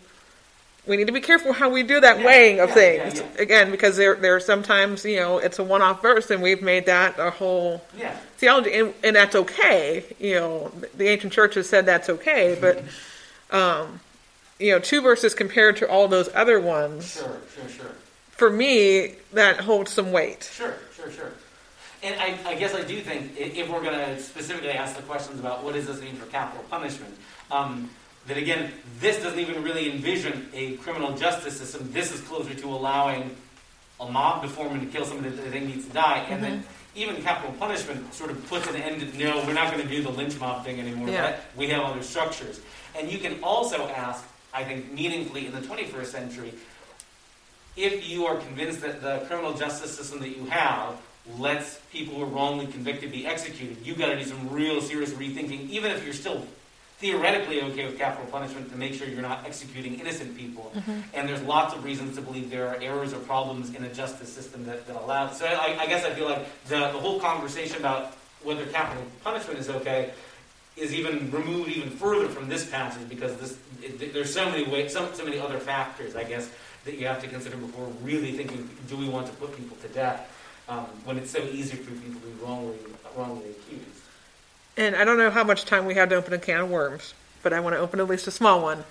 we 0.88 0.98
need 0.98 1.08
to 1.08 1.14
be 1.14 1.20
careful 1.22 1.52
how 1.52 1.70
we 1.70 1.82
do 1.84 2.00
that 2.00 2.20
Yeah, 2.20 2.26
weighing 2.26 2.60
of 2.60 2.70
yeah, 2.70 2.76
things 2.76 3.20
yeah, 3.20 3.42
again 3.42 3.72
because 3.72 3.98
there 3.98 4.16
there 4.16 4.36
are 4.36 4.40
sometimes 4.40 5.04
you 5.04 5.18
know 5.18 5.40
it's 5.40 5.58
a 5.60 5.64
one 5.64 5.82
off 5.82 6.02
verse 6.02 6.30
and 6.30 6.42
we've 6.42 6.62
made 6.62 6.86
that 6.86 7.18
a 7.20 7.32
whole 7.32 7.84
theology 8.38 8.72
and, 8.74 8.94
and 9.04 9.16
that's 9.16 9.36
okay 9.36 10.06
you 10.20 10.36
know 10.36 10.72
the 10.96 11.08
ancient 11.08 11.34
church 11.34 11.56
has 11.56 11.68
said 11.68 11.86
that's 11.88 12.08
okay 12.10 12.56
but 12.62 12.84
um 13.50 14.00
you 14.60 14.72
know 14.72 14.80
two 14.80 15.02
verses 15.02 15.34
compared 15.34 15.76
to 15.78 15.90
all 15.90 16.08
those 16.08 16.30
other 16.36 16.60
ones 16.60 17.14
Sure. 17.14 17.38
Sure. 17.56 17.70
Sure. 17.70 17.92
for 18.30 18.50
me 18.52 19.16
that 19.34 19.62
holds 19.62 19.92
some 19.92 20.12
weight 20.12 20.44
Sure, 20.54 20.76
sure, 20.96 21.12
sure. 21.12 21.32
And 22.06 22.22
I, 22.22 22.38
I 22.52 22.54
guess 22.54 22.76
I 22.76 22.84
do 22.84 23.02
think 23.02 23.36
if 23.36 23.68
we're 23.68 23.82
going 23.82 23.98
to 23.98 24.22
specifically 24.22 24.70
ask 24.70 24.96
the 24.96 25.02
questions 25.02 25.40
about 25.40 25.64
what 25.64 25.74
does 25.74 25.88
this 25.88 26.00
mean 26.02 26.16
for 26.16 26.28
capital 26.28 26.64
punishment, 26.70 27.16
um, 27.50 27.90
that 28.28 28.38
again, 28.38 28.72
this 29.00 29.24
doesn't 29.24 29.40
even 29.40 29.64
really 29.64 29.92
envision 29.92 30.48
a 30.54 30.78
criminal 30.78 31.18
justice 31.18 31.58
system. 31.58 31.92
This 31.92 32.14
is 32.14 32.22
closer 32.22 32.54
to 32.54 32.68
allowing 32.68 33.36
a 34.00 34.08
mob 34.08 34.44
to 34.44 34.48
form 34.48 34.74
and 34.74 34.82
to 34.82 34.88
kill 34.96 35.04
somebody 35.04 35.36
that 35.36 35.42
they 35.42 35.50
think 35.50 35.66
needs 35.66 35.88
to 35.88 35.94
die. 35.94 36.28
And 36.30 36.44
then 36.44 36.64
even 36.96 37.24
capital 37.24 37.54
punishment 37.54 38.14
sort 38.14 38.30
of 38.30 38.48
puts 38.50 38.68
an 38.68 38.76
end 38.76 39.00
to, 39.00 39.18
no, 39.18 39.44
we're 39.44 39.54
not 39.54 39.74
going 39.74 39.82
to 39.82 39.90
do 39.90 40.04
the 40.04 40.12
lynch 40.12 40.40
mob 40.40 40.64
thing 40.64 40.80
anymore. 40.80 41.10
Yeah. 41.10 41.32
But 41.32 41.44
we 41.58 41.70
have 41.70 41.82
other 41.82 42.04
structures. 42.04 42.62
And 42.96 43.12
you 43.12 43.18
can 43.18 43.44
also 43.44 43.88
ask, 43.88 44.24
I 44.54 44.64
think, 44.64 44.92
meaningfully 44.92 45.48
in 45.48 45.54
the 45.54 45.62
21st 45.62 46.06
century, 46.06 46.54
if 47.76 48.08
you 48.08 48.28
are 48.28 48.38
convinced 48.38 48.82
that 48.82 49.02
the 49.02 49.26
criminal 49.28 49.56
justice 49.56 49.98
system 49.98 50.20
that 50.20 50.38
you 50.38 50.46
have 50.46 51.02
lets 51.38 51.80
people 51.92 52.16
who 52.16 52.24
are 52.24 52.28
wrongly 52.28 52.68
convicted 52.68 53.12
be 53.12 53.26
executed, 53.26 53.78
you've 53.84 53.98
got 53.98 54.08
to 54.08 54.18
do 54.18 54.26
some 54.26 54.50
real 54.50 54.82
serious 54.82 55.12
rethinking, 55.12 55.70
even 55.70 55.92
if 55.92 56.04
you're 56.04 56.14
still 56.14 56.46
theoretically 57.00 57.62
okay 57.62 57.86
with 57.86 57.98
capital 57.98 58.26
punishment, 58.32 58.70
to 58.72 58.78
make 58.78 58.94
sure 58.94 59.08
you're 59.08 59.22
not 59.22 59.46
executing 59.46 60.00
innocent 60.00 60.38
people. 60.38 60.72
Mm-hmm. 60.76 61.00
And 61.14 61.28
there's 61.28 61.42
lots 61.42 61.74
of 61.74 61.84
reasons 61.84 62.16
to 62.16 62.22
believe 62.22 62.50
there 62.50 62.70
are 62.70 62.78
errors 62.82 63.14
or 63.14 63.20
problems 63.20 63.74
in 63.74 63.84
a 63.84 63.94
justice 63.94 64.32
system 64.32 64.66
that, 64.66 64.88
that 64.88 64.96
allow. 64.96 65.30
So 65.32 65.46
I, 65.46 65.78
I 65.80 65.88
guess 65.88 66.06
I 66.06 66.12
feel 66.12 66.26
like 66.26 66.46
the, 66.68 66.80
the 66.80 67.00
whole 67.00 67.20
conversation 67.20 67.78
about 67.78 68.14
whether 68.44 68.66
capital 68.68 69.04
punishment 69.24 69.60
is 69.60 69.70
okay 69.70 70.12
is 70.78 70.94
even 70.94 71.32
removed 71.32 71.70
even 71.70 71.90
further 71.90 72.28
from 72.28 72.50
this 72.50 72.70
passage 72.70 73.08
because 73.08 73.36
this 73.38 73.58
it, 73.82 74.14
there's 74.14 74.34
so 74.34 74.50
many 74.50 74.70
ways, 74.70 74.94
so, 74.94 75.12
so 75.14 75.24
many 75.24 75.40
other 75.40 75.58
factors, 75.58 76.16
I 76.16 76.24
guess, 76.24 76.50
that 76.86 76.98
you 76.98 77.08
have 77.08 77.22
to 77.22 77.28
consider 77.28 77.58
before 77.58 77.88
really 78.04 78.34
thinking, 78.34 78.70
do 78.88 78.98
we 78.98 79.08
want 79.08 79.28
to 79.28 79.34
put 79.34 79.56
people 79.56 79.78
to 79.82 79.88
death 79.90 80.32
um, 80.70 80.86
when 81.04 81.18
it's 81.18 81.32
so 81.32 81.40
easy 81.44 81.76
for 81.78 81.92
people 81.92 82.20
to 82.22 82.28
be 82.28 82.44
wrongly 82.44 82.76
wrongly 83.16 83.50
accused? 83.52 83.82
and 84.78 84.96
I 84.96 85.06
don't 85.06 85.18
know 85.18 85.30
how 85.30 85.44
much 85.44 85.64
time 85.66 85.86
we 85.86 85.96
have 85.96 86.10
to 86.10 86.16
open 86.16 86.34
a 86.34 86.38
can 86.38 86.60
of 86.62 86.70
worms, 86.70 87.14
but 87.44 87.54
I 87.54 87.60
want 87.62 87.76
to 87.76 87.80
open 87.80 88.00
at 88.00 88.08
least 88.08 88.28
a 88.28 88.32
small 88.32 88.62
one. 88.62 88.84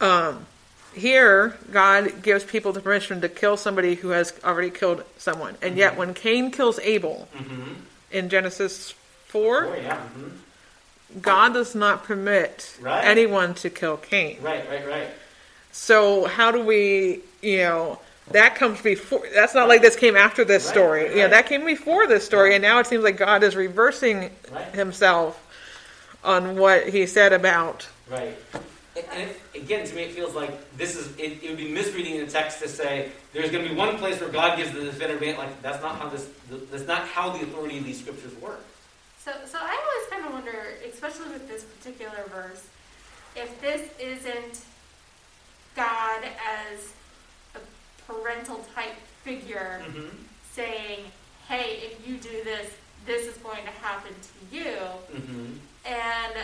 Um, 0.00 0.46
here, 0.94 1.56
God 1.72 2.22
gives 2.22 2.42
people 2.44 2.72
the 2.72 2.80
permission 2.80 3.20
to 3.20 3.28
kill 3.28 3.56
somebody 3.56 3.94
who 3.94 4.08
has 4.10 4.32
already 4.44 4.70
killed 4.70 5.04
someone, 5.18 5.56
and 5.62 5.76
yet 5.76 5.96
when 5.96 6.14
Cain 6.14 6.50
kills 6.50 6.78
Abel 6.80 7.28
in 8.10 8.28
Genesis 8.28 8.92
four, 9.28 9.66
Oh, 9.66 9.74
yeah. 9.74 9.96
mhm. 10.18 10.30
God 11.22 11.54
does 11.54 11.74
not 11.76 12.04
permit 12.04 12.76
Right. 12.80 13.04
anyone 13.04 13.54
to 13.54 13.70
kill 13.70 13.96
Cain. 13.96 14.38
Right, 14.40 14.68
right, 14.68 14.86
right. 14.86 15.08
So 15.72 16.24
how 16.26 16.50
do 16.52 16.60
we, 16.60 17.20
you 17.42 17.58
know, 17.58 17.98
that 18.30 18.54
comes 18.54 18.80
before. 18.80 19.22
That's 19.34 19.54
not 19.54 19.68
like 19.68 19.82
this 19.82 19.96
came 19.96 20.16
after 20.16 20.44
this 20.44 20.64
Right, 20.64 20.72
story. 20.72 21.04
right, 21.04 21.16
Yeah, 21.16 21.28
that 21.28 21.46
came 21.46 21.64
before 21.64 22.06
this 22.06 22.24
story, 22.24 22.54
and 22.54 22.62
now 22.62 22.78
it 22.80 22.86
seems 22.86 23.04
like 23.04 23.16
God 23.16 23.42
is 23.42 23.54
reversing 23.56 24.30
Right. 24.50 24.74
himself 24.74 25.40
on 26.24 26.56
what 26.56 26.88
he 26.88 27.06
said 27.06 27.32
about. 27.32 27.86
Right. 28.08 28.36
And- 28.96 29.04
And 29.12 29.30
it, 29.30 29.40
again, 29.56 29.84
to 29.86 29.94
me, 29.94 30.02
it 30.04 30.12
feels 30.14 30.34
like 30.34 30.52
this 30.76 30.94
is, 30.96 31.08
it, 31.18 31.42
it 31.42 31.48
would 31.48 31.56
be 31.58 31.68
misreading 31.68 32.24
the 32.24 32.30
text 32.30 32.60
to 32.60 32.68
say 32.68 33.10
there's 33.32 33.50
going 33.50 33.64
to 33.64 33.70
be 33.70 33.74
one 33.76 33.98
place 33.98 34.20
where 34.20 34.28
God 34.30 34.56
gives 34.56 34.70
the 34.72 34.82
definitive 34.82 35.20
ban. 35.20 35.36
Like, 35.36 35.60
that's 35.62 35.82
not 35.82 35.98
how 35.98 36.08
this, 36.08 36.28
that's 36.70 36.86
not 36.86 37.06
how 37.08 37.30
the 37.30 37.42
authority 37.42 37.78
of 37.78 37.84
these 37.84 37.98
scriptures 38.00 38.32
work. 38.40 38.60
So, 39.24 39.32
so 39.46 39.58
I 39.60 39.76
always 39.76 40.10
kind 40.10 40.26
of 40.26 40.32
wonder, 40.32 40.74
especially 40.92 41.28
with 41.32 41.48
this 41.48 41.64
particular 41.64 42.24
verse, 42.32 42.62
if 43.34 43.60
this 43.60 43.82
isn't 43.98 44.60
God 45.74 46.22
as 46.24 46.78
a 46.78 47.03
parental 48.06 48.64
type 48.74 48.94
figure 49.22 49.82
Mm-hmm. 49.86 50.08
saying, 50.52 51.00
"Hey, 51.48 51.80
if 51.82 52.06
you 52.06 52.16
do 52.16 52.42
this, 52.44 52.70
this 53.06 53.26
is 53.26 53.36
going 53.38 53.64
to 53.64 53.70
happen 53.70 54.12
to 54.12 54.56
you." 54.56 54.70
Mm-hmm. 55.12 55.52
And 55.86 56.34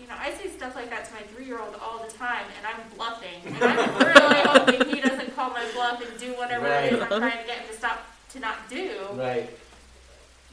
you 0.00 0.06
know, 0.06 0.14
I 0.18 0.30
say 0.34 0.48
stuff 0.50 0.76
like 0.76 0.90
that 0.90 1.06
to 1.06 1.14
my 1.14 1.20
three-year-old 1.22 1.74
all 1.82 2.04
the 2.06 2.12
time, 2.12 2.44
and 2.58 2.66
I'm 2.66 2.80
bluffing, 2.96 3.40
and 3.46 3.56
I'm 3.64 3.98
really 3.98 4.40
hoping 4.44 4.94
he 4.94 5.00
doesn't 5.00 5.34
call 5.34 5.50
my 5.50 5.64
bluff 5.72 6.02
and 6.06 6.20
do 6.20 6.32
whatever 6.34 6.66
it 6.66 6.92
is 6.92 7.00
I'm 7.00 7.08
trying 7.08 7.38
to 7.40 7.46
get 7.46 7.58
him 7.60 7.68
to 7.68 7.74
stop 7.76 8.00
to 8.30 8.40
not 8.40 8.68
do 8.68 8.90
Right. 9.14 9.48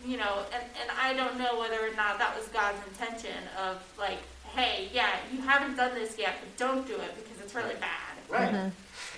you 0.05 0.15
know, 0.17 0.43
and, 0.53 0.63
and 0.81 0.89
I 1.01 1.13
don't 1.13 1.37
know 1.37 1.59
whether 1.59 1.75
or 1.85 1.93
not 1.95 2.19
that 2.19 2.35
was 2.37 2.47
God's 2.49 2.77
intention 2.87 3.35
of 3.59 3.83
like, 3.99 4.19
hey, 4.55 4.87
yeah, 4.93 5.09
you 5.33 5.41
haven't 5.41 5.75
done 5.75 5.93
this 5.95 6.17
yet, 6.17 6.35
but 6.39 6.55
don't 6.57 6.87
do 6.87 6.93
it 6.95 7.13
because 7.15 7.41
it's 7.43 7.53
really 7.55 7.75
bad. 7.75 8.13
Right. 8.29 8.71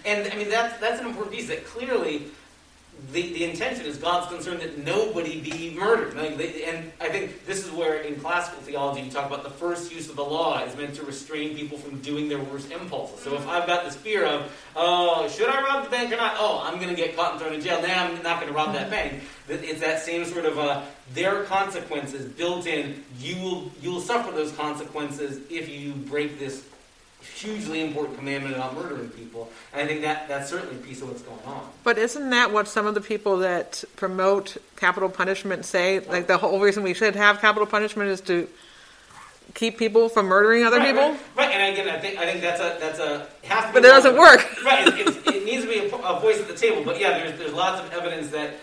And 0.05 0.31
I 0.31 0.35
mean 0.35 0.49
that's 0.49 0.79
that's 0.79 0.99
an 1.01 1.07
important 1.07 1.35
piece 1.35 1.47
that 1.47 1.65
clearly 1.65 2.27
the, 3.11 3.33
the 3.33 3.43
intention 3.43 3.85
is 3.85 3.97
God's 3.97 4.27
concern 4.31 4.59
that 4.59 4.83
nobody 4.83 5.39
be 5.41 5.75
murdered. 5.77 6.15
Like 6.15 6.37
they, 6.37 6.63
and 6.63 6.91
I 7.01 7.09
think 7.09 7.45
this 7.45 7.65
is 7.65 7.71
where 7.71 7.97
in 8.01 8.19
classical 8.19 8.61
theology 8.61 9.01
you 9.01 9.11
talk 9.11 9.27
about 9.27 9.43
the 9.43 9.49
first 9.49 9.91
use 9.93 10.09
of 10.09 10.15
the 10.15 10.23
law 10.23 10.63
is 10.63 10.75
meant 10.75 10.95
to 10.95 11.03
restrain 11.03 11.55
people 11.55 11.77
from 11.77 11.99
doing 12.01 12.29
their 12.29 12.39
worst 12.39 12.71
impulses. 12.71 13.19
So 13.19 13.35
if 13.35 13.47
I've 13.47 13.67
got 13.67 13.85
this 13.85 13.95
fear 13.95 14.25
of, 14.25 14.51
oh, 14.75 15.27
should 15.27 15.49
I 15.49 15.61
rob 15.61 15.83
the 15.83 15.89
bank 15.89 16.11
or 16.11 16.17
not? 16.17 16.35
Oh, 16.37 16.61
I'm 16.63 16.79
going 16.79 16.89
to 16.89 16.95
get 16.95 17.15
caught 17.15 17.33
and 17.33 17.41
thrown 17.41 17.53
in 17.53 17.61
jail. 17.61 17.81
Now 17.81 18.05
I'm 18.05 18.23
not 18.23 18.39
going 18.39 18.51
to 18.51 18.57
rob 18.57 18.73
that 18.73 18.89
bank. 18.89 19.21
That 19.47 19.63
It's 19.63 19.81
that 19.81 19.99
same 20.01 20.25
sort 20.25 20.45
of 20.45 20.57
uh, 20.57 20.81
there 21.13 21.35
are 21.35 21.43
consequences 21.43 22.25
built 22.25 22.65
in. 22.65 23.03
You 23.19 23.35
will 23.41 23.71
you 23.81 23.91
will 23.91 24.01
suffer 24.01 24.31
those 24.31 24.51
consequences 24.53 25.41
if 25.49 25.69
you 25.69 25.91
break 25.93 26.39
this 26.39 26.65
hugely 27.33 27.81
important 27.81 28.17
commandment 28.17 28.55
about 28.55 28.75
murdering 28.75 29.09
people. 29.09 29.49
And 29.73 29.81
I 29.81 29.87
think 29.87 30.01
that 30.01 30.27
that's 30.27 30.49
certainly 30.49 30.75
a 30.75 30.79
piece 30.79 31.01
of 31.01 31.09
what's 31.09 31.21
going 31.21 31.39
on. 31.45 31.69
But 31.83 31.97
isn't 31.97 32.29
that 32.29 32.51
what 32.51 32.67
some 32.67 32.85
of 32.85 32.95
the 32.95 33.01
people 33.01 33.37
that 33.39 33.83
promote 33.95 34.57
capital 34.75 35.09
punishment 35.09 35.65
say? 35.65 35.99
Like 35.99 36.27
the 36.27 36.37
whole 36.37 36.59
reason 36.59 36.83
we 36.83 36.93
should 36.93 37.15
have 37.15 37.39
capital 37.41 37.65
punishment 37.65 38.09
is 38.09 38.21
to 38.21 38.47
keep 39.53 39.77
people 39.77 40.09
from 40.09 40.25
murdering 40.27 40.63
other 40.65 40.77
right, 40.77 40.87
people. 40.87 41.09
right, 41.09 41.19
right. 41.37 41.51
And 41.51 41.73
again, 41.73 41.89
I 41.89 41.99
think 41.99 42.17
I 42.17 42.25
think 42.25 42.41
that's 42.41 42.59
a 42.59 42.77
that's 42.79 42.99
a 42.99 43.27
has 43.43 43.63
to 43.65 43.67
be 43.69 43.73
But 43.73 43.85
it 43.85 43.89
doesn't 43.89 44.17
work. 44.17 44.63
right. 44.63 44.87
It, 44.87 45.27
it 45.35 45.45
needs 45.45 45.63
to 45.63 45.69
be 45.69 45.79
a, 45.79 45.95
a 45.95 46.19
voice 46.19 46.39
at 46.39 46.47
the 46.47 46.55
table. 46.55 46.83
But 46.83 46.99
yeah, 46.99 47.17
there's 47.19 47.37
there's 47.37 47.53
lots 47.53 47.81
of 47.81 47.91
evidence 47.93 48.29
that. 48.29 48.55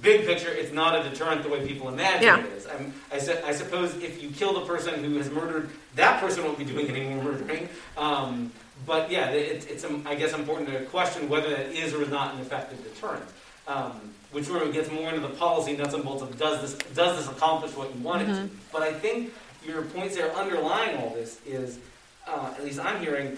Big 0.00 0.24
picture, 0.24 0.48
it's 0.50 0.72
not 0.72 0.94
a 0.98 1.08
deterrent 1.08 1.42
the 1.42 1.48
way 1.48 1.66
people 1.66 1.88
imagine 1.88 2.22
Yeah. 2.22 2.40
it 2.40 2.52
is. 2.52 2.66
I'm, 2.66 2.92
I, 3.12 3.18
su- 3.18 3.36
I 3.44 3.52
suppose 3.52 3.94
if 3.96 4.22
you 4.22 4.30
kill 4.30 4.54
the 4.54 4.66
person 4.66 5.02
who 5.04 5.16
has 5.18 5.30
murdered, 5.30 5.68
that 5.96 6.20
person 6.20 6.44
won't 6.44 6.58
be 6.58 6.64
doing 6.64 6.88
any 6.88 7.08
more 7.08 7.22
murdering. 7.24 7.68
Um, 7.98 8.50
but 8.86 9.10
yeah, 9.10 9.28
it, 9.30 9.66
it's 9.70 9.84
um, 9.84 10.04
I 10.06 10.14
guess 10.14 10.32
important 10.32 10.68
to 10.70 10.80
question 10.86 11.28
whether 11.28 11.50
that 11.50 11.72
is 11.72 11.92
or 11.92 12.02
is 12.02 12.08
not 12.08 12.34
an 12.34 12.40
effective 12.40 12.82
deterrent. 12.82 13.24
Um, 13.68 14.00
which 14.32 14.44
sort 14.46 14.62
of 14.62 14.72
gets 14.72 14.90
more 14.90 15.08
into 15.12 15.20
the 15.20 15.34
policy 15.34 15.76
nuts 15.76 15.92
and 15.92 16.04
bolts 16.04 16.22
of 16.22 16.38
does 16.38 16.60
this 16.62 16.74
does 16.94 17.16
this 17.18 17.28
accomplish 17.36 17.76
what 17.76 17.94
you 17.94 18.00
want 18.00 18.22
it 18.22 18.26
to? 18.26 18.48
But 18.72 18.82
I 18.82 18.92
think 18.92 19.32
your 19.66 19.82
points 19.82 20.14
there 20.16 20.32
underlying 20.34 20.96
all 20.98 21.10
this 21.10 21.40
is, 21.44 21.78
uh, 22.26 22.54
at 22.56 22.64
least 22.64 22.78
I'm 22.80 23.00
hearing, 23.02 23.36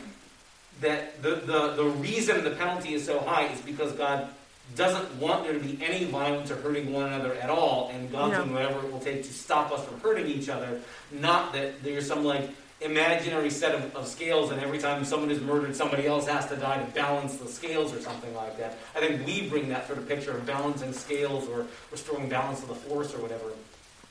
that 0.80 1.20
the, 1.22 1.36
the, 1.36 1.72
the 1.74 1.84
reason 1.84 2.44
the 2.44 2.50
penalty 2.52 2.94
is 2.94 3.04
so 3.04 3.18
high 3.20 3.46
is 3.46 3.60
because 3.62 3.92
God 3.94 4.28
doesn't 4.74 5.14
want 5.16 5.44
there 5.44 5.52
to 5.52 5.58
be 5.58 5.78
any 5.84 6.04
violence 6.06 6.50
or 6.50 6.56
hurting 6.56 6.92
one 6.92 7.06
another 7.06 7.34
at 7.34 7.50
all, 7.50 7.90
and 7.92 8.10
God's 8.10 8.36
doing 8.36 8.52
whatever 8.52 8.78
it 8.86 8.92
will 8.92 9.00
take 9.00 9.22
to 9.24 9.32
stop 9.32 9.70
us 9.70 9.84
from 9.84 10.00
hurting 10.00 10.26
each 10.26 10.48
other. 10.48 10.80
Not 11.10 11.52
that 11.52 11.82
there's 11.82 12.06
some 12.06 12.24
like 12.24 12.50
imaginary 12.80 13.50
set 13.50 13.74
of, 13.74 13.94
of 13.94 14.06
scales, 14.06 14.50
and 14.50 14.60
every 14.60 14.78
time 14.78 15.04
someone 15.04 15.30
is 15.30 15.40
murdered, 15.40 15.76
somebody 15.76 16.06
else 16.06 16.26
has 16.26 16.48
to 16.48 16.56
die 16.56 16.82
to 16.82 16.90
balance 16.92 17.36
the 17.36 17.48
scales 17.48 17.94
or 17.94 18.00
something 18.00 18.34
like 18.34 18.56
that. 18.58 18.78
I 18.96 19.00
think 19.00 19.26
we 19.26 19.48
bring 19.48 19.68
that 19.68 19.86
sort 19.86 19.98
of 19.98 20.08
picture 20.08 20.36
of 20.36 20.46
balancing 20.46 20.92
scales 20.92 21.48
or 21.48 21.66
restoring 21.90 22.28
balance 22.28 22.62
of 22.62 22.68
the 22.68 22.74
force 22.74 23.14
or 23.14 23.20
whatever. 23.20 23.52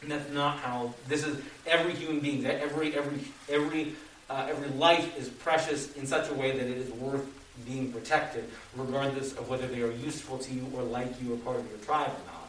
And 0.02 0.12
that's 0.12 0.30
not 0.32 0.58
how 0.58 0.94
this 1.08 1.26
is. 1.26 1.38
Every 1.68 1.94
human 1.94 2.20
being, 2.20 2.44
that 2.44 2.62
every 2.62 2.96
every 2.96 3.20
every 3.50 3.96
uh, 4.30 4.48
every 4.50 4.70
life 4.70 5.18
is 5.18 5.30
precious 5.30 5.94
in 5.94 6.08
such 6.08 6.30
a 6.30 6.34
way 6.34 6.52
that 6.52 6.68
it 6.68 6.78
is 6.78 6.92
worth 6.94 7.26
being 7.66 7.92
protected, 7.92 8.46
regardless 8.76 9.34
of 9.34 9.50
whether 9.50 9.68
they 9.68 9.82
are 9.82 9.92
useful 9.92 10.38
to 10.38 10.54
you 10.54 10.66
or 10.76 10.84
like 10.84 11.22
you 11.22 11.34
or 11.34 11.38
part 11.38 11.60
of 11.60 11.70
your 11.70 11.80
tribe 11.80 12.10
or 12.10 12.32
not. 12.32 12.42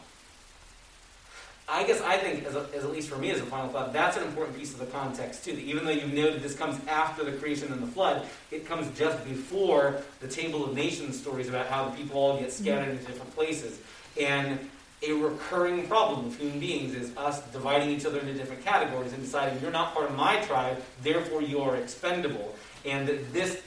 I 1.67 1.85
guess 1.85 2.01
I 2.01 2.17
think, 2.17 2.45
as, 2.45 2.55
a, 2.55 2.67
as 2.75 2.83
at 2.83 2.91
least 2.91 3.09
for 3.09 3.17
me 3.17 3.31
as 3.31 3.39
a 3.39 3.45
final 3.45 3.69
thought, 3.69 3.93
that's 3.93 4.17
an 4.17 4.23
important 4.23 4.57
piece 4.57 4.73
of 4.73 4.79
the 4.79 4.85
context 4.87 5.45
too. 5.45 5.53
That 5.53 5.61
even 5.61 5.85
though 5.85 5.91
you've 5.91 6.13
noted 6.13 6.41
this 6.41 6.55
comes 6.55 6.79
after 6.87 7.23
the 7.23 7.31
creation 7.31 7.71
and 7.71 7.81
the 7.81 7.87
flood, 7.87 8.27
it 8.51 8.65
comes 8.65 8.95
just 8.97 9.23
before 9.23 10.01
the 10.19 10.27
table 10.27 10.65
of 10.65 10.75
nations 10.75 11.19
stories 11.19 11.47
about 11.47 11.67
how 11.67 11.85
the 11.85 11.95
people 11.95 12.19
all 12.19 12.37
get 12.37 12.49
mm-hmm. 12.49 12.63
scattered 12.63 12.89
into 12.89 13.05
different 13.05 13.33
places. 13.33 13.79
And 14.19 14.59
a 15.05 15.13
recurring 15.13 15.87
problem 15.87 16.27
of 16.27 16.37
human 16.37 16.59
beings 16.59 16.95
is 16.95 17.15
us 17.17 17.41
dividing 17.51 17.89
each 17.89 18.05
other 18.05 18.19
into 18.19 18.33
different 18.33 18.63
categories 18.63 19.13
and 19.13 19.21
deciding 19.21 19.61
you're 19.61 19.71
not 19.71 19.93
part 19.93 20.09
of 20.09 20.15
my 20.15 20.39
tribe, 20.41 20.81
therefore 21.01 21.41
you 21.41 21.61
are 21.61 21.75
expendable. 21.75 22.55
And 22.85 23.07
that 23.07 23.33
this 23.33 23.61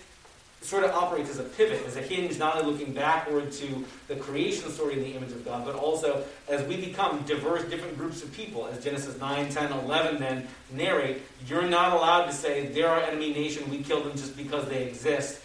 sort 0.63 0.85
of 0.85 0.91
operates 0.91 1.31
as 1.31 1.39
a 1.39 1.45
pivot, 1.45 1.85
as 1.87 1.97
a 1.97 2.03
hinge, 2.03 2.39
not 2.39 2.57
only 2.57 2.73
looking 2.73 2.93
backward 2.93 3.53
to 3.53 3.85
the 4.09 4.17
creation 4.17 4.71
story 4.71 4.95
in 4.95 5.01
the 5.01 5.15
image 5.15 5.31
of 5.31 5.45
God, 5.45 5.65
but 5.65 5.75
also 5.75 6.25
as 6.49 6.67
we 6.67 6.77
become 6.77 7.23
diverse, 7.23 7.63
different 7.65 7.97
groups 7.97 8.23
of 8.23 8.33
people, 8.33 8.67
as 8.67 8.83
Genesis 8.83 9.19
9, 9.21 9.49
10, 9.49 9.73
11 9.73 10.19
then 10.19 10.49
narrate, 10.73 11.23
you're 11.47 11.69
not 11.69 11.93
allowed 11.93 12.27
to 12.27 12.33
say, 12.33 12.67
they're 12.67 12.89
our 12.89 13.01
enemy 13.01 13.33
nation, 13.33 13.69
we 13.71 13.83
killed 13.83 14.05
them 14.05 14.17
just 14.17 14.37
because 14.37 14.67
they 14.69 14.85
exist. 14.85 15.41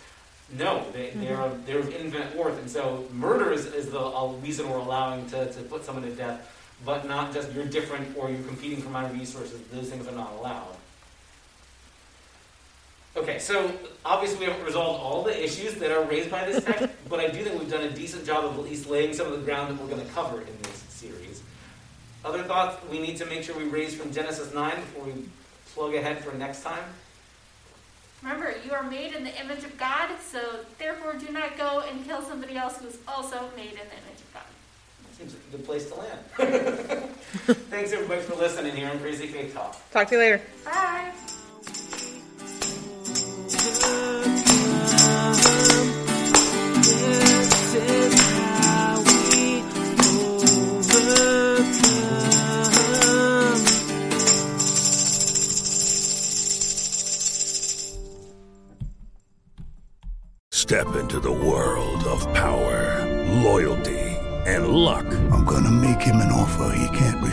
No, 0.57 0.85
they, 0.91 1.11
they 1.11 1.27
mm-hmm. 1.27 1.41
are, 1.41 1.49
they're 1.65 1.79
of 1.79 1.93
infinite 1.93 2.35
worth. 2.35 2.59
And 2.59 2.69
so 2.69 3.05
murder 3.13 3.53
is, 3.53 3.67
is 3.67 3.89
the 3.89 3.99
a 3.99 4.33
reason 4.37 4.69
we're 4.69 4.77
allowing 4.77 5.25
to, 5.29 5.51
to 5.51 5.61
put 5.63 5.85
someone 5.85 6.03
to 6.03 6.11
death, 6.11 6.57
but 6.83 7.07
not 7.07 7.33
just 7.33 7.53
you're 7.53 7.65
different 7.65 8.17
or 8.17 8.29
you're 8.29 8.43
competing 8.43 8.81
for 8.81 8.89
my 8.89 9.09
resources. 9.11 9.61
Those 9.71 9.89
things 9.89 10.07
are 10.07 10.15
not 10.15 10.33
allowed. 10.39 10.75
Okay, 13.15 13.39
so 13.39 13.71
obviously 14.05 14.39
we 14.39 14.45
haven't 14.45 14.65
resolved 14.65 15.01
all 15.01 15.23
the 15.23 15.43
issues 15.43 15.75
that 15.75 15.91
are 15.91 16.03
raised 16.03 16.31
by 16.31 16.45
this 16.45 16.63
text, 16.63 16.87
but 17.09 17.19
I 17.19 17.27
do 17.27 17.43
think 17.43 17.59
we've 17.59 17.69
done 17.69 17.83
a 17.83 17.89
decent 17.89 18.25
job 18.25 18.45
of 18.45 18.57
at 18.57 18.63
least 18.63 18.89
laying 18.89 19.13
some 19.13 19.27
of 19.27 19.33
the 19.33 19.45
ground 19.45 19.69
that 19.69 19.81
we're 19.81 19.89
going 19.89 20.05
to 20.05 20.13
cover 20.13 20.41
in 20.41 20.61
this 20.63 20.77
series. 20.87 21.43
Other 22.23 22.43
thoughts 22.43 22.81
we 22.89 22.99
need 22.99 23.17
to 23.17 23.25
make 23.25 23.43
sure 23.43 23.57
we 23.57 23.65
raise 23.65 23.93
from 23.93 24.13
Genesis 24.13 24.53
9 24.53 24.75
before 24.75 25.03
we 25.05 25.25
plug 25.73 25.93
ahead 25.95 26.23
for 26.23 26.33
next 26.37 26.63
time? 26.63 26.83
Remember, 28.21 28.53
you 28.63 28.71
are 28.71 28.83
made 28.83 29.13
in 29.13 29.23
the 29.23 29.41
image 29.41 29.63
of 29.63 29.77
God, 29.77 30.09
so 30.21 30.39
therefore 30.77 31.13
do 31.13 31.31
not 31.31 31.57
go 31.57 31.83
and 31.89 32.05
kill 32.05 32.21
somebody 32.21 32.55
else 32.55 32.77
who 32.77 32.87
is 32.87 32.97
also 33.07 33.49
made 33.55 33.71
in 33.71 33.75
the 33.75 33.97
image 33.97 34.21
of 34.21 34.33
God. 34.33 34.43
Seems 35.17 35.33
like 35.33 35.43
a 35.49 35.57
good 35.57 35.65
place 35.65 35.89
to 35.89 35.95
land. 35.95 36.19
Thanks 37.69 37.91
everybody 37.91 38.21
for 38.21 38.35
listening 38.35 38.75
here 38.75 38.89
on 38.89 38.99
Crazy 38.99 39.27
Faith 39.27 39.53
Talk. 39.53 39.75
Talk 39.91 40.07
to 40.07 40.15
you 40.15 40.19
later. 40.19 40.41
Bye. 40.63 41.11